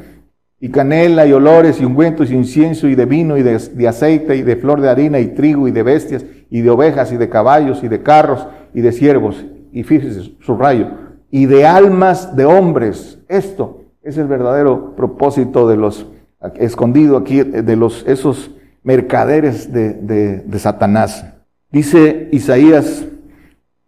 y 0.63 0.69
canela 0.69 1.25
y 1.25 1.33
olores 1.33 1.81
y 1.81 1.83
ungüentos 1.83 2.31
y 2.31 2.35
incienso 2.35 2.87
y 2.87 2.95
de 2.95 3.05
vino 3.05 3.35
y 3.35 3.43
de, 3.43 3.85
aceite 3.85 4.37
y 4.37 4.43
de 4.43 4.55
flor 4.55 4.79
de 4.79 4.87
harina 4.87 5.19
y 5.19 5.27
trigo 5.27 5.67
y 5.67 5.71
de 5.71 5.83
bestias 5.83 6.23
y 6.49 6.61
de 6.61 6.69
ovejas 6.69 7.11
y 7.11 7.17
de 7.17 7.27
caballos 7.27 7.83
y 7.83 7.89
de 7.89 8.01
carros 8.01 8.47
y 8.73 8.79
de 8.79 8.93
siervos. 8.93 9.43
Y 9.73 9.83
fíjese 9.83 10.31
su 10.39 10.55
rayo 10.55 10.87
y 11.29 11.47
de 11.47 11.65
almas 11.65 12.37
de 12.37 12.45
hombres. 12.45 13.19
Esto 13.27 13.81
es 14.03 14.17
el 14.17 14.27
verdadero 14.27 14.95
propósito 14.95 15.67
de 15.67 15.75
los, 15.75 16.07
escondido 16.55 17.17
aquí, 17.17 17.41
de 17.43 17.75
los, 17.75 18.05
esos 18.07 18.51
mercaderes 18.83 19.73
de, 19.73 19.95
de, 19.95 20.59
Satanás. 20.59 21.25
Dice 21.73 22.29
Isaías, 22.31 23.03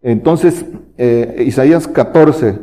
entonces, 0.02 0.66
eh, 0.98 1.42
Isaías 1.46 1.88
14, 1.88 2.58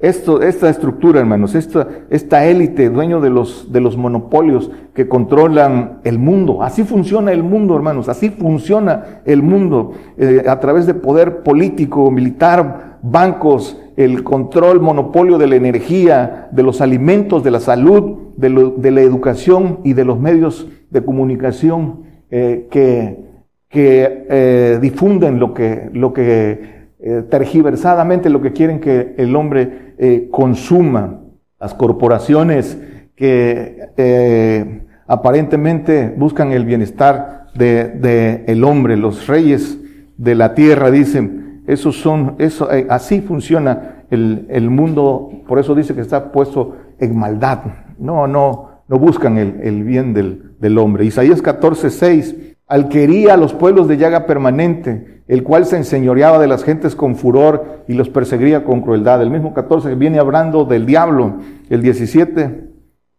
esto, 0.00 0.42
esta 0.42 0.68
estructura, 0.68 1.20
hermanos, 1.20 1.54
esta, 1.54 1.88
esta 2.10 2.44
élite, 2.44 2.90
dueño 2.90 3.20
de 3.20 3.30
los, 3.30 3.72
de 3.72 3.80
los 3.80 3.96
monopolios 3.96 4.70
que 4.94 5.08
controlan 5.08 6.00
el 6.04 6.18
mundo. 6.18 6.62
Así 6.62 6.84
funciona 6.84 7.32
el 7.32 7.42
mundo, 7.42 7.74
hermanos, 7.76 8.08
así 8.08 8.30
funciona 8.30 9.22
el 9.24 9.42
mundo 9.42 9.92
eh, 10.18 10.44
a 10.48 10.60
través 10.60 10.86
de 10.86 10.94
poder 10.94 11.42
político, 11.42 12.10
militar, 12.10 12.98
bancos, 13.02 13.80
el 13.96 14.24
control, 14.24 14.80
monopolio 14.80 15.38
de 15.38 15.46
la 15.46 15.56
energía, 15.56 16.48
de 16.50 16.62
los 16.62 16.80
alimentos, 16.80 17.44
de 17.44 17.50
la 17.50 17.60
salud, 17.60 18.18
de, 18.36 18.90
la 18.90 19.00
educación 19.00 19.80
y 19.84 19.92
de 19.92 20.04
los 20.04 20.18
medios 20.18 20.68
de 20.90 21.04
comunicación 21.04 22.02
eh, 22.30 22.66
que, 22.70 23.24
que 23.68 24.26
eh, 24.28 24.78
difunden 24.80 25.38
lo 25.38 25.54
que, 25.54 25.90
lo 25.92 26.12
que 26.12 26.83
eh, 27.06 27.22
tergiversadamente 27.28 28.30
lo 28.30 28.40
que 28.40 28.52
quieren 28.52 28.80
que 28.80 29.14
el 29.18 29.36
hombre 29.36 30.28
consuma. 30.30 31.20
Las 31.60 31.74
corporaciones 31.74 32.76
que 33.14 34.82
aparentemente 35.06 36.12
buscan 36.16 36.52
el 36.52 36.64
bienestar 36.64 37.46
de, 37.54 37.88
de 37.90 38.44
el 38.48 38.64
hombre, 38.64 38.96
los 38.96 39.26
reyes 39.26 39.78
de 40.16 40.34
la 40.34 40.54
tierra 40.54 40.90
dicen, 40.90 41.62
esos 41.66 41.96
son, 41.96 42.36
eso, 42.38 42.70
eh, 42.70 42.86
así 42.90 43.20
funciona 43.20 44.04
el, 44.10 44.46
el, 44.50 44.68
mundo, 44.70 45.30
por 45.46 45.58
eso 45.58 45.74
dice 45.74 45.94
que 45.94 46.02
está 46.02 46.30
puesto 46.30 46.76
en 46.98 47.16
maldad. 47.16 47.60
No, 47.98 48.26
no, 48.26 48.82
no 48.86 48.98
buscan 48.98 49.38
el, 49.38 49.60
el 49.62 49.82
bien 49.82 50.12
del, 50.12 50.56
del, 50.60 50.78
hombre. 50.78 51.04
Isaías 51.04 51.40
14, 51.40 51.90
6, 51.90 52.53
al 52.66 52.88
que 52.88 53.30
a 53.30 53.36
los 53.36 53.52
pueblos 53.52 53.88
de 53.88 53.96
llaga 53.96 54.26
permanente, 54.26 55.22
el 55.28 55.42
cual 55.42 55.66
se 55.66 55.76
enseñoreaba 55.76 56.38
de 56.38 56.46
las 56.46 56.64
gentes 56.64 56.94
con 56.94 57.16
furor 57.16 57.84
y 57.88 57.94
los 57.94 58.08
perseguía 58.08 58.64
con 58.64 58.80
crueldad. 58.80 59.22
El 59.22 59.30
mismo 59.30 59.54
14 59.54 59.94
viene 59.94 60.18
hablando 60.18 60.64
del 60.64 60.86
diablo. 60.86 61.38
El 61.70 61.82
17, 61.82 62.68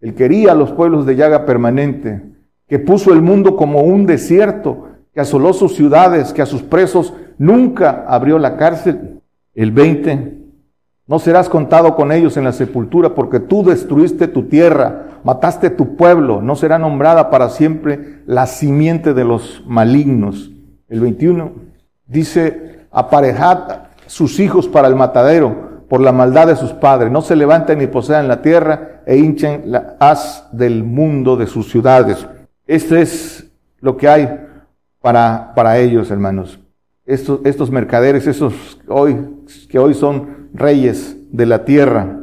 el 0.02 0.14
quería 0.14 0.52
a 0.52 0.56
los 0.56 0.72
pueblos 0.72 1.06
de 1.06 1.16
llaga 1.16 1.46
permanente, 1.46 2.22
que 2.68 2.80
puso 2.80 3.14
el 3.14 3.22
mundo 3.22 3.56
como 3.56 3.82
un 3.82 4.06
desierto, 4.06 4.90
que 5.14 5.22
asoló 5.22 5.54
sus 5.54 5.76
ciudades, 5.76 6.34
que 6.34 6.42
a 6.42 6.46
sus 6.46 6.62
presos 6.62 7.14
nunca 7.38 8.06
abrió 8.08 8.38
la 8.38 8.58
cárcel. 8.58 9.22
El 9.54 9.72
20, 9.72 10.35
no 11.08 11.20
serás 11.20 11.50
contado 11.50 11.96
con 11.96 12.12
ellos 12.12 12.36
en 12.38 12.44
la 12.44 12.52
sepultura 12.52 13.14
porque 13.14 13.40
tú 13.40 13.64
destruiste 13.64 14.28
tu 14.28 14.44
tierra, 14.44 15.20
mataste 15.24 15.70
tu 15.70 15.96
pueblo, 15.96 16.42
no 16.42 16.56
será 16.56 16.80
nombrada 16.80 17.30
para 17.30 17.50
siempre 17.50 18.22
la 18.26 18.48
simiente 18.48 19.14
de 19.14 19.24
los 19.24 19.64
malignos. 19.68 20.52
El 20.90 21.02
21 21.02 21.52
dice, 22.08 22.88
aparejad 22.92 23.84
sus 24.08 24.40
hijos 24.40 24.68
para 24.68 24.88
el 24.88 24.96
matadero 24.96 25.84
por 25.88 26.02
la 26.02 26.12
maldad 26.12 26.48
de 26.48 26.56
sus 26.56 26.74
padres, 26.74 27.12
no 27.12 27.22
se 27.22 27.36
levanten 27.36 27.78
ni 27.78 27.86
posean 27.86 28.28
la 28.28 28.42
tierra 28.42 29.02
e 29.06 29.18
hinchen 29.18 29.64
la 29.72 29.98
haz 30.00 30.48
del 30.52 30.84
mundo 30.84 31.38
de 31.38 31.46
sus 31.46 31.70
ciudades. 31.70 32.26
Este 32.66 33.02
es 33.02 33.52
lo 33.80 33.96
que 33.96 34.08
hay 34.08 34.40
para, 35.00 35.54
para 35.54 35.78
ellos, 35.78 36.10
hermanos 36.10 36.60
estos, 37.06 37.40
estos 37.44 37.70
mercaderes, 37.72 38.28
esos 38.28 38.80
hoy, 38.88 39.18
que 39.70 39.80
hoy 39.80 39.94
son 39.94 40.45
reyes 40.56 41.18
de 41.32 41.46
la 41.46 41.66
tierra, 41.66 42.20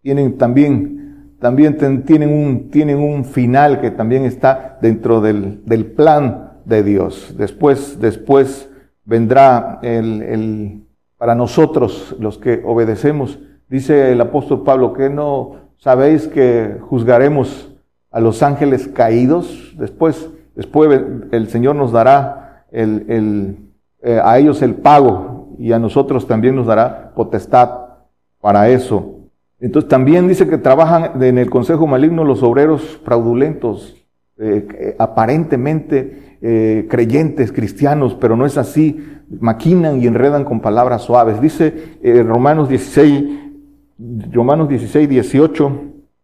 tienen 0.00 0.38
también, 0.38 1.36
también 1.40 1.76
tienen, 2.04 2.32
un, 2.32 2.70
tienen 2.70 2.98
un 2.98 3.24
final 3.24 3.80
que 3.80 3.90
también 3.90 4.24
está 4.24 4.78
dentro 4.80 5.20
del, 5.20 5.64
del 5.64 5.86
plan 5.86 6.52
de 6.64 6.82
Dios. 6.82 7.34
Después, 7.36 8.00
después 8.00 8.68
vendrá 9.04 9.80
el, 9.82 10.22
el, 10.22 10.82
para 11.18 11.34
nosotros, 11.34 12.16
los 12.18 12.38
que 12.38 12.62
obedecemos, 12.64 13.38
dice 13.68 14.12
el 14.12 14.20
apóstol 14.20 14.62
Pablo, 14.62 14.92
que 14.92 15.10
no 15.10 15.56
sabéis 15.76 16.28
que 16.28 16.76
juzgaremos 16.80 17.72
a 18.10 18.20
los 18.20 18.42
ángeles 18.42 18.88
caídos. 18.88 19.74
Después, 19.78 20.30
después 20.54 21.00
el 21.32 21.48
Señor 21.48 21.76
nos 21.76 21.92
dará 21.92 22.64
el, 22.70 23.04
el 23.08 23.56
eh, 24.02 24.20
a 24.22 24.38
ellos 24.38 24.62
el 24.62 24.74
pago 24.74 25.31
y 25.62 25.72
a 25.72 25.78
nosotros 25.78 26.26
también 26.26 26.56
nos 26.56 26.66
dará 26.66 27.12
potestad 27.14 27.70
para 28.40 28.68
eso. 28.68 29.20
Entonces 29.60 29.88
también 29.88 30.26
dice 30.26 30.48
que 30.48 30.58
trabajan 30.58 31.22
en 31.22 31.38
el 31.38 31.48
consejo 31.48 31.86
maligno 31.86 32.24
los 32.24 32.42
obreros 32.42 33.00
fraudulentos, 33.04 33.96
eh, 34.38 34.96
aparentemente 34.98 36.38
eh, 36.42 36.88
creyentes, 36.90 37.52
cristianos, 37.52 38.16
pero 38.20 38.36
no 38.36 38.44
es 38.44 38.58
así. 38.58 39.06
Maquinan 39.38 40.02
y 40.02 40.08
enredan 40.08 40.44
con 40.44 40.60
palabras 40.60 41.02
suaves. 41.02 41.40
Dice 41.40 41.72
Romanos 42.26 42.68
16, 42.68 43.24
Romanos 44.32 44.68
16, 44.68 45.08
18, 45.08 45.80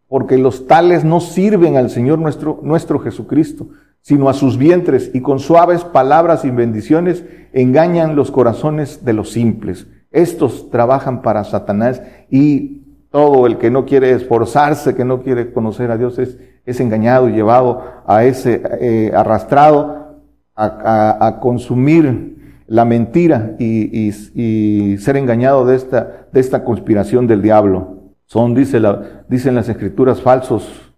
porque 0.09 0.37
los 0.37 0.67
tales 0.67 1.05
no 1.05 1.21
sirven 1.21 1.77
al 1.77 1.89
Señor 1.89 2.19
nuestro, 2.19 2.59
nuestro 2.61 2.99
Jesucristo, 2.99 3.69
sino 4.01 4.29
a 4.29 4.33
sus 4.33 4.57
vientres, 4.57 5.11
y 5.13 5.21
con 5.21 5.39
suaves 5.39 5.83
palabras 5.83 6.45
y 6.45 6.49
bendiciones 6.49 7.23
engañan 7.53 8.15
los 8.15 8.31
corazones 8.31 9.03
de 9.05 9.13
los 9.13 9.31
simples. 9.31 9.87
Estos 10.11 10.69
trabajan 10.69 11.21
para 11.21 11.43
Satanás 11.43 12.01
y 12.29 12.79
todo 13.11 13.47
el 13.47 13.57
que 13.57 13.71
no 13.71 13.85
quiere 13.85 14.11
esforzarse, 14.11 14.95
que 14.95 15.05
no 15.05 15.21
quiere 15.21 15.51
conocer 15.51 15.91
a 15.91 15.97
Dios, 15.97 16.19
es, 16.19 16.37
engañado 16.79 17.27
y 17.27 17.33
llevado 17.33 17.81
a 18.05 18.25
ese, 18.25 18.61
eh, 18.79 19.11
arrastrado 19.15 20.21
a, 20.55 21.39
consumir 21.41 22.61
la 22.67 22.85
mentira 22.85 23.55
y, 23.57 24.09
y, 24.09 24.97
ser 24.99 25.17
engañado 25.17 25.65
de 25.65 25.75
esta, 25.75 26.27
de 26.31 26.39
esta 26.39 26.63
conspiración 26.63 27.25
del 27.25 27.41
diablo. 27.41 28.13
Son, 28.25 28.53
dice 28.53 28.79
la, 28.79 29.23
dicen 29.27 29.55
las 29.55 29.67
escrituras, 29.67 30.21
falsos 30.21 30.88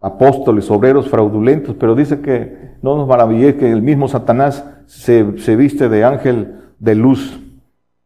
apóstoles, 0.00 0.70
obreros 0.70 1.08
fraudulentos, 1.08 1.76
pero 1.78 1.94
dice 1.94 2.20
que 2.20 2.70
no 2.82 2.96
nos 2.96 3.06
maravillé 3.06 3.56
que 3.56 3.70
el 3.70 3.82
mismo 3.82 4.08
Satanás 4.08 4.64
se, 4.86 5.38
se 5.38 5.56
viste 5.56 5.88
de 5.88 6.04
ángel 6.04 6.56
de 6.78 6.94
luz. 6.94 7.40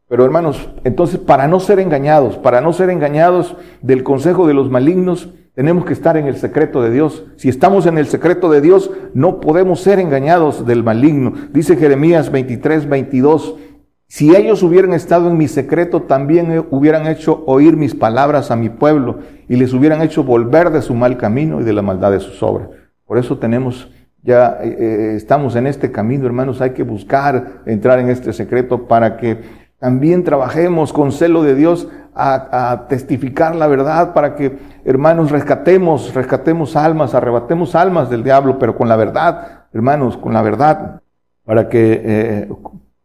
Pero 0.09 0.25
hermanos, 0.25 0.69
entonces 0.85 1.19
para 1.19 1.49
no 1.49 1.61
ser 1.61 1.79
engañados, 1.79 2.37
para 2.37 2.61
no 2.61 2.73
ser 2.73 2.91
engañados 2.91 3.57
del 3.81 4.03
consejo 4.03 4.47
de 4.47 4.55
los 4.55 4.71
malignos, 4.71 5.31
tenemos 5.55 5.85
que 5.85 5.93
estar 5.93 6.17
en 6.17 6.27
el 6.27 6.37
secreto 6.37 6.83
de 6.83 6.91
Dios. 6.91 7.25
Si 7.37 7.49
estamos 7.49 7.87
en 7.87 7.97
el 7.97 8.07
secreto 8.07 8.51
de 8.51 8.61
Dios, 8.61 8.91
no 9.15 9.41
podemos 9.41 9.81
ser 9.81 10.01
engañados 10.01 10.67
del 10.67 10.83
maligno. 10.83 11.33
Dice 11.53 11.77
Jeremías 11.77 12.33
23, 12.33 12.89
22, 12.89 13.55
si 14.07 14.35
ellos 14.37 14.63
hubieran 14.63 14.93
estado 14.93 15.29
en 15.29 15.37
mi 15.37 15.49
secreto, 15.49 16.03
también 16.03 16.67
hubieran 16.71 17.07
hecho 17.07 17.43
oír 17.47 17.77
mis 17.77 17.95
palabras 17.95 18.51
a 18.51 18.57
mi 18.57 18.69
pueblo 18.69 19.19
y 19.49 19.57
les 19.57 19.73
hubieran 19.73 20.03
hecho 20.03 20.23
volver 20.23 20.71
de 20.71 20.83
su 20.83 20.95
mal 20.95 21.17
camino 21.17 21.61
y 21.61 21.65
de 21.65 21.73
la 21.73 21.83
maldad 21.83 22.13
de 22.13 22.21
sus 22.21 22.43
obras. 22.43 22.69
Por 23.07 23.19
eso 23.19 23.39
tenemos, 23.39 23.91
ya 24.23 24.59
eh, 24.63 24.77
eh, 24.79 25.13
estamos 25.17 25.57
en 25.57 25.67
este 25.67 25.91
camino, 25.91 26.27
hermanos, 26.27 26.61
hay 26.61 26.71
que 26.71 26.83
buscar 26.83 27.63
entrar 27.67 27.99
en 27.99 28.09
este 28.09 28.33
secreto 28.33 28.87
para 28.87 29.17
que 29.17 29.41
también 29.79 30.25
trabajemos 30.25 30.93
con 30.93 31.13
celo 31.13 31.43
de 31.43 31.55
Dios 31.55 31.89
a, 32.15 32.87
testificar 32.89 33.55
la 33.57 33.67
verdad 33.67 34.15
para 34.15 34.37
que, 34.37 34.57
hermanos, 34.85 35.31
rescatemos, 35.31 36.15
rescatemos 36.15 36.77
almas, 36.77 37.15
arrebatemos 37.15 37.75
almas 37.75 38.09
del 38.09 38.23
diablo, 38.23 38.59
pero 38.59 38.77
con 38.77 38.89
la 38.89 38.97
verdad, 38.97 39.65
hermanos, 39.73 40.17
con 40.17 40.33
la 40.33 40.43
verdad, 40.43 41.03
para 41.45 41.69
que, 41.69 42.01
eh, 42.05 42.49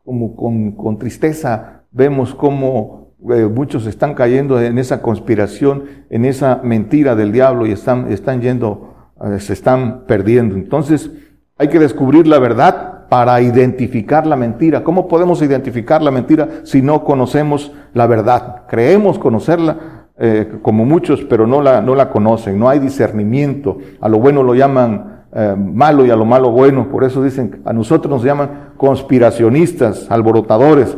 como 0.10 0.76
con, 0.76 0.98
tristeza, 0.98 1.84
vemos 1.92 2.34
cómo 2.34 3.14
eh, 3.32 3.46
muchos 3.46 3.86
están 3.86 4.16
cayendo 4.16 4.60
en 4.60 4.80
esa 4.80 5.04
conspiración, 5.04 5.84
en 6.10 6.26
esa 6.26 6.62
mentira 6.64 7.16
del 7.16 7.32
diablo 7.32 7.68
y 7.68 7.74
están, 7.74 8.12
están 8.12 8.42
yendo, 8.42 8.96
eh, 9.24 9.40
se 9.40 9.54
están 9.54 10.06
perdiendo. 10.08 10.56
Entonces, 10.56 11.12
hay 11.60 11.68
que 11.68 11.78
descubrir 11.78 12.26
la 12.26 12.40
verdad 12.40 13.08
para 13.08 13.40
identificar 13.40 14.26
la 14.26 14.36
mentira. 14.36 14.84
¿Cómo 14.84 15.08
podemos 15.08 15.44
identificar 15.44 16.02
la 16.02 16.10
mentira 16.10 16.62
si 16.64 16.82
no 16.82 17.04
conocemos 17.04 17.72
la 17.94 18.08
verdad? 18.08 18.64
Creemos 18.68 19.20
conocerla 19.20 20.08
eh, 20.18 20.58
como 20.64 20.86
muchos, 20.86 21.24
pero 21.26 21.46
no 21.46 21.62
la, 21.62 21.82
no 21.82 21.94
la 21.94 22.10
conocen. 22.10 22.58
No 22.58 22.68
hay 22.68 22.80
discernimiento. 22.80 23.78
A 24.02 24.10
lo 24.10 24.18
bueno 24.18 24.42
lo 24.42 24.56
llaman 24.56 25.19
eh, 25.34 25.56
malo 25.58 26.06
y 26.06 26.10
a 26.10 26.16
lo 26.16 26.26
malo 26.26 26.52
bueno. 26.52 26.90
Por 26.90 27.04
eso 27.04 27.24
dicen, 27.24 27.62
a 27.66 27.74
nosotros 27.74 28.12
nos 28.12 28.24
llaman 28.24 28.72
conspiracionistas, 28.78 30.10
alborotadores. 30.10 30.98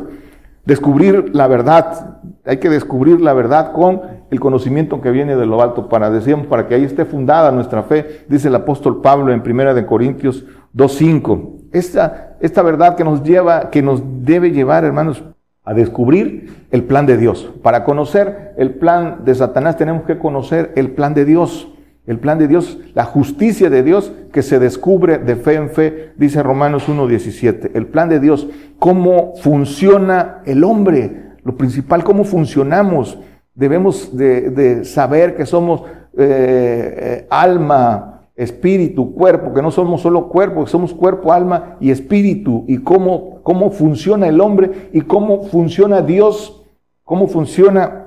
Descubrir 0.66 1.36
la 1.36 1.48
verdad. 1.48 2.20
Hay 2.46 2.58
que 2.58 2.70
descubrir 2.70 3.22
la 3.22 3.34
verdad 3.34 3.72
con 3.74 4.02
el 4.32 4.40
conocimiento 4.40 5.02
que 5.02 5.12
viene 5.12 5.36
de 5.36 5.46
lo 5.46 5.62
alto 5.62 5.90
para, 5.90 6.10
decíamos, 6.10 6.48
para 6.48 6.68
que 6.68 6.76
ahí 6.76 6.84
esté 6.84 7.06
fundada 7.06 7.52
nuestra 7.52 7.84
fe, 7.84 8.24
dice 8.30 8.48
el 8.48 8.56
apóstol 8.56 9.02
Pablo 9.02 9.34
en 9.34 9.44
Primera 9.44 9.74
de 9.74 9.86
Corintios 9.86 10.46
2.5. 10.76 11.70
Esta, 11.74 12.38
esta 12.40 12.62
verdad 12.62 12.96
que 12.96 13.04
nos 13.04 13.24
lleva, 13.24 13.70
que 13.70 13.82
nos 13.82 14.02
debe 14.24 14.52
llevar, 14.52 14.86
hermanos, 14.86 15.24
a 15.64 15.74
descubrir 15.74 16.66
el 16.72 16.84
plan 16.86 17.06
de 17.06 17.18
Dios. 17.18 17.52
Para 17.62 17.84
conocer 17.84 18.54
el 18.58 18.72
plan 18.76 19.24
de 19.26 19.36
Satanás 19.36 19.78
tenemos 19.78 20.04
que 20.04 20.18
conocer 20.18 20.72
el 20.76 20.92
plan 20.92 21.14
de 21.14 21.26
Dios. 21.26 21.68
El 22.12 22.20
plan 22.20 22.38
de 22.38 22.50
Dios, 22.50 22.78
la 22.94 23.06
justicia 23.06 23.70
de 23.70 23.84
Dios 23.84 24.12
que 24.34 24.42
se 24.42 24.60
descubre 24.60 25.18
de 25.18 25.38
fe 25.38 25.54
en 25.54 25.70
fe, 25.70 26.12
dice 26.18 26.44
Romanos 26.44 26.90
1.17. 26.90 27.72
El 27.74 27.88
plan 27.88 28.10
de 28.10 28.20
Dios, 28.20 28.50
cómo 28.80 29.34
funciona 29.38 30.42
el 30.46 30.66
hombre, 30.66 31.38
lo 31.46 31.56
principal, 31.56 32.04
cómo 32.04 32.26
funcionamos. 32.26 33.18
Debemos 33.56 34.18
de, 34.18 34.84
saber 34.84 35.38
que 35.38 35.46
somos 35.46 35.84
eh, 36.18 36.98
eh, 37.00 37.28
alma, 37.30 38.26
espíritu, 38.36 39.16
cuerpo, 39.16 39.54
que 39.54 39.62
no 39.62 39.72
somos 39.72 40.02
solo 40.02 40.28
cuerpo, 40.28 40.66
que 40.66 40.70
somos 40.70 40.94
cuerpo, 40.94 41.32
alma 41.32 41.78
y 41.80 41.92
espíritu, 41.92 42.66
y 42.68 42.80
cómo, 42.80 43.40
cómo 43.42 43.72
funciona 43.72 44.28
el 44.28 44.42
hombre 44.42 44.90
y 44.92 45.00
cómo 45.00 45.44
funciona 45.44 46.02
Dios, 46.02 46.62
cómo 47.06 47.30
funciona 47.30 48.01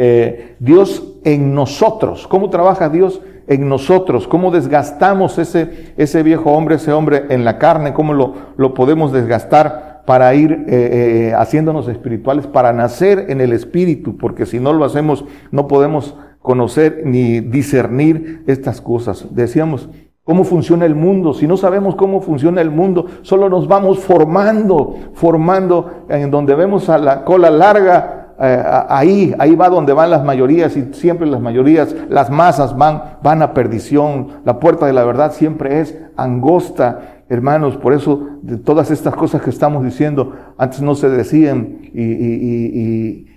eh, 0.00 0.54
Dios 0.60 1.18
en 1.24 1.54
nosotros, 1.56 2.28
cómo 2.28 2.50
trabaja 2.50 2.88
Dios 2.88 3.20
en 3.48 3.68
nosotros, 3.68 4.28
cómo 4.28 4.52
desgastamos 4.52 5.38
ese, 5.38 5.92
ese 5.96 6.22
viejo 6.22 6.52
hombre, 6.52 6.76
ese 6.76 6.92
hombre 6.92 7.24
en 7.30 7.44
la 7.44 7.58
carne, 7.58 7.92
cómo 7.92 8.14
lo, 8.14 8.34
lo 8.56 8.74
podemos 8.74 9.10
desgastar 9.10 10.04
para 10.06 10.32
ir 10.34 10.52
eh, 10.52 10.66
eh, 10.68 11.34
haciéndonos 11.36 11.88
espirituales, 11.88 12.46
para 12.46 12.72
nacer 12.72 13.26
en 13.28 13.40
el 13.40 13.52
espíritu, 13.52 14.16
porque 14.16 14.46
si 14.46 14.60
no 14.60 14.72
lo 14.72 14.84
hacemos 14.84 15.24
no 15.50 15.66
podemos 15.66 16.14
conocer 16.40 17.02
ni 17.04 17.40
discernir 17.40 18.44
estas 18.46 18.80
cosas. 18.80 19.26
Decíamos, 19.34 19.88
¿cómo 20.22 20.44
funciona 20.44 20.86
el 20.86 20.94
mundo? 20.94 21.34
Si 21.34 21.46
no 21.46 21.56
sabemos 21.56 21.96
cómo 21.96 22.20
funciona 22.20 22.60
el 22.60 22.70
mundo, 22.70 23.06
solo 23.22 23.48
nos 23.48 23.66
vamos 23.66 23.98
formando, 23.98 24.96
formando 25.14 26.04
en 26.08 26.30
donde 26.30 26.54
vemos 26.54 26.88
a 26.88 26.98
la 26.98 27.24
cola 27.24 27.50
larga, 27.50 28.17
eh, 28.40 28.62
ahí, 28.88 29.34
ahí 29.38 29.54
va 29.54 29.68
donde 29.68 29.92
van 29.92 30.10
las 30.10 30.24
mayorías 30.24 30.76
y 30.76 30.92
siempre 30.94 31.26
las 31.26 31.40
mayorías, 31.40 31.94
las 32.08 32.30
masas 32.30 32.76
van, 32.76 33.18
van 33.22 33.42
a 33.42 33.54
perdición. 33.54 34.28
La 34.44 34.60
puerta 34.60 34.86
de 34.86 34.92
la 34.92 35.04
verdad 35.04 35.32
siempre 35.32 35.80
es 35.80 35.98
angosta, 36.16 37.22
hermanos. 37.28 37.76
Por 37.76 37.92
eso 37.92 38.38
de 38.42 38.56
todas 38.56 38.90
estas 38.90 39.14
cosas 39.14 39.42
que 39.42 39.50
estamos 39.50 39.84
diciendo 39.84 40.34
antes 40.56 40.80
no 40.80 40.94
se 40.94 41.08
decían 41.08 41.78
y, 41.92 42.02
y 42.02 43.28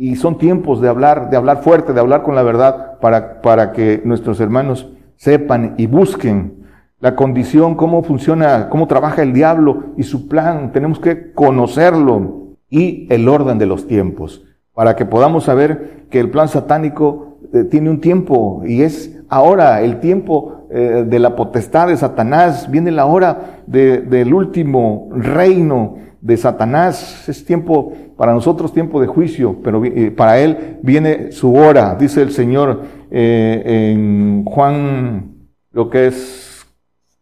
y 0.00 0.16
son 0.16 0.38
tiempos 0.38 0.80
de 0.80 0.88
hablar, 0.88 1.28
de 1.28 1.36
hablar 1.36 1.62
fuerte, 1.62 1.92
de 1.92 2.00
hablar 2.00 2.22
con 2.22 2.34
la 2.34 2.42
verdad 2.42 2.98
para, 3.00 3.42
para 3.42 3.72
que 3.72 4.00
nuestros 4.02 4.40
hermanos 4.40 4.88
sepan 5.16 5.74
y 5.76 5.84
busquen 5.84 6.64
la 7.00 7.14
condición, 7.14 7.74
cómo 7.74 8.02
funciona, 8.02 8.70
cómo 8.70 8.86
trabaja 8.86 9.22
el 9.22 9.34
diablo 9.34 9.92
y 9.98 10.04
su 10.04 10.26
plan. 10.26 10.72
Tenemos 10.72 11.00
que 11.00 11.34
conocerlo 11.34 12.56
y 12.70 13.12
el 13.12 13.28
orden 13.28 13.58
de 13.58 13.66
los 13.66 13.86
tiempos 13.86 14.42
para 14.74 14.96
que 14.96 15.04
podamos 15.04 15.44
saber 15.44 16.06
que 16.10 16.20
el 16.20 16.30
plan 16.30 16.48
satánico 16.48 17.38
eh, 17.52 17.64
tiene 17.64 17.90
un 17.90 18.00
tiempo 18.00 18.62
y 18.66 18.82
es 18.82 19.18
ahora 19.28 19.82
el 19.82 20.00
tiempo 20.00 20.66
eh, 20.70 21.04
de 21.06 21.18
la 21.18 21.34
potestad 21.36 21.88
de 21.88 21.96
Satanás, 21.96 22.70
viene 22.70 22.90
la 22.90 23.06
hora 23.06 23.62
del 23.66 24.32
último 24.32 25.08
reino 25.12 25.96
de 26.20 26.36
Satanás, 26.36 27.28
es 27.28 27.44
tiempo 27.44 27.92
para 28.16 28.32
nosotros 28.32 28.72
tiempo 28.72 29.00
de 29.00 29.06
juicio, 29.06 29.56
pero 29.64 29.84
eh, 29.84 30.10
para 30.10 30.38
él 30.38 30.78
viene 30.82 31.32
su 31.32 31.54
hora, 31.54 31.96
dice 31.98 32.22
el 32.22 32.30
Señor 32.30 32.82
en 33.10 34.44
Juan, 34.44 35.34
lo 35.72 35.90
que 35.90 36.06
es 36.08 36.66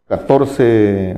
14, 0.08 1.16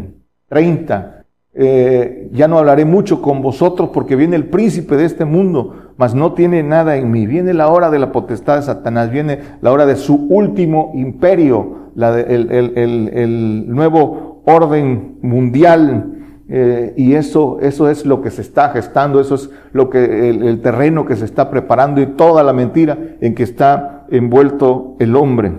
30. 0.48 1.19
Eh, 1.52 2.28
ya 2.32 2.46
no 2.46 2.58
hablaré 2.58 2.84
mucho 2.84 3.20
con 3.20 3.42
vosotros 3.42 3.90
porque 3.92 4.16
viene 4.16 4.36
el 4.36 4.46
príncipe 4.46 4.96
de 4.96 5.04
este 5.04 5.24
mundo, 5.24 5.92
mas 5.96 6.14
no 6.14 6.32
tiene 6.34 6.62
nada 6.62 6.96
en 6.96 7.10
mí. 7.10 7.26
Viene 7.26 7.54
la 7.54 7.68
hora 7.68 7.90
de 7.90 7.98
la 7.98 8.12
potestad 8.12 8.56
de 8.56 8.62
Satanás, 8.62 9.10
viene 9.10 9.40
la 9.60 9.72
hora 9.72 9.86
de 9.86 9.96
su 9.96 10.26
último 10.28 10.92
imperio, 10.94 11.90
la 11.94 12.20
el, 12.20 12.50
el 12.52 13.64
nuevo 13.68 14.42
orden 14.44 15.18
mundial 15.22 16.16
eh, 16.52 16.94
y 16.96 17.14
eso, 17.14 17.58
eso 17.62 17.88
es 17.88 18.04
lo 18.04 18.22
que 18.22 18.30
se 18.32 18.42
está 18.42 18.70
gestando, 18.70 19.20
eso 19.20 19.36
es 19.36 19.50
lo 19.72 19.88
que, 19.88 20.30
el, 20.30 20.60
terreno 20.60 21.06
que 21.06 21.14
se 21.14 21.24
está 21.24 21.48
preparando 21.48 22.00
y 22.00 22.06
toda 22.06 22.42
la 22.42 22.52
mentira 22.52 22.98
en 23.20 23.36
que 23.36 23.44
está 23.44 24.06
envuelto 24.10 24.96
el 24.98 25.14
hombre. 25.14 25.52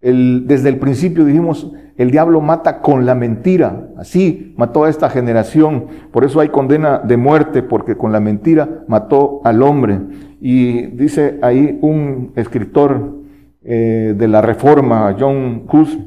El, 0.00 0.46
desde 0.46 0.70
el 0.70 0.78
principio 0.78 1.24
dijimos, 1.24 1.72
el 2.00 2.10
diablo 2.10 2.40
mata 2.40 2.80
con 2.80 3.04
la 3.04 3.14
mentira, 3.14 3.88
así 3.98 4.54
mató 4.56 4.84
a 4.84 4.88
esta 4.88 5.10
generación, 5.10 5.88
por 6.10 6.24
eso 6.24 6.40
hay 6.40 6.48
condena 6.48 6.98
de 6.98 7.18
muerte, 7.18 7.62
porque 7.62 7.98
con 7.98 8.10
la 8.10 8.20
mentira 8.20 8.84
mató 8.88 9.42
al 9.44 9.62
hombre. 9.62 9.98
Y 10.40 10.86
dice 10.86 11.38
ahí 11.42 11.78
un 11.82 12.32
escritor 12.36 13.18
eh, 13.62 14.14
de 14.16 14.28
la 14.28 14.40
Reforma, 14.40 15.14
John 15.20 15.64
Hus, 15.70 15.98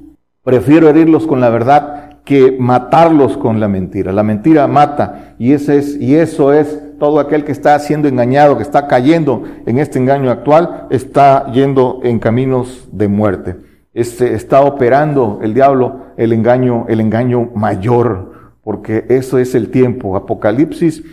prefiero 0.44 0.90
herirlos 0.90 1.28
con 1.28 1.40
la 1.40 1.50
verdad 1.50 2.22
que 2.26 2.56
matarlos 2.60 3.38
con 3.38 3.60
la 3.60 3.68
mentira. 3.68 4.12
La 4.12 4.24
mentira 4.24 4.68
mata 4.68 5.36
y, 5.38 5.52
ese 5.52 5.78
es, 5.78 5.96
y 6.02 6.16
eso 6.16 6.54
es 6.54 6.82
todo 6.98 7.20
aquel 7.20 7.44
que 7.44 7.52
está 7.52 7.78
siendo 7.78 8.08
engañado, 8.08 8.58
que 8.58 8.64
está 8.64 8.88
cayendo 8.88 9.44
en 9.68 9.78
este 9.78 10.00
engaño 10.00 10.32
actual, 10.32 10.88
está 10.90 11.52
yendo 11.52 12.00
en 12.04 12.18
caminos 12.18 12.90
de 12.92 13.08
muerte. 13.08 13.73
Este, 13.94 14.34
está 14.34 14.62
operando 14.62 15.40
el 15.44 15.54
diablo 15.54 16.04
el 16.18 16.34
engaño, 16.34 16.86
el 16.90 17.00
engaño 17.00 17.50
mayor, 17.56 18.34
porque 18.64 19.06
eso 19.10 19.38
es 19.38 19.54
el 19.56 19.70
tiempo. 19.70 20.16
Apocalipsis 20.16 21.04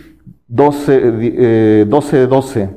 12, 0.47 1.85
12, 1.85 2.27
12. 2.27 2.69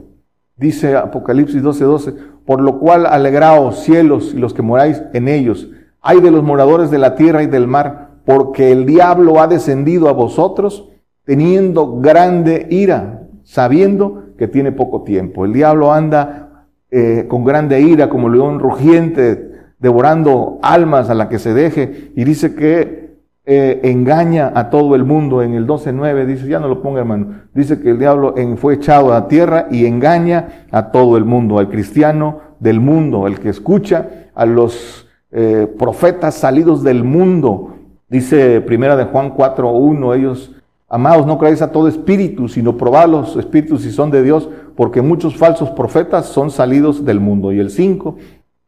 Dice 0.57 0.97
Apocalipsis 0.97 1.63
12, 1.63 1.85
12, 1.85 2.15
por 2.45 2.61
lo 2.61 2.79
cual 2.79 3.07
alegraos 3.07 3.81
cielos 3.81 4.33
y 4.35 4.39
los 4.39 4.55
que 4.55 4.63
moráis 4.63 5.03
en 5.13 5.29
ellos. 5.29 5.69
Hay 6.01 6.21
de 6.21 6.31
los 6.31 6.43
moradores 6.43 6.91
de 6.91 6.99
la 6.99 7.15
tierra 7.15 7.43
y 7.43 7.47
del 7.47 7.67
mar, 7.67 8.11
porque 8.25 8.73
el 8.73 8.87
diablo 8.87 9.41
ha 9.41 9.47
descendido 9.47 10.09
a 10.09 10.13
vosotros 10.13 10.89
teniendo 11.25 12.01
grande 12.01 12.67
ira, 12.71 13.23
sabiendo 13.43 14.25
que 14.37 14.49
tiene 14.49 14.73
poco 14.73 15.03
tiempo. 15.03 15.45
El 15.45 15.53
diablo 15.53 15.93
anda 15.93 16.67
eh, 16.91 17.25
con 17.29 17.45
grande 17.45 17.81
ira, 17.81 18.09
como 18.09 18.29
león 18.29 18.61
rugiente, 18.61 19.44
devorando 19.85 20.59
almas 20.63 21.11
a 21.11 21.15
la 21.15 21.29
que 21.29 21.39
se 21.39 21.53
deje. 21.53 22.11
Y 22.17 22.25
dice 22.25 22.55
que 22.55 23.19
eh, 23.45 23.81
engaña 23.85 24.51
a 24.55 24.71
todo 24.71 24.95
el 24.95 25.05
mundo. 25.05 25.43
En 25.43 25.53
el 25.53 25.67
12.9 25.67 26.25
dice, 26.25 26.49
ya 26.49 26.59
no 26.59 26.69
lo 26.69 26.81
ponga 26.81 27.01
hermano, 27.01 27.43
dice 27.53 27.79
que 27.79 27.91
el 27.91 27.99
diablo 27.99 28.35
fue 28.57 28.77
echado 28.77 29.13
a 29.13 29.29
tierra 29.29 29.67
y 29.71 29.85
engaña 29.85 30.65
a 30.71 30.91
todo 30.91 31.19
el 31.19 31.27
mundo, 31.27 31.59
al 31.59 31.69
cristiano 31.69 32.41
del 32.61 32.81
mundo, 32.81 33.27
el 33.27 33.39
que 33.39 33.51
escucha 33.51 34.09
a 34.35 34.47
los 34.47 35.07
eh, 35.31 35.69
profetas 35.79 36.35
salidos 36.35 36.83
del 36.83 37.05
mundo. 37.05 37.75
Dice 38.09 38.63
primera 38.63 38.97
de 38.97 39.05
Juan 39.05 39.35
4.1, 39.35 40.17
ellos, 40.17 40.53
amados, 40.89 41.27
no 41.27 41.37
creáis 41.37 41.61
a 41.61 41.73
todo 41.73 41.89
espíritu, 41.89 42.49
sino 42.49 42.79
probad 42.79 43.11
los 43.11 43.37
espíritus 43.37 43.83
si 43.83 43.91
son 43.91 44.11
de 44.11 44.23
Dios, 44.23 44.49
porque 44.77 45.03
muchos 45.03 45.37
falsos 45.37 45.69
profetas 45.69 46.25
son 46.25 46.51
salidos 46.51 47.05
del 47.05 47.21
mundo. 47.21 47.53
Y 47.53 47.61
el 47.61 47.69
5, 47.69 48.17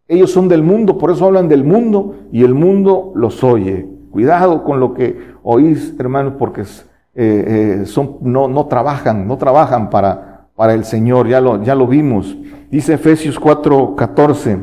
ellos 0.08 0.30
son 0.30 0.48
del 0.48 0.62
mundo, 0.62 0.98
por 0.98 1.10
eso 1.10 1.26
hablan 1.26 1.48
del 1.48 1.64
mundo 1.64 2.14
y 2.32 2.44
el 2.44 2.54
mundo 2.54 3.12
los 3.16 3.42
oye. 3.42 3.88
Cuidado 4.10 4.62
con 4.62 4.78
lo 4.78 4.94
que 4.94 5.18
oís, 5.42 5.94
hermanos, 5.98 6.34
porque 6.38 6.62
eh, 6.62 6.64
eh, 7.14 7.86
son, 7.86 8.18
no, 8.20 8.46
no, 8.46 8.66
trabajan, 8.66 9.26
no 9.26 9.36
trabajan 9.36 9.90
para, 9.90 10.46
para 10.54 10.74
el 10.74 10.84
Señor, 10.84 11.28
ya 11.28 11.40
lo, 11.40 11.62
ya 11.62 11.74
lo 11.74 11.86
vimos. 11.86 12.36
Dice 12.70 12.94
Efesios 12.94 13.40
4:14, 13.40 14.58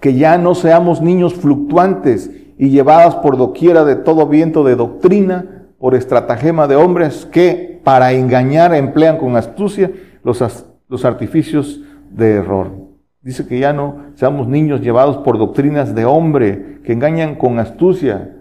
que 0.00 0.14
ya 0.14 0.38
no 0.38 0.54
seamos 0.54 1.02
niños 1.02 1.34
fluctuantes 1.34 2.30
y 2.56 2.70
llevadas 2.70 3.16
por 3.16 3.36
doquiera 3.36 3.84
de 3.84 3.96
todo 3.96 4.26
viento 4.26 4.62
de 4.62 4.76
doctrina, 4.76 5.66
por 5.78 5.94
estratagema 5.94 6.66
de 6.66 6.76
hombres 6.76 7.26
que 7.26 7.80
para 7.82 8.12
engañar 8.12 8.74
emplean 8.74 9.18
con 9.18 9.36
astucia 9.36 9.90
los, 10.22 10.42
los 10.88 11.04
artificios 11.04 11.82
de 12.10 12.34
error. 12.34 12.83
Dice 13.24 13.46
que 13.46 13.58
ya 13.58 13.72
no 13.72 13.96
seamos 14.16 14.48
niños 14.48 14.82
llevados 14.82 15.16
por 15.16 15.38
doctrinas 15.38 15.94
de 15.94 16.04
hombre 16.04 16.80
que 16.84 16.92
engañan 16.92 17.36
con 17.36 17.58
astucia 17.58 18.36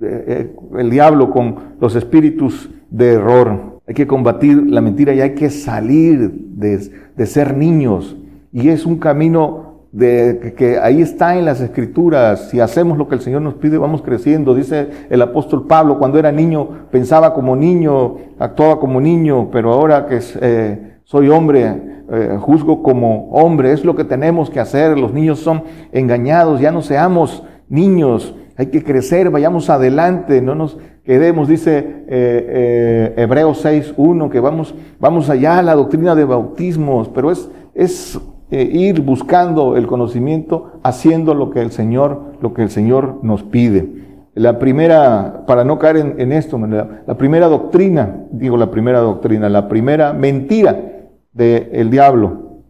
eh, 0.00 0.24
eh, 0.28 0.56
el 0.78 0.88
diablo 0.88 1.32
con 1.32 1.56
los 1.80 1.96
espíritus 1.96 2.70
de 2.90 3.14
error. 3.14 3.80
Hay 3.88 3.94
que 3.94 4.06
combatir 4.06 4.70
la 4.70 4.80
mentira 4.80 5.12
y 5.12 5.20
hay 5.20 5.34
que 5.34 5.50
salir 5.50 6.30
de, 6.30 7.26
ser 7.26 7.56
niños. 7.56 8.16
Y 8.52 8.68
es 8.68 8.86
un 8.86 8.98
camino 8.98 9.86
de, 9.90 10.54
que, 10.56 10.78
ahí 10.78 11.02
está 11.02 11.36
en 11.36 11.44
las 11.44 11.60
escrituras. 11.60 12.50
Si 12.50 12.60
hacemos 12.60 12.98
lo 12.98 13.08
que 13.08 13.16
el 13.16 13.20
Señor 13.20 13.42
nos 13.42 13.54
pide, 13.54 13.78
vamos 13.78 14.00
creciendo. 14.00 14.54
Dice 14.54 14.90
el 15.10 15.22
apóstol 15.22 15.66
Pablo, 15.66 15.98
cuando 15.98 16.20
era 16.20 16.30
niño 16.30 16.86
pensaba 16.92 17.34
como 17.34 17.56
niño, 17.56 18.16
actuaba 18.38 18.78
como 18.78 19.00
niño, 19.00 19.50
pero 19.50 19.72
ahora 19.72 20.06
que 20.06 20.20
eh, 20.40 20.98
soy 21.02 21.28
hombre, 21.30 21.89
eh, 22.12 22.36
juzgo 22.40 22.82
como 22.82 23.30
hombre, 23.30 23.72
es 23.72 23.84
lo 23.84 23.94
que 23.94 24.02
tenemos 24.02 24.50
que 24.50 24.58
hacer, 24.58 24.98
los 24.98 25.12
niños 25.12 25.38
son 25.38 25.62
engañados, 25.92 26.60
ya 26.60 26.72
no 26.72 26.82
seamos 26.82 27.44
niños, 27.68 28.34
hay 28.56 28.66
que 28.66 28.82
crecer, 28.82 29.30
vayamos 29.30 29.70
adelante, 29.70 30.42
no 30.42 30.56
nos 30.56 30.76
quedemos, 31.04 31.46
dice 31.46 31.78
eh, 31.78 31.84
eh, 32.08 33.14
Hebreos 33.16 33.64
6.1, 33.64 34.28
que 34.28 34.40
vamos, 34.40 34.74
vamos 34.98 35.30
allá 35.30 35.60
a 35.60 35.62
la 35.62 35.76
doctrina 35.76 36.16
de 36.16 36.24
bautismos, 36.24 37.08
pero 37.08 37.30
es, 37.30 37.48
es 37.74 38.18
ir 38.50 39.00
buscando 39.02 39.76
el 39.76 39.86
conocimiento, 39.86 40.80
haciendo 40.82 41.34
lo 41.34 41.50
que 41.50 41.60
el 41.60 41.70
Señor, 41.70 42.34
lo 42.40 42.52
que 42.54 42.62
el 42.62 42.70
Señor 42.70 43.20
nos 43.22 43.44
pide. 43.44 43.88
La 44.34 44.58
primera, 44.58 45.44
para 45.46 45.62
no 45.62 45.78
caer 45.78 46.14
en, 46.18 46.32
esto, 46.32 46.58
la 46.58 47.16
primera 47.16 47.46
doctrina, 47.46 48.16
digo 48.32 48.56
la 48.56 48.72
primera 48.72 48.98
doctrina, 48.98 49.48
la 49.48 49.68
primera 49.68 50.12
mentira 50.12 50.99
del 51.32 51.90
diablo, 51.90 52.62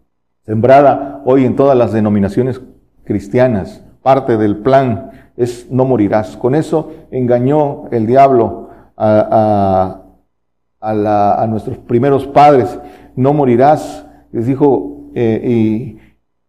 sembrada 0.45 1.23
hoy 1.25 1.45
en 1.45 1.57
todas 1.57 1.77
las 1.77 1.93
denominaciones 1.93 2.61
cristianas. 3.05 3.85
Parte 4.03 4.37
del 4.37 4.59
plan 4.59 5.11
es 5.37 5.71
no 5.71 5.85
morirás. 5.85 6.37
Con 6.37 6.55
eso 6.55 6.93
engañó 7.11 7.89
el 7.91 8.07
diablo 8.07 8.71
a, 8.97 10.03
a, 10.81 11.47
nuestros 11.49 11.79
primeros 11.79 12.27
padres. 12.27 12.79
No 13.17 13.33
morirás, 13.33 14.07
les 14.33 14.47
dijo, 14.47 15.11
eh, 15.15 15.97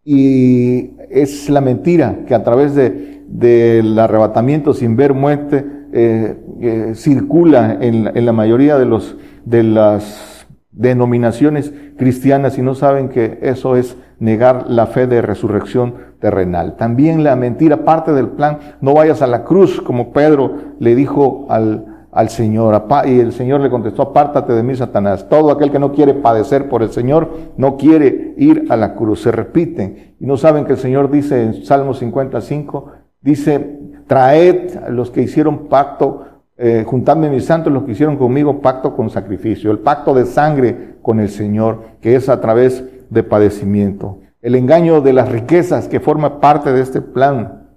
y, 0.04 0.90
es 1.10 1.50
la 1.50 1.60
mentira 1.60 2.20
que 2.26 2.34
a 2.34 2.42
través 2.42 2.74
de, 2.74 3.22
del 3.28 3.98
arrebatamiento 3.98 4.72
sin 4.72 4.96
ver 4.96 5.12
muerte 5.12 5.64
eh, 5.92 6.36
eh, 6.60 6.92
circula 6.94 7.76
en, 7.80 8.10
en, 8.16 8.26
la 8.26 8.32
mayoría 8.32 8.78
de, 8.78 8.86
los, 8.86 9.16
de 9.44 9.62
las 9.62 10.31
denominaciones 10.72 11.72
cristianas 11.96 12.58
y 12.58 12.62
no 12.62 12.74
saben 12.74 13.10
que 13.10 13.38
eso 13.42 13.76
es 13.76 13.96
negar 14.18 14.66
la 14.68 14.86
fe 14.86 15.06
de 15.06 15.20
resurrección 15.20 15.94
terrenal. 16.20 16.76
También 16.76 17.24
la 17.24 17.36
mentira, 17.36 17.84
parte 17.84 18.12
del 18.12 18.28
plan, 18.28 18.58
no 18.80 18.94
vayas 18.94 19.22
a 19.22 19.26
la 19.26 19.44
cruz, 19.44 19.80
como 19.80 20.12
Pedro 20.12 20.54
le 20.78 20.94
dijo 20.94 21.46
al, 21.50 22.06
al 22.12 22.28
Señor. 22.30 22.86
Y 23.06 23.20
el 23.20 23.32
Señor 23.32 23.60
le 23.60 23.70
contestó, 23.70 24.02
apártate 24.02 24.52
de 24.52 24.62
mí, 24.62 24.74
Satanás. 24.74 25.28
Todo 25.28 25.50
aquel 25.50 25.70
que 25.70 25.78
no 25.78 25.92
quiere 25.92 26.14
padecer 26.14 26.68
por 26.68 26.82
el 26.82 26.90
Señor, 26.90 27.30
no 27.56 27.76
quiere 27.76 28.34
ir 28.36 28.66
a 28.70 28.76
la 28.76 28.94
cruz. 28.94 29.22
Se 29.22 29.32
repiten. 29.32 30.14
Y 30.20 30.26
no 30.26 30.36
saben 30.36 30.64
que 30.64 30.72
el 30.72 30.78
Señor 30.78 31.10
dice 31.10 31.42
en 31.42 31.64
Salmo 31.64 31.92
55, 31.92 32.92
dice, 33.20 33.80
traed 34.06 34.76
a 34.76 34.90
los 34.90 35.10
que 35.10 35.22
hicieron 35.22 35.68
pacto 35.68 36.26
eh, 36.56 36.84
mis 37.30 37.44
santos 37.44 37.72
los 37.72 37.84
que 37.84 37.92
hicieron 37.92 38.16
conmigo 38.16 38.60
pacto 38.60 38.94
con 38.94 39.10
sacrificio, 39.10 39.70
el 39.70 39.78
pacto 39.78 40.14
de 40.14 40.26
sangre 40.26 40.96
con 41.02 41.20
el 41.20 41.28
Señor, 41.28 41.82
que 42.00 42.14
es 42.14 42.28
a 42.28 42.40
través 42.40 42.84
de 43.10 43.22
padecimiento. 43.22 44.20
El 44.40 44.54
engaño 44.54 45.00
de 45.00 45.12
las 45.12 45.30
riquezas 45.30 45.88
que 45.88 46.00
forma 46.00 46.40
parte 46.40 46.72
de 46.72 46.82
este 46.82 47.00
plan. 47.00 47.68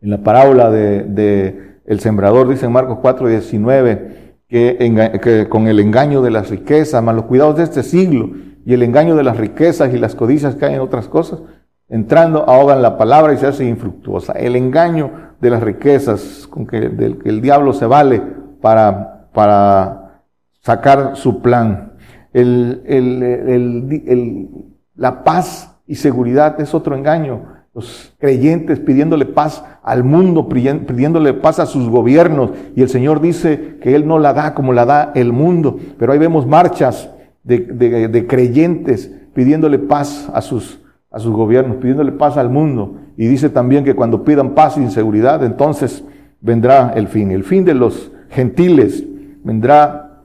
En 0.00 0.10
la 0.10 0.18
parábola 0.18 0.70
de, 0.70 1.78
el 1.86 2.00
sembrador 2.00 2.48
dice 2.48 2.66
en 2.66 2.72
Marcos 2.72 2.98
4, 3.00 3.28
19, 3.28 4.34
que, 4.48 5.20
que 5.22 5.48
con 5.48 5.66
el 5.66 5.80
engaño 5.80 6.22
de 6.22 6.30
las 6.30 6.50
riquezas, 6.50 7.02
más 7.02 7.14
los 7.14 7.24
cuidados 7.24 7.56
de 7.56 7.64
este 7.64 7.82
siglo 7.82 8.30
y 8.66 8.74
el 8.74 8.82
engaño 8.82 9.16
de 9.16 9.24
las 9.24 9.36
riquezas 9.36 9.92
y 9.92 9.98
las 9.98 10.14
codicias 10.14 10.56
que 10.56 10.66
hay 10.66 10.74
en 10.74 10.80
otras 10.80 11.08
cosas, 11.08 11.40
entrando 11.88 12.48
ahogan 12.48 12.82
la 12.82 12.96
palabra 12.96 13.32
y 13.32 13.38
se 13.38 13.46
hace 13.46 13.64
infructuosa. 13.64 14.32
El 14.32 14.56
engaño 14.56 15.23
de 15.40 15.50
las 15.50 15.62
riquezas 15.62 16.46
con 16.48 16.66
que, 16.66 16.88
del 16.88 17.18
que 17.18 17.28
el 17.28 17.40
diablo 17.40 17.72
se 17.72 17.86
vale 17.86 18.22
para, 18.60 19.28
para 19.32 20.22
sacar 20.60 21.16
su 21.16 21.42
plan. 21.42 21.92
El, 22.32 22.82
el, 22.86 24.48
la 24.96 25.22
paz 25.24 25.76
y 25.86 25.96
seguridad 25.96 26.60
es 26.60 26.74
otro 26.74 26.96
engaño. 26.96 27.42
Los 27.74 28.14
creyentes 28.18 28.78
pidiéndole 28.80 29.26
paz 29.26 29.64
al 29.82 30.04
mundo, 30.04 30.48
pidiéndole 30.48 31.34
paz 31.34 31.58
a 31.58 31.66
sus 31.66 31.88
gobiernos. 31.88 32.50
Y 32.76 32.82
el 32.82 32.88
Señor 32.88 33.20
dice 33.20 33.78
que 33.80 33.94
Él 33.96 34.06
no 34.06 34.18
la 34.18 34.32
da 34.32 34.54
como 34.54 34.72
la 34.72 34.86
da 34.86 35.12
el 35.14 35.32
mundo. 35.32 35.78
Pero 35.98 36.12
ahí 36.12 36.18
vemos 36.18 36.46
marchas 36.46 37.10
de, 37.42 37.58
de, 37.58 38.08
de 38.08 38.26
creyentes 38.26 39.10
pidiéndole 39.34 39.78
paz 39.80 40.30
a 40.32 40.40
sus 40.40 40.80
a 41.14 41.20
sus 41.20 41.32
gobiernos, 41.32 41.76
pidiéndole 41.76 42.10
paz 42.10 42.36
al 42.36 42.50
mundo. 42.50 42.96
Y 43.16 43.26
dice 43.26 43.48
también 43.48 43.84
que 43.84 43.94
cuando 43.94 44.24
pidan 44.24 44.50
paz 44.50 44.76
y 44.76 44.90
seguridad, 44.90 45.44
entonces 45.44 46.04
vendrá 46.40 46.92
el 46.94 47.08
fin. 47.08 47.30
El 47.30 47.44
fin 47.44 47.64
de 47.64 47.74
los 47.74 48.12
gentiles 48.30 49.04
vendrá 49.42 50.22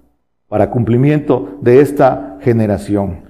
para 0.47 0.69
cumplimiento 0.69 1.60
de 1.62 1.82
esta 1.82 2.38
generación. 2.41 3.21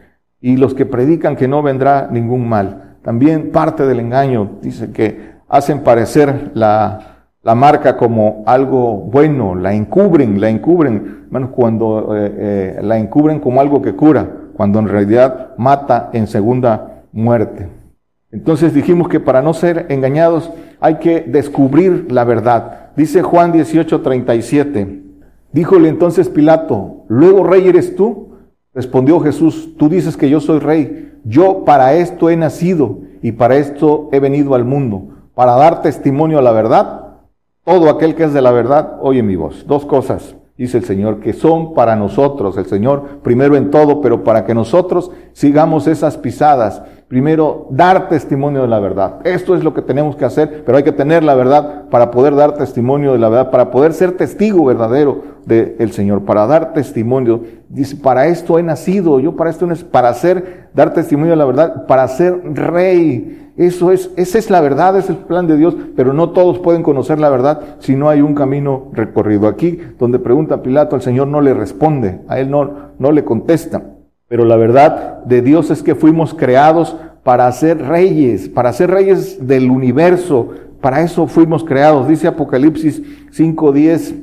Y 0.42 0.58
los 0.58 0.74
que 0.74 0.86
predican 0.86 1.36
que 1.36 1.48
no 1.48 1.62
vendrá 1.62 2.08
ningún 2.10 2.48
mal. 2.48 2.96
También 3.04 3.52
parte 3.52 3.86
del 3.86 4.00
engaño 4.00 4.58
dice 4.62 4.92
que 4.92 5.34
hacen 5.50 5.84
parecer 5.84 6.52
la, 6.54 7.26
la 7.44 7.56
marca 7.56 7.98
como 7.98 8.44
algo 8.46 8.98
bueno, 8.98 9.56
la 9.56 9.74
encubren, 9.74 10.40
la 10.40 10.50
encubren, 10.50 11.28
menos 11.30 11.50
cuando 11.50 12.16
eh, 12.16 12.36
eh, 12.38 12.80
la 12.82 12.98
encubren 12.98 13.40
como 13.40 13.60
algo 13.60 13.82
que 13.82 13.96
cura, 13.96 14.28
cuando 14.56 14.80
en 14.80 14.88
realidad 14.88 15.50
mata 15.58 16.10
en 16.14 16.28
segunda 16.28 17.04
muerte. 17.12 17.79
Entonces 18.32 18.74
dijimos 18.74 19.10
que 19.10 19.20
para 19.20 19.42
no 19.42 19.54
ser 19.54 19.88
engañados 19.90 20.52
hay 20.80 20.96
que 20.96 21.22
descubrir 21.22 22.12
la 22.12 22.24
verdad. 22.24 22.92
Dice 22.96 23.22
Juan 23.24 23.52
18:37. 23.52 25.04
Díjole 25.52 25.90
entonces 25.90 26.30
Pilato, 26.30 27.06
¿luego 27.08 27.44
rey 27.44 27.68
eres 27.68 27.96
tú? 27.96 28.30
Respondió 28.74 29.20
Jesús, 29.20 29.76
tú 29.78 29.90
dices 29.90 30.16
que 30.16 30.30
yo 30.30 30.40
soy 30.40 30.60
rey. 30.60 31.14
Yo 31.24 31.66
para 31.66 31.96
esto 31.96 32.30
he 32.30 32.38
nacido 32.38 33.00
y 33.22 33.32
para 33.32 33.58
esto 33.58 34.10
he 34.12 34.20
venido 34.20 34.54
al 34.54 34.64
mundo, 34.64 35.10
para 35.34 35.54
dar 35.54 35.82
testimonio 35.82 36.38
a 36.38 36.44
la 36.44 36.52
verdad. 36.52 37.06
Todo 37.66 37.90
aquel 37.90 38.14
que 38.16 38.26
es 38.26 38.34
de 38.34 38.42
la 38.42 38.52
verdad 38.52 39.00
oye 39.02 39.24
mi 39.24 39.36
voz. 39.36 39.66
Dos 39.68 39.86
cosas 39.86 40.36
dice 40.60 40.78
el 40.78 40.84
Señor, 40.84 41.22
que 41.22 41.32
son 41.32 41.74
para 41.74 41.96
nosotros, 41.96 42.58
el 42.58 42.66
Señor 42.66 43.22
primero 43.24 43.56
en 43.56 43.72
todo, 43.72 44.02
pero 44.02 44.26
para 44.26 44.44
que 44.46 44.54
nosotros 44.54 45.10
sigamos 45.32 45.88
esas 45.88 46.18
pisadas, 46.18 46.84
primero 47.10 47.66
dar 47.72 48.08
testimonio 48.08 48.62
de 48.62 48.68
la 48.68 48.80
verdad. 48.80 49.16
Esto 49.24 49.56
es 49.56 49.64
lo 49.64 49.74
que 49.74 49.82
tenemos 49.82 50.16
que 50.16 50.26
hacer, 50.26 50.64
pero 50.64 50.78
hay 50.78 50.84
que 50.84 50.92
tener 50.92 51.24
la 51.24 51.34
verdad 51.34 51.90
para 51.90 52.12
poder 52.12 52.36
dar 52.36 52.54
testimonio 52.54 53.14
de 53.14 53.18
la 53.18 53.30
verdad, 53.30 53.52
para 53.52 53.72
poder 53.72 53.94
ser 53.94 54.12
testigo 54.12 54.64
verdadero 54.64 55.24
del 55.46 55.92
Señor, 55.92 56.24
para 56.24 56.46
dar 56.46 56.74
testimonio. 56.74 57.42
Dice, 57.68 57.96
para 57.96 58.28
esto 58.28 58.60
he 58.60 58.64
nacido, 58.64 59.20
yo 59.20 59.36
para 59.36 59.50
esto 59.50 59.70
es 59.72 59.84
para 59.84 60.10
hacer, 60.10 60.70
dar 60.76 60.94
testimonio 60.94 61.32
de 61.32 61.38
la 61.38 61.46
verdad, 61.46 61.88
para 61.88 62.08
ser 62.08 62.42
rey. 62.54 63.54
Eso 63.58 63.92
es, 63.92 64.12
esa 64.16 64.38
es 64.38 64.52
la 64.52 64.62
verdad, 64.62 64.96
es 64.96 65.10
el 65.10 65.18
plan 65.18 65.48
de 65.48 65.58
Dios, 65.58 65.76
pero 65.96 66.14
no 66.14 66.30
todos 66.30 66.60
pueden 66.60 66.84
conocer 66.84 67.20
la 67.20 67.30
verdad 67.30 67.62
si 67.80 67.96
no 67.96 68.08
hay 68.10 68.22
un 68.22 68.36
camino 68.36 68.92
recorrido. 68.94 69.48
Aquí, 69.48 69.80
donde 69.98 70.20
pregunta 70.20 70.62
Pilato, 70.62 70.96
el 70.96 71.02
Señor 71.02 71.28
no 71.28 71.42
le 71.42 71.56
responde, 71.56 72.22
a 72.28 72.40
él 72.40 72.52
no, 72.52 72.72
no 73.00 73.12
le 73.12 73.26
contesta. 73.26 73.82
Pero 74.30 74.46
la 74.46 74.56
verdad 74.56 75.24
de 75.26 75.42
Dios 75.42 75.70
es 75.72 75.84
que 75.84 75.96
fuimos 75.96 76.34
creados 76.34 76.96
para 77.24 77.52
ser 77.52 77.82
reyes, 77.82 78.48
para 78.48 78.72
ser 78.72 78.92
reyes 78.92 79.46
del 79.46 79.70
universo. 79.70 80.52
Para 80.80 81.02
eso 81.02 81.28
fuimos 81.28 81.66
creados. 81.66 82.08
Dice 82.08 82.28
Apocalipsis 82.28 83.02
5.10, 83.32 84.16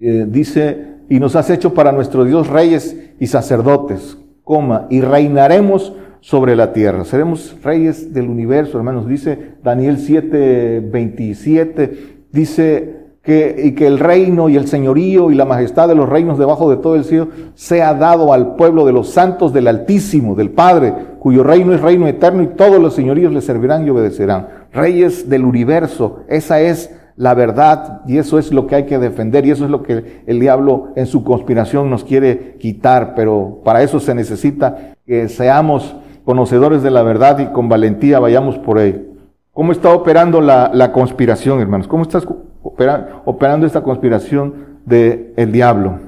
eh, 0.00 0.26
dice, 0.28 0.94
y 1.10 1.18
nos 1.18 1.36
has 1.36 1.50
hecho 1.50 1.74
para 1.74 1.92
nuestro 1.92 2.24
Dios 2.24 2.46
reyes 2.46 2.96
y 3.18 3.26
sacerdotes, 3.26 4.16
coma, 4.44 4.86
y 4.90 5.00
reinaremos 5.00 5.92
sobre 6.20 6.54
la 6.56 6.72
tierra. 6.72 7.04
Seremos 7.04 7.56
reyes 7.62 8.14
del 8.14 8.28
universo, 8.28 8.78
hermanos. 8.78 9.08
Dice 9.08 9.56
Daniel 9.62 9.98
7.27, 9.98 11.90
dice 12.30 13.07
y 13.28 13.72
que 13.72 13.86
el 13.86 13.98
reino 13.98 14.48
y 14.48 14.56
el 14.56 14.66
señorío 14.66 15.30
y 15.30 15.34
la 15.34 15.44
majestad 15.44 15.86
de 15.86 15.94
los 15.94 16.08
reinos 16.08 16.38
debajo 16.38 16.70
de 16.70 16.78
todo 16.78 16.96
el 16.96 17.04
cielo 17.04 17.28
sea 17.54 17.92
dado 17.92 18.32
al 18.32 18.56
pueblo 18.56 18.86
de 18.86 18.92
los 18.92 19.10
santos 19.10 19.52
del 19.52 19.68
Altísimo, 19.68 20.34
del 20.34 20.50
Padre, 20.50 20.94
cuyo 21.18 21.44
reino 21.44 21.74
es 21.74 21.82
reino 21.82 22.06
eterno 22.06 22.42
y 22.42 22.46
todos 22.46 22.80
los 22.80 22.94
señoríos 22.94 23.32
le 23.32 23.42
servirán 23.42 23.86
y 23.86 23.90
obedecerán. 23.90 24.48
Reyes 24.72 25.28
del 25.28 25.44
universo, 25.44 26.20
esa 26.26 26.60
es 26.60 26.90
la 27.16 27.34
verdad 27.34 28.00
y 28.06 28.16
eso 28.16 28.38
es 28.38 28.50
lo 28.50 28.66
que 28.66 28.76
hay 28.76 28.86
que 28.86 28.98
defender 28.98 29.44
y 29.44 29.50
eso 29.50 29.64
es 29.66 29.70
lo 29.70 29.82
que 29.82 30.22
el 30.26 30.40
diablo 30.40 30.88
en 30.96 31.06
su 31.06 31.22
conspiración 31.22 31.90
nos 31.90 32.04
quiere 32.04 32.56
quitar, 32.58 33.14
pero 33.14 33.60
para 33.62 33.82
eso 33.82 34.00
se 34.00 34.14
necesita 34.14 34.94
que 35.04 35.28
seamos 35.28 35.96
conocedores 36.24 36.82
de 36.82 36.90
la 36.90 37.02
verdad 37.02 37.38
y 37.40 37.46
con 37.46 37.68
valentía 37.68 38.20
vayamos 38.20 38.56
por 38.56 38.78
él. 38.78 39.10
¿Cómo 39.52 39.72
está 39.72 39.92
operando 39.92 40.40
la, 40.40 40.70
la 40.72 40.92
conspiración, 40.92 41.60
hermanos? 41.60 41.88
¿Cómo 41.88 42.04
está 42.04 42.20
operando 42.62 43.66
esta 43.66 43.82
conspiración 43.82 44.80
del 44.84 45.32
el 45.36 45.52
diablo. 45.52 45.98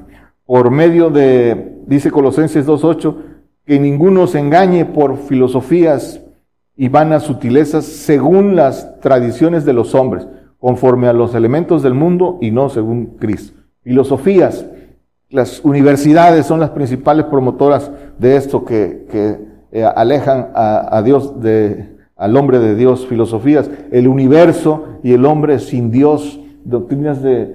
Por 0.47 0.71
medio 0.71 1.11
de, 1.11 1.79
dice 1.87 2.11
Colosenses 2.11 2.67
2.8, 2.67 3.17
que 3.65 3.79
ninguno 3.79 4.27
se 4.27 4.41
engañe 4.41 4.85
por 4.85 5.17
filosofías 5.19 6.21
y 6.77 6.89
vanas 6.89 7.25
sutilezas 7.25 7.85
según 7.85 8.57
las 8.57 9.01
tradiciones 9.01 9.65
de 9.65 9.73
los 9.73 9.95
hombres, 9.95 10.27
conforme 10.59 11.09
a 11.09 11.13
los 11.13 11.35
elementos 11.35 11.83
del 11.83 11.95
mundo 11.95 12.39
y 12.41 12.51
no 12.51 12.69
según 12.69 13.17
Cristo. 13.19 13.61
Filosofías, 13.83 14.67
las 15.29 15.65
universidades 15.65 16.47
son 16.47 16.59
las 16.59 16.71
principales 16.71 17.27
promotoras 17.27 17.91
de 18.19 18.37
esto 18.37 18.65
que, 18.65 19.07
que 19.11 19.39
eh, 19.73 19.85
alejan 19.85 20.49
a, 20.55 20.97
a 20.97 21.03
Dios 21.03 21.41
de, 21.41 22.00
al 22.21 22.37
hombre 22.37 22.59
de 22.59 22.77
Dios, 22.77 23.07
filosofías, 23.07 23.71
el 23.91 24.07
universo 24.07 24.85
y 25.03 25.15
el 25.15 25.25
hombre 25.25 25.59
sin 25.59 25.91
Dios, 25.91 26.39
doctrinas 26.65 27.23
de 27.23 27.47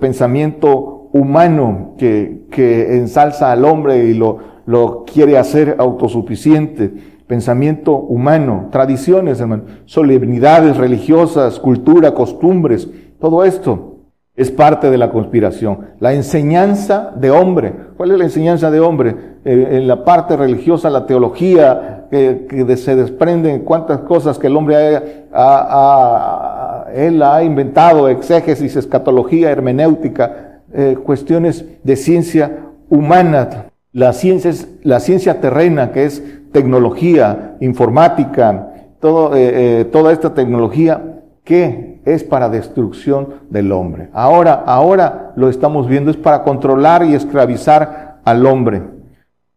pensamiento 0.00 1.08
humano 1.12 1.94
que, 1.98 2.44
que 2.50 2.96
ensalza 2.96 3.50
al 3.50 3.64
hombre 3.64 4.04
y 4.04 4.14
lo, 4.14 4.38
lo 4.64 5.04
quiere 5.04 5.38
hacer 5.38 5.74
autosuficiente, 5.78 6.92
pensamiento 7.26 7.96
humano, 7.96 8.68
tradiciones, 8.70 9.40
hermano, 9.40 9.64
solemnidades 9.86 10.76
religiosas, 10.76 11.58
cultura, 11.58 12.14
costumbres, 12.14 12.88
todo 13.18 13.42
esto 13.42 13.92
es 14.36 14.50
parte 14.50 14.90
de 14.90 14.98
la 14.98 15.10
conspiración. 15.10 15.80
La 16.00 16.14
enseñanza 16.14 17.12
de 17.16 17.30
hombre. 17.30 17.74
¿Cuál 17.96 18.12
es 18.12 18.18
la 18.18 18.24
enseñanza 18.24 18.70
de 18.70 18.80
hombre? 18.80 19.16
Eh, 19.44 19.68
en 19.72 19.88
la 19.88 20.04
parte 20.04 20.36
religiosa, 20.36 20.88
la 20.90 21.06
teología, 21.06 22.01
que 22.12 22.76
se 22.76 22.94
desprenden 22.94 23.60
cuántas 23.60 24.00
cosas 24.00 24.38
que 24.38 24.48
el 24.48 24.56
hombre 24.58 25.24
ha, 25.32 26.84
él 26.94 27.22
ha 27.22 27.42
inventado, 27.42 28.06
exégesis, 28.10 28.76
escatología, 28.76 29.50
hermenéutica, 29.50 30.60
eh, 30.74 30.98
cuestiones 31.02 31.64
de 31.82 31.96
ciencia 31.96 32.58
humana. 32.90 33.68
La 33.92 34.12
ciencia, 34.12 34.50
es, 34.50 34.68
la 34.82 35.00
ciencia 35.00 35.40
terrena, 35.40 35.90
que 35.92 36.04
es 36.04 36.22
tecnología, 36.52 37.56
informática, 37.60 38.68
todo, 39.00 39.32
eh, 39.34 39.86
toda 39.90 40.12
esta 40.12 40.34
tecnología 40.34 41.20
que 41.44 42.02
es 42.04 42.24
para 42.24 42.50
destrucción 42.50 43.28
del 43.48 43.72
hombre. 43.72 44.10
Ahora, 44.12 44.62
ahora 44.66 45.32
lo 45.36 45.48
estamos 45.48 45.88
viendo, 45.88 46.10
es 46.10 46.18
para 46.18 46.42
controlar 46.42 47.06
y 47.06 47.14
esclavizar 47.14 48.20
al 48.22 48.44
hombre. 48.44 48.82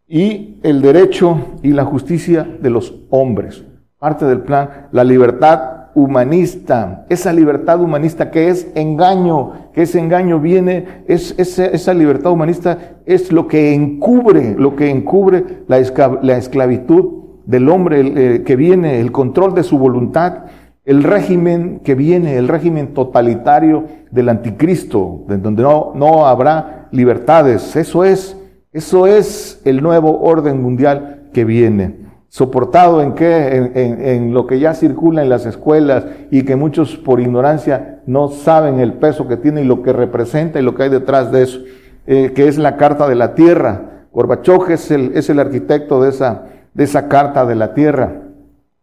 Y 0.08 0.60
el 0.62 0.82
derecho 0.82 1.38
y 1.64 1.72
la 1.72 1.84
justicia 1.84 2.48
de 2.62 2.70
los 2.70 2.94
hombres. 3.10 3.64
Parte 3.98 4.26
del 4.26 4.42
plan, 4.42 4.88
la 4.92 5.04
libertad 5.04 5.76
humanista, 5.96 7.06
esa 7.10 7.32
libertad 7.32 7.82
humanista 7.82 8.30
que 8.30 8.50
es 8.50 8.68
engaño, 8.76 9.72
que 9.74 9.84
ese 9.84 9.98
engaño 10.00 10.40
viene, 10.40 11.04
es, 11.08 11.34
esa 11.40 11.94
libertad 11.94 12.34
humanista 12.34 12.78
es 13.06 13.32
lo 13.32 13.48
que 13.48 13.74
encubre, 13.74 14.56
lo 14.60 14.76
que 14.76 14.90
encubre 14.90 15.64
la, 15.68 15.78
esclavitud 15.80 17.24
del 17.46 17.70
hombre 17.70 18.02
eh, 18.36 18.44
que 18.44 18.56
viene, 18.58 19.00
el 19.00 19.14
control 19.14 19.56
de 19.56 19.64
su 19.64 19.80
voluntad, 19.80 20.46
el 20.84 21.02
régimen 21.02 21.80
que 21.84 21.96
viene, 21.96 22.38
el 22.38 22.50
régimen 22.50 22.94
totalitario 22.94 23.86
del 24.12 24.30
anticristo, 24.30 25.24
de 25.28 25.38
donde 25.38 25.64
no, 25.64 25.94
no 25.96 26.28
habrá 26.28 26.90
libertades. 26.92 27.76
Eso 27.76 28.04
es, 28.04 28.38
eso 28.76 29.08
es 29.08 29.62
el 29.64 29.82
nuevo 29.82 30.20
orden 30.20 30.62
mundial 30.62 31.30
que 31.32 31.46
viene. 31.46 31.96
Soportado 32.28 33.02
en 33.02 33.14
qué? 33.14 33.72
En, 33.74 34.34
lo 34.34 34.46
que 34.48 34.60
ya 34.60 34.74
circula 34.74 35.24
en 35.24 35.30
las 35.30 35.46
escuelas 35.46 36.04
y 36.30 36.44
que 36.44 36.58
muchos 36.58 36.98
por 36.98 37.22
ignorancia 37.22 38.02
no 38.06 38.28
saben 38.28 38.82
el 38.82 38.96
peso 38.96 39.30
que 39.30 39.38
tiene 39.38 39.62
y 39.62 39.64
lo 39.64 39.82
que 39.82 39.94
representa 39.94 40.60
y 40.60 40.62
lo 40.62 40.76
que 40.76 40.84
hay 40.84 40.90
detrás 40.90 41.32
de 41.32 41.44
eso, 41.44 41.60
eh, 42.06 42.34
que 42.36 42.50
es 42.50 42.58
la 42.58 42.76
Carta 42.76 43.08
de 43.08 43.16
la 43.16 43.34
Tierra. 43.34 44.08
Gorbachov 44.12 44.70
es 44.70 44.92
el, 44.92 45.14
es 45.16 45.30
el 45.30 45.40
arquitecto 45.40 46.04
de 46.04 46.10
esa, 46.10 46.44
de 46.74 46.84
esa 46.84 47.08
Carta 47.08 47.46
de 47.46 47.56
la 47.56 47.74
Tierra 47.74 48.24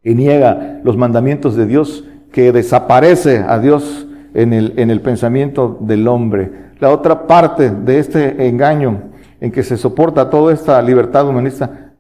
que 0.03 0.15
niega 0.15 0.81
los 0.85 0.97
mandamientos 0.97 1.55
de 1.55 1.67
Dios, 1.67 2.09
que 2.33 2.51
desaparece 2.51 3.45
a 3.47 3.59
Dios 3.59 4.07
en 4.33 4.55
el, 4.55 4.73
en 4.79 4.91
el 4.91 5.03
pensamiento 5.03 5.77
del 5.83 6.09
hombre. 6.09 6.51
La 6.81 6.89
otra 6.89 7.27
parte 7.27 7.69
de 7.69 7.99
este 7.99 8.49
engaño 8.49 9.12
en 9.43 9.51
que 9.51 9.65
se 9.65 9.77
soporta 9.77 10.31
toda 10.31 10.53
esta 10.53 10.81
libertad 10.81 11.27
humanista 11.27 11.95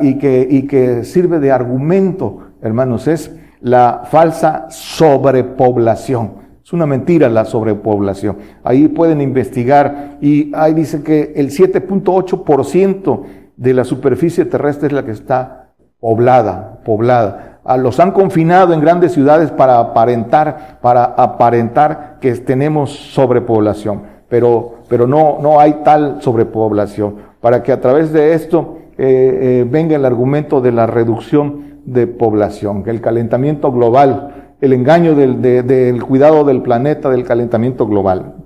y, 0.00 0.16
que, 0.16 1.02
sirve 1.02 1.40
de 1.40 1.50
argumento, 1.50 2.38
hermanos, 2.62 3.08
es 3.08 3.34
la 3.60 4.02
falsa 4.04 4.66
sobrepoblación. 4.70 6.34
Es 6.62 6.72
una 6.72 6.86
mentira 6.86 7.28
la 7.28 7.46
sobrepoblación. 7.46 8.36
Ahí 8.62 8.86
pueden 8.86 9.20
investigar 9.20 10.18
y 10.20 10.52
ahí 10.54 10.72
dice 10.72 11.02
que 11.02 11.32
el 11.34 11.50
7.8% 11.50 13.22
de 13.56 13.74
la 13.74 13.82
superficie 13.82 14.44
terrestre 14.44 14.86
es 14.86 14.92
la 14.92 15.04
que 15.04 15.10
está 15.10 15.72
poblada, 15.98 16.78
poblada. 16.84 17.58
Los 17.76 17.98
han 17.98 18.12
confinado 18.12 18.72
en 18.72 18.80
grandes 18.80 19.10
ciudades 19.10 19.50
para 19.50 19.80
aparentar, 19.80 20.78
para 20.80 21.02
aparentar 21.02 22.18
que 22.20 22.32
tenemos 22.36 22.92
sobrepoblación, 22.92 24.02
pero, 24.28 24.73
pero 24.88 25.06
no, 25.06 25.38
no 25.40 25.60
hay 25.60 25.80
tal 25.84 26.18
sobrepoblación. 26.20 27.16
Para 27.40 27.62
que 27.62 27.72
a 27.72 27.80
través 27.80 28.12
de 28.12 28.34
esto 28.34 28.78
eh, 28.96 29.38
eh, 29.42 29.66
venga 29.68 29.96
el 29.96 30.04
argumento 30.04 30.60
de 30.60 30.72
la 30.72 30.86
reducción 30.86 31.80
de 31.84 32.06
población, 32.06 32.82
que 32.82 32.90
el 32.90 33.00
calentamiento 33.00 33.70
global, 33.72 34.54
el 34.60 34.72
engaño 34.72 35.14
del, 35.14 35.42
del 35.42 36.02
cuidado 36.02 36.44
del 36.44 36.62
planeta, 36.62 37.10
del 37.10 37.24
calentamiento 37.24 37.86
global. 37.86 38.36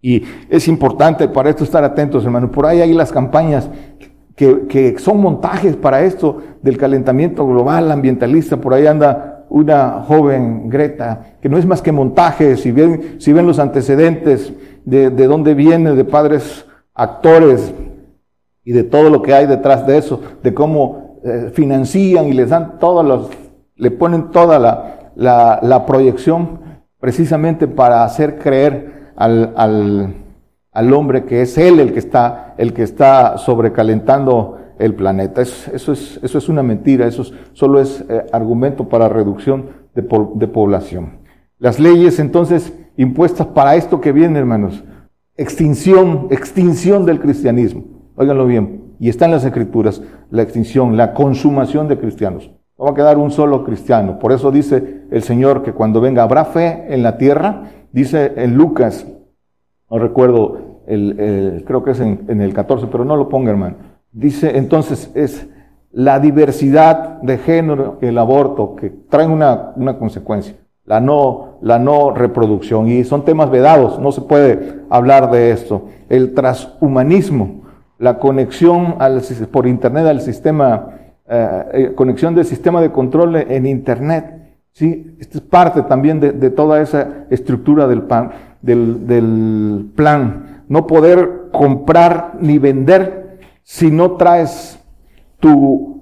Y 0.00 0.22
es 0.48 0.68
importante 0.68 1.28
para 1.28 1.50
esto 1.50 1.64
estar 1.64 1.82
atentos, 1.82 2.24
hermanos. 2.24 2.50
Por 2.50 2.66
ahí 2.66 2.80
hay 2.80 2.94
las 2.94 3.10
campañas 3.10 3.68
que, 4.36 4.94
son 4.98 5.20
montajes 5.20 5.74
para 5.74 6.02
esto 6.02 6.40
del 6.62 6.78
calentamiento 6.78 7.46
global 7.46 7.90
ambientalista. 7.90 8.56
Por 8.60 8.74
ahí 8.74 8.86
anda 8.86 9.37
una 9.50 10.02
joven 10.06 10.68
Greta, 10.68 11.34
que 11.40 11.48
no 11.48 11.58
es 11.58 11.66
más 11.66 11.82
que 11.82 11.92
montaje, 11.92 12.56
si 12.56 12.72
ven, 12.72 13.20
si 13.20 13.32
ven 13.32 13.46
los 13.46 13.58
antecedentes 13.58 14.52
de, 14.84 15.10
de 15.10 15.26
dónde 15.26 15.54
viene, 15.54 15.94
de 15.94 16.04
padres 16.04 16.66
actores 16.94 17.72
y 18.64 18.72
de 18.72 18.84
todo 18.84 19.10
lo 19.10 19.22
que 19.22 19.34
hay 19.34 19.46
detrás 19.46 19.86
de 19.86 19.98
eso, 19.98 20.20
de 20.42 20.54
cómo 20.54 21.20
eh, 21.24 21.50
financian 21.54 22.26
y 22.26 22.32
les 22.32 22.50
dan 22.50 22.78
todos 22.78 23.04
los, 23.04 23.30
le 23.76 23.90
ponen 23.90 24.30
toda 24.30 24.58
la, 24.58 25.12
la, 25.16 25.60
la 25.62 25.86
proyección 25.86 26.60
precisamente 27.00 27.68
para 27.68 28.04
hacer 28.04 28.38
creer 28.38 29.12
al, 29.16 29.52
al 29.56 30.14
al 30.78 30.92
hombre 30.92 31.24
que 31.24 31.42
es 31.42 31.58
él 31.58 31.80
el 31.80 31.92
que 31.92 31.98
está, 31.98 32.54
el 32.56 32.72
que 32.72 32.84
está 32.84 33.36
sobrecalentando 33.36 34.58
el 34.78 34.94
planeta. 34.94 35.42
eso, 35.42 35.92
es, 35.92 36.20
eso 36.22 36.38
es 36.38 36.48
una 36.48 36.62
mentira, 36.62 37.06
eso 37.06 37.24
solo 37.52 37.80
es 37.80 38.04
eh, 38.08 38.26
argumento 38.32 38.88
para 38.88 39.08
reducción 39.08 39.70
de, 39.94 40.02
de 40.34 40.48
población. 40.48 41.18
Las 41.58 41.80
leyes 41.80 42.18
entonces 42.18 42.72
impuestas 42.96 43.46
para 43.48 43.76
esto 43.76 44.00
que 44.00 44.12
viene, 44.12 44.38
hermanos, 44.38 44.84
extinción, 45.36 46.28
extinción 46.30 47.06
del 47.06 47.20
cristianismo. 47.20 47.84
Óiganlo 48.16 48.46
bien, 48.46 48.94
y 49.00 49.08
está 49.08 49.26
en 49.26 49.32
las 49.32 49.44
escrituras, 49.44 50.02
la 50.30 50.42
extinción, 50.42 50.96
la 50.96 51.14
consumación 51.14 51.88
de 51.88 51.98
cristianos. 51.98 52.50
No 52.78 52.84
va 52.84 52.90
a 52.92 52.94
quedar 52.94 53.18
un 53.18 53.30
solo 53.30 53.64
cristiano. 53.64 54.18
Por 54.18 54.32
eso 54.32 54.52
dice 54.52 55.02
el 55.10 55.22
Señor 55.22 55.62
que 55.62 55.72
cuando 55.72 56.00
venga 56.00 56.22
habrá 56.22 56.44
fe 56.44 56.86
en 56.88 57.02
la 57.02 57.16
tierra. 57.16 57.70
Dice 57.90 58.34
en 58.36 58.56
Lucas, 58.56 59.06
no 59.90 59.98
recuerdo, 59.98 60.82
el, 60.86 61.64
creo 61.66 61.82
que 61.82 61.90
es 61.90 62.00
en, 62.00 62.40
el 62.40 62.54
14, 62.54 62.86
pero 62.90 63.04
no 63.04 63.16
lo 63.16 63.28
ponga 63.28 63.50
hermano. 63.50 63.76
Dice 64.18 64.58
entonces 64.58 65.10
es 65.14 65.46
la 65.92 66.18
diversidad 66.20 67.20
de 67.22 67.38
género, 67.38 67.98
el 68.00 68.18
aborto, 68.18 68.76
que 68.76 68.90
trae 69.08 69.26
una, 69.26 69.72
una 69.76 69.98
consecuencia 69.98 70.56
la 70.88 71.00
no, 71.00 71.58
la 71.60 71.78
no 71.78 72.12
reproducción. 72.12 72.88
Y 72.88 73.04
son 73.04 73.24
temas 73.24 73.50
vedados, 73.50 74.00
no 74.00 74.10
se 74.10 74.22
puede 74.22 74.80
hablar 74.88 75.30
de 75.30 75.52
esto. 75.52 75.84
El 76.08 76.34
transhumanismo, 76.34 77.62
la 77.98 78.18
conexión 78.18 78.96
al, 78.98 79.22
por 79.52 79.66
Internet 79.66 80.06
al 80.06 80.20
sistema, 80.22 80.88
eh, 81.28 81.64
eh, 81.72 81.92
conexión 81.94 82.34
del 82.34 82.46
sistema 82.46 82.80
de 82.80 82.90
control 82.90 83.36
en 83.36 83.66
Internet. 83.66 84.56
¿sí? 84.72 85.14
Esto 85.20 85.38
es 85.38 85.44
parte 85.44 85.82
también 85.82 86.20
de, 86.20 86.32
de 86.32 86.50
toda 86.50 86.80
esa 86.80 87.26
estructura 87.28 87.86
del, 87.86 88.02
pan, 88.02 88.30
del 88.62 89.90
plan. 89.94 90.64
No 90.68 90.86
poder 90.86 91.50
comprar 91.52 92.32
ni 92.40 92.58
vender 92.58 93.27
si 93.70 93.90
no 93.90 94.12
traes 94.12 94.82
tu, 95.40 96.00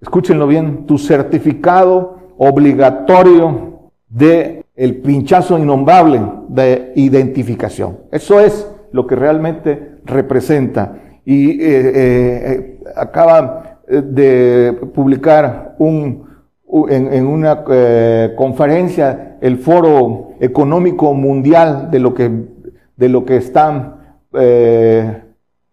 escúchenlo 0.00 0.46
bien, 0.46 0.86
tu 0.86 0.96
certificado 0.96 2.20
obligatorio 2.38 3.90
de 4.08 4.64
el 4.76 4.98
pinchazo 4.98 5.58
innombrable 5.58 6.22
de 6.46 6.92
identificación. 6.94 7.98
Eso 8.12 8.38
es 8.38 8.64
lo 8.92 9.08
que 9.08 9.16
realmente 9.16 9.96
representa. 10.04 10.98
Y 11.24 11.60
eh, 11.60 11.64
eh, 11.64 11.92
eh 11.94 12.80
acaba 12.94 13.80
de 13.88 14.78
publicar 14.94 15.74
un, 15.80 16.28
en, 16.90 17.26
una 17.26 17.64
eh, 17.70 18.34
conferencia 18.36 19.36
el 19.40 19.58
Foro 19.58 20.34
Económico 20.38 21.12
Mundial 21.12 21.90
de 21.90 21.98
lo 21.98 22.14
que, 22.14 22.30
de 22.96 23.08
lo 23.08 23.24
que 23.24 23.36
están 23.36 23.96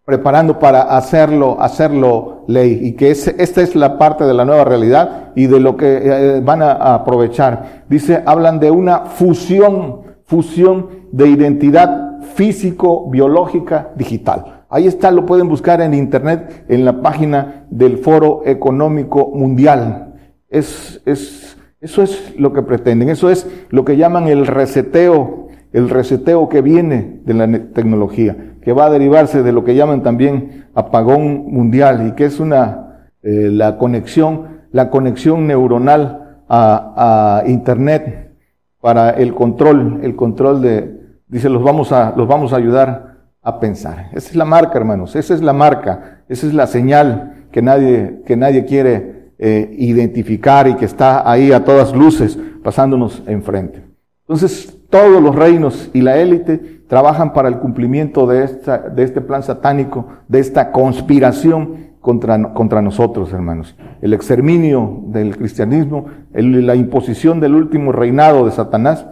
preparando 0.07 0.57
para 0.57 0.83
hacerlo, 0.83 1.57
hacerlo 1.59 2.45
ley. 2.47 2.79
Y 2.81 2.93
que 2.93 3.11
esta 3.11 3.61
es 3.61 3.75
la 3.75 3.97
parte 3.97 4.23
de 4.23 4.33
la 4.33 4.45
nueva 4.45 4.63
realidad 4.63 5.33
y 5.35 5.47
de 5.47 5.59
lo 5.59 5.75
que 5.75 5.99
eh, 6.01 6.39
van 6.39 6.61
a, 6.61 6.93
aprovechar. 6.93 7.83
Dice, 7.89 8.23
hablan 8.25 8.61
de 8.61 8.71
una 8.71 8.99
fusión, 8.99 10.03
fusión 10.23 10.87
de 11.11 11.27
identidad 11.27 12.21
físico, 12.21 13.09
biológica, 13.09 13.89
digital. 13.97 14.63
Ahí 14.69 14.87
está, 14.87 15.11
lo 15.11 15.25
pueden 15.25 15.49
buscar 15.49 15.81
en 15.81 15.93
internet, 15.93 16.63
en 16.69 16.85
la 16.85 17.01
página 17.01 17.65
del 17.69 17.97
Foro 17.97 18.43
Económico 18.45 19.29
Mundial. 19.35 20.13
Es, 20.47 21.01
es, 21.05 21.57
eso 21.81 22.01
es 22.01 22.33
lo 22.39 22.53
que 22.53 22.61
pretenden, 22.61 23.09
eso 23.09 23.29
es 23.29 23.45
lo 23.71 23.83
que 23.83 23.97
llaman 23.97 24.29
el 24.29 24.47
reseteo, 24.47 25.49
el 25.73 25.89
reseteo 25.89 26.47
que 26.47 26.61
viene 26.61 27.19
de 27.25 27.33
la 27.33 27.45
tecnología 27.73 28.53
que 28.67 28.73
va 28.73 28.87
a 28.87 28.89
derivarse 28.89 29.43
de 29.43 29.53
lo 29.53 29.63
que 29.63 29.75
llaman 29.75 30.03
también 30.03 30.65
apagón 30.75 31.45
mundial 31.53 32.05
y 32.05 32.11
que 32.15 32.25
es 32.25 32.37
una 32.41 33.07
eh, 33.23 33.47
la 33.49 33.77
conexión 33.77 34.57
la 34.73 34.89
conexión 34.89 35.47
neuronal 35.47 36.41
a, 36.49 37.39
a, 37.45 37.47
internet 37.47 38.35
para 38.81 39.11
el 39.11 39.33
control 39.33 40.01
el 40.03 40.17
control 40.17 40.61
de 40.61 40.99
dice 41.29 41.47
los 41.47 41.63
vamos 41.63 41.93
a 41.93 42.13
los 42.17 42.27
vamos 42.27 42.51
a 42.51 42.57
ayudar 42.57 43.19
a 43.41 43.57
pensar. 43.61 44.09
Esa 44.11 44.31
es 44.31 44.35
la 44.35 44.43
marca 44.43 44.77
hermanos 44.77 45.15
esa 45.15 45.33
es 45.33 45.41
la 45.41 45.53
marca 45.53 46.23
esa 46.27 46.45
es 46.45 46.53
la 46.53 46.67
señal 46.67 47.47
que 47.53 47.61
nadie 47.61 48.21
que 48.25 48.35
nadie 48.35 48.65
quiere 48.65 49.31
eh, 49.39 49.73
identificar 49.77 50.67
y 50.67 50.75
que 50.75 50.83
está 50.83 51.31
ahí 51.31 51.53
a 51.53 51.63
todas 51.63 51.95
luces 51.95 52.37
pasándonos 52.61 53.23
enfrente. 53.27 53.81
Entonces 54.23 54.76
todos 54.89 55.21
los 55.21 55.35
reinos 55.35 55.89
y 55.93 56.01
la 56.01 56.17
élite 56.17 56.81
trabajan 56.87 57.33
para 57.33 57.49
el 57.49 57.59
cumplimiento 57.59 58.25
de, 58.25 58.43
esta, 58.43 58.77
de 58.77 59.03
este 59.03 59.21
plan 59.21 59.43
satánico, 59.43 60.07
de 60.27 60.39
esta 60.39 60.71
conspiración 60.71 61.87
contra, 61.99 62.53
contra 62.53 62.81
nosotros, 62.81 63.33
hermanos. 63.33 63.75
El 64.01 64.13
exterminio 64.13 65.03
del 65.07 65.35
cristianismo, 65.35 66.05
la 66.33 66.75
imposición 66.75 67.39
del 67.39 67.55
último 67.55 67.91
reinado 67.91 68.45
de 68.45 68.51
Satanás, 68.51 69.05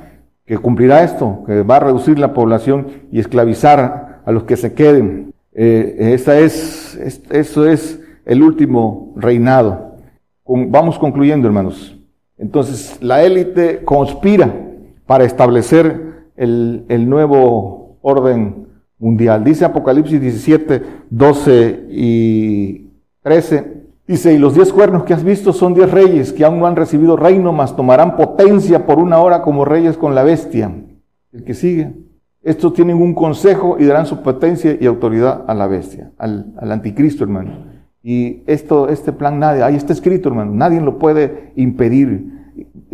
que 0.45 0.57
cumplirá 0.57 1.03
esto, 1.03 1.43
que 1.45 1.63
va 1.63 1.78
a 1.78 1.82
reducir 1.82 2.19
la 2.19 2.34
población 2.34 2.88
y 3.11 3.19
esclavizar 3.19 4.21
a 4.26 4.32
los 4.32 4.43
que 4.43 4.55
se 4.55 4.73
queden. 4.73 5.34
Eh, 5.53 6.11
esta 6.13 6.38
es, 6.38 6.95
eso 7.32 7.65
es 7.65 7.99
el 8.26 8.43
último 8.43 9.13
reinado. 9.17 9.97
vamos 10.45 10.97
concluyendo, 10.99 11.47
hermanos. 11.47 11.97
Entonces, 12.38 12.97
la 13.01 13.23
élite 13.23 13.84
conspira 13.84 14.64
para 15.06 15.24
establecer 15.24 16.30
el, 16.36 17.10
nuevo 17.10 17.97
orden 18.01 18.68
mundial. 18.99 19.43
Dice 19.43 19.66
Apocalipsis 19.66 20.20
17, 20.20 20.84
12 21.10 21.88
y 21.89 22.89
13. 23.22 23.76
Dice, 24.08 24.34
y 24.34 24.38
los 24.38 24.53
diez 24.53 24.72
cuernos 24.72 25.03
que 25.03 25.14
has 25.14 25.24
visto 25.24 25.51
son 25.51 25.74
diez 25.74 25.89
reyes 25.89 26.32
que 26.32 26.45
aún 26.45 26.60
no 26.60 26.68
han 26.68 26.76
recibido 26.76 27.18
reino, 27.18 27.51
mas 27.53 27.76
tomarán 27.76 28.16
potencia 28.16 28.86
por 28.86 28.99
una 28.99 29.20
hora 29.20 29.41
como 29.41 29.66
reyes 29.66 29.97
con 29.97 30.14
la 30.14 30.24
bestia. 30.24 30.72
El 31.32 31.43
que 31.43 31.56
sigue. 31.56 31.93
Estos 32.43 32.74
tienen 32.74 32.97
un 32.97 33.16
consejo 33.16 33.78
y 33.80 33.86
darán 33.86 34.06
su 34.06 34.22
potencia 34.22 34.78
y 34.80 34.86
autoridad 34.86 35.45
a 35.47 35.56
la 35.56 35.66
bestia, 35.66 36.12
al, 36.20 36.53
anticristo, 36.60 37.24
hermano. 37.24 37.66
Y 38.03 38.43
esto, 38.45 38.88
este 38.88 39.12
plan 39.12 39.39
nadie, 39.39 39.64
ahí 39.64 39.76
está 39.76 39.93
escrito, 39.93 40.30
hermano, 40.30 40.51
nadie 40.51 40.80
lo 40.80 40.99
puede 40.99 41.51
impedir. 41.56 42.35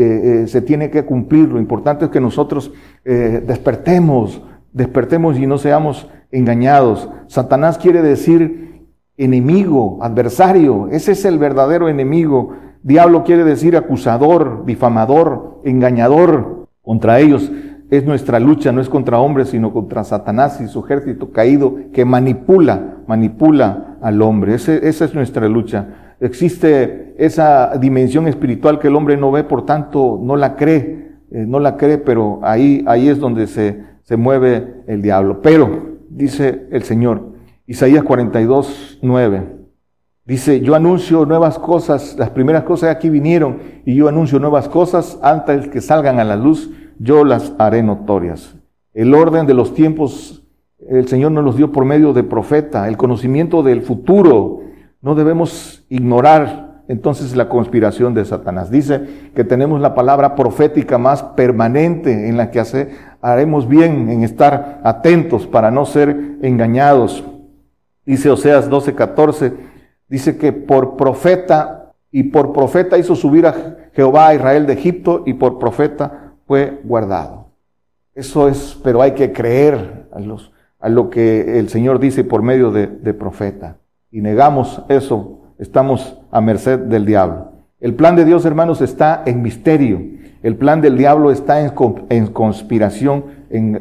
Eh, 0.02 0.48
se 0.48 0.62
tiene 0.62 0.90
que 0.90 1.04
cumplir. 1.04 1.50
Lo 1.50 1.60
importante 1.60 2.06
es 2.06 2.12
que 2.12 2.20
nosotros 2.20 2.72
eh, 3.06 3.44
despertemos, 3.46 4.42
despertemos 4.74 5.38
y 5.38 5.48
no 5.48 5.58
seamos 5.58 6.08
engañados. 6.32 7.10
Satanás 7.28 7.78
quiere 7.78 8.02
decir 8.02 8.88
enemigo, 9.18 10.00
adversario. 10.02 10.88
Ese 10.90 11.12
es 11.12 11.26
el 11.26 11.38
verdadero 11.38 11.90
enemigo. 11.90 12.54
Diablo 12.84 13.24
quiere 13.24 13.44
decir 13.44 13.78
acusador, 13.78 14.66
difamador, 14.66 15.62
engañador. 15.64 16.68
Contra 16.82 17.20
ellos 17.20 17.52
es 17.92 18.06
nuestra 18.06 18.40
lucha, 18.40 18.72
no 18.72 18.82
es 18.82 18.90
contra 18.90 19.20
hombres, 19.20 19.50
sino 19.50 19.74
contra 19.74 20.04
Satanás 20.04 20.60
y 20.62 20.68
su 20.68 20.84
ejército 20.84 21.32
caído 21.32 21.76
que 21.94 22.06
manipula, 22.06 22.98
manipula 23.06 23.98
al 24.02 24.22
hombre. 24.22 24.56
esa 24.56 24.74
es 25.06 25.14
nuestra 25.14 25.48
lucha. 25.48 26.16
Existe 26.22 27.11
esa 27.22 27.78
dimensión 27.78 28.28
espiritual 28.28 28.80
que 28.80 28.88
el 28.88 28.96
hombre 28.96 29.16
no 29.16 29.32
ve, 29.32 29.44
por 29.44 29.64
tanto 29.64 30.20
no 30.20 30.36
la 30.36 30.56
cree, 30.56 31.12
eh, 31.30 31.46
no 31.48 31.60
la 31.60 31.78
cree, 31.78 32.00
pero 32.00 32.40
ahí, 32.42 32.84
ahí 32.88 33.10
es 33.10 33.20
donde 33.20 33.46
se, 33.46 33.84
se 34.02 34.18
mueve 34.18 34.82
el 34.88 35.04
diablo. 35.04 35.40
Pero, 35.44 36.00
dice 36.10 36.68
el 36.72 36.82
Señor, 36.82 37.34
Isaías 37.68 38.04
42, 38.04 38.98
9, 39.04 39.44
dice, 40.26 40.62
yo 40.62 40.74
anuncio 40.74 41.28
nuevas 41.28 41.60
cosas, 41.60 42.16
las 42.18 42.32
primeras 42.32 42.64
cosas 42.64 42.90
aquí 42.90 43.12
vinieron, 43.12 43.60
y 43.86 43.94
yo 43.94 44.08
anuncio 44.08 44.40
nuevas 44.40 44.68
cosas, 44.68 45.20
antes 45.22 45.68
que 45.68 45.80
salgan 45.80 46.20
a 46.20 46.24
la 46.24 46.36
luz, 46.36 46.72
yo 46.98 47.24
las 47.24 47.54
haré 47.60 47.84
notorias. 47.84 48.56
El 48.96 49.14
orden 49.14 49.46
de 49.46 49.54
los 49.54 49.76
tiempos, 49.76 50.44
el 50.90 51.08
Señor 51.08 51.34
nos 51.34 51.44
los 51.44 51.56
dio 51.56 51.72
por 51.72 51.86
medio 51.86 52.14
de 52.14 52.24
profeta, 52.24 52.88
el 52.88 52.98
conocimiento 52.98 53.62
del 53.62 53.84
futuro, 53.84 54.62
no 55.04 55.14
debemos 55.14 55.86
ignorar 55.88 56.71
entonces 56.92 57.38
la 57.38 57.48
conspiración 57.48 58.14
de 58.14 58.26
Satanás. 58.26 58.70
Dice 58.70 59.32
que 59.34 59.46
tenemos 59.46 59.80
la 59.80 59.96
palabra 59.96 60.36
profética 60.36 60.98
más 60.98 61.24
permanente 61.24 62.28
en 62.28 62.36
la 62.36 62.52
que 62.52 62.60
hace, 62.60 62.90
haremos 63.22 63.70
bien 63.70 64.10
en 64.10 64.24
estar 64.24 64.82
atentos 64.84 65.48
para 65.48 65.72
no 65.72 65.86
ser 65.86 66.38
engañados. 66.42 67.24
Dice 68.06 68.30
Oseas 68.30 68.70
12:14, 68.70 69.54
dice 70.10 70.38
que 70.38 70.52
por 70.52 70.98
profeta 70.98 71.94
y 72.12 72.24
por 72.24 72.52
profeta 72.52 72.98
hizo 72.98 73.16
subir 73.16 73.48
a 73.48 73.56
Jehová 73.94 74.28
a 74.28 74.36
Israel 74.36 74.68
de 74.68 74.74
Egipto 74.74 75.24
y 75.26 75.36
por 75.36 75.60
profeta 75.60 76.34
fue 76.46 76.82
guardado. 76.84 77.52
Eso 78.14 78.50
es, 78.50 78.78
pero 78.84 79.02
hay 79.02 79.12
que 79.12 79.32
creer 79.32 80.10
a, 80.12 80.90
lo 80.90 81.10
que 81.10 81.58
el 81.58 81.70
Señor 81.70 82.00
dice 82.00 82.26
por 82.26 82.42
medio 82.42 82.70
de 82.70 83.14
profeta 83.14 83.78
y 84.12 84.20
negamos 84.20 84.84
eso, 84.90 85.41
estamos 85.62 86.18
a 86.32 86.42
merced 86.42 86.80
del 86.80 87.06
diablo. 87.06 87.52
El 87.80 87.94
plan 87.94 88.16
de 88.16 88.26
Dios, 88.26 88.46
hermanos, 88.46 88.82
está 88.82 89.22
en 89.26 89.42
misterio. 89.42 90.02
El 90.42 90.58
plan 90.58 90.82
del 90.82 90.98
diablo 90.98 91.32
está 91.32 91.62
en, 91.62 92.28
conspiración 92.28 93.26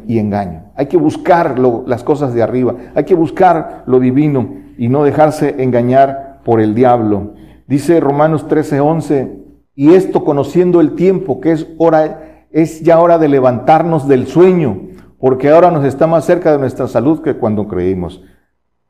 y 0.07 0.19
engaño. 0.19 0.71
Hay 0.75 0.85
que 0.85 0.97
buscar 0.97 1.57
las 1.57 2.03
cosas 2.03 2.35
de 2.35 2.43
arriba, 2.43 2.75
hay 2.93 3.03
que 3.03 3.15
buscar 3.15 3.83
lo 3.87 3.99
divino 3.99 4.57
y 4.77 4.89
no 4.89 5.03
dejarse 5.03 5.55
engañar 5.57 6.41
por 6.45 6.61
el 6.61 6.75
diablo. 6.75 7.33
Dice 7.67 7.99
Romanos 7.99 8.47
13:11, 8.47 9.39
y 9.73 9.93
esto 9.93 10.23
conociendo 10.23 10.81
el 10.81 10.93
tiempo, 10.93 11.41
que 11.41 11.51
es 11.51 11.67
hora, 11.79 12.45
es 12.51 12.81
ya 12.81 12.99
hora 12.99 13.17
de 13.17 13.27
levantarnos 13.27 14.07
del 14.07 14.27
sueño, 14.27 14.81
porque 15.19 15.49
ahora 15.49 15.71
nos 15.71 15.85
está 15.85 16.05
más 16.05 16.25
cerca 16.25 16.51
de 16.51 16.59
nuestra 16.59 16.87
salud 16.87 17.21
que 17.21 17.37
cuando 17.37 17.67
creímos. 17.67 18.23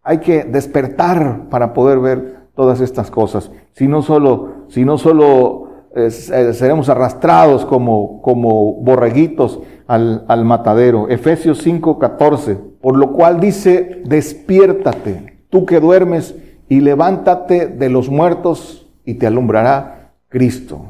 Hay 0.04 0.18
que 0.18 0.44
despertar 0.44 1.48
para 1.50 1.74
poder 1.74 2.00
ver 2.00 2.41
todas 2.62 2.80
estas 2.80 3.10
cosas. 3.10 3.50
Si 3.74 3.88
no 3.88 4.04
solo, 4.04 4.68
si 4.68 4.86
no 4.86 5.00
solo 5.00 5.88
eh, 5.96 6.12
seremos 6.12 6.90
arrastrados 6.90 7.66
como, 7.66 8.22
como 8.22 8.76
borreguitos 8.76 9.62
al, 9.88 10.26
al 10.28 10.46
matadero. 10.46 11.10
Efesios 11.10 11.66
5:14, 11.66 12.60
por 12.80 12.98
lo 12.98 13.14
cual 13.14 13.40
dice, 13.40 14.04
despiértate, 14.06 15.40
tú 15.50 15.66
que 15.66 15.80
duermes, 15.80 16.36
y 16.70 16.82
levántate 16.82 17.66
de 17.66 17.90
los 17.90 18.10
muertos 18.10 18.88
y 19.06 19.16
te 19.16 19.26
alumbrará 19.26 20.12
Cristo. 20.30 20.86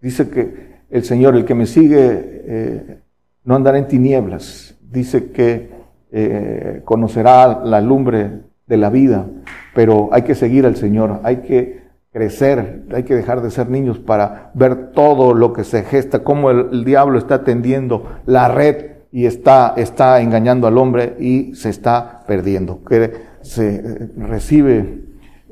Dice 0.00 0.30
que 0.30 0.80
el 0.88 1.04
Señor, 1.04 1.36
el 1.36 1.44
que 1.44 1.54
me 1.54 1.66
sigue, 1.66 1.98
eh, 2.00 3.00
no 3.44 3.54
andará 3.54 3.76
en 3.76 3.86
tinieblas. 3.86 4.76
Dice 4.80 5.30
que 5.30 5.68
eh, 6.10 6.80
conocerá 6.86 7.60
la 7.64 7.82
lumbre 7.82 8.40
de 8.66 8.76
la 8.76 8.90
vida, 8.90 9.26
pero 9.74 10.08
hay 10.12 10.22
que 10.22 10.34
seguir 10.34 10.66
al 10.66 10.76
Señor, 10.76 11.20
hay 11.22 11.38
que 11.38 11.82
crecer, 12.12 12.84
hay 12.92 13.04
que 13.04 13.14
dejar 13.14 13.40
de 13.40 13.50
ser 13.50 13.70
niños 13.70 13.98
para 13.98 14.50
ver 14.54 14.92
todo 14.92 15.34
lo 15.34 15.52
que 15.52 15.64
se 15.64 15.82
gesta, 15.82 16.22
cómo 16.22 16.50
el, 16.50 16.84
diablo 16.84 17.18
está 17.18 17.42
tendiendo 17.42 18.04
la 18.26 18.48
red 18.48 18.92
y 19.10 19.26
está, 19.26 19.74
está 19.76 20.20
engañando 20.20 20.66
al 20.66 20.78
hombre 20.78 21.16
y 21.18 21.54
se 21.54 21.70
está 21.70 22.22
perdiendo, 22.26 22.84
que 22.84 23.12
se 23.40 23.76
eh, 23.76 24.08
recibe 24.16 25.02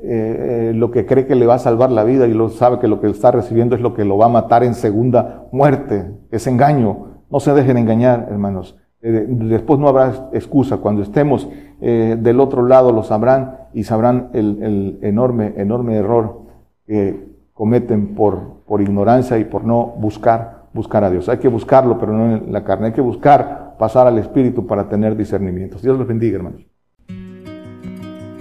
eh, 0.03 0.71
lo 0.73 0.89
que 0.89 1.05
cree 1.05 1.27
que 1.27 1.35
le 1.35 1.45
va 1.45 1.55
a 1.55 1.59
salvar 1.59 1.91
la 1.91 2.03
vida 2.03 2.27
y 2.27 2.33
lo 2.33 2.49
sabe 2.49 2.79
que 2.79 2.87
lo 2.87 2.99
que 2.99 3.07
está 3.07 3.29
recibiendo 3.29 3.75
es 3.75 3.81
lo 3.81 3.93
que 3.93 4.03
lo 4.03 4.17
va 4.17 4.25
a 4.25 4.29
matar 4.29 4.63
en 4.63 4.73
segunda 4.73 5.43
muerte. 5.51 6.05
Es 6.31 6.47
engaño. 6.47 7.21
No 7.29 7.39
se 7.39 7.53
dejen 7.53 7.77
engañar, 7.77 8.27
hermanos. 8.31 8.77
Eh, 9.03 9.25
después 9.27 9.79
no 9.79 9.87
habrá 9.87 10.29
excusa. 10.33 10.77
Cuando 10.77 11.03
estemos 11.03 11.47
eh, 11.81 12.15
del 12.19 12.39
otro 12.39 12.65
lado 12.65 12.91
lo 12.91 13.03
sabrán 13.03 13.57
y 13.73 13.83
sabrán 13.83 14.29
el, 14.33 14.99
enorme, 15.01 15.53
enorme 15.57 15.95
error 15.95 16.41
que 16.85 17.31
cometen 17.53 18.15
por, 18.15 18.61
por 18.65 18.81
ignorancia 18.81 19.37
y 19.37 19.45
por 19.45 19.63
no 19.63 19.93
buscar, 19.97 20.63
buscar 20.73 21.03
a 21.03 21.09
Dios. 21.09 21.27
Hay 21.27 21.39
que 21.39 21.47
buscarlo, 21.47 21.97
pero 21.99 22.13
no 22.13 22.35
en 22.37 22.53
la 22.53 22.63
carne. 22.63 22.87
Hay 22.87 22.93
que 22.93 23.01
buscar 23.01 23.75
pasar 23.77 24.07
al 24.07 24.17
Espíritu 24.19 24.65
para 24.67 24.87
tener 24.87 25.15
discernimientos. 25.15 25.81
Dios 25.81 25.97
los 25.97 26.07
bendiga, 26.07 26.37
hermanos. 26.37 26.70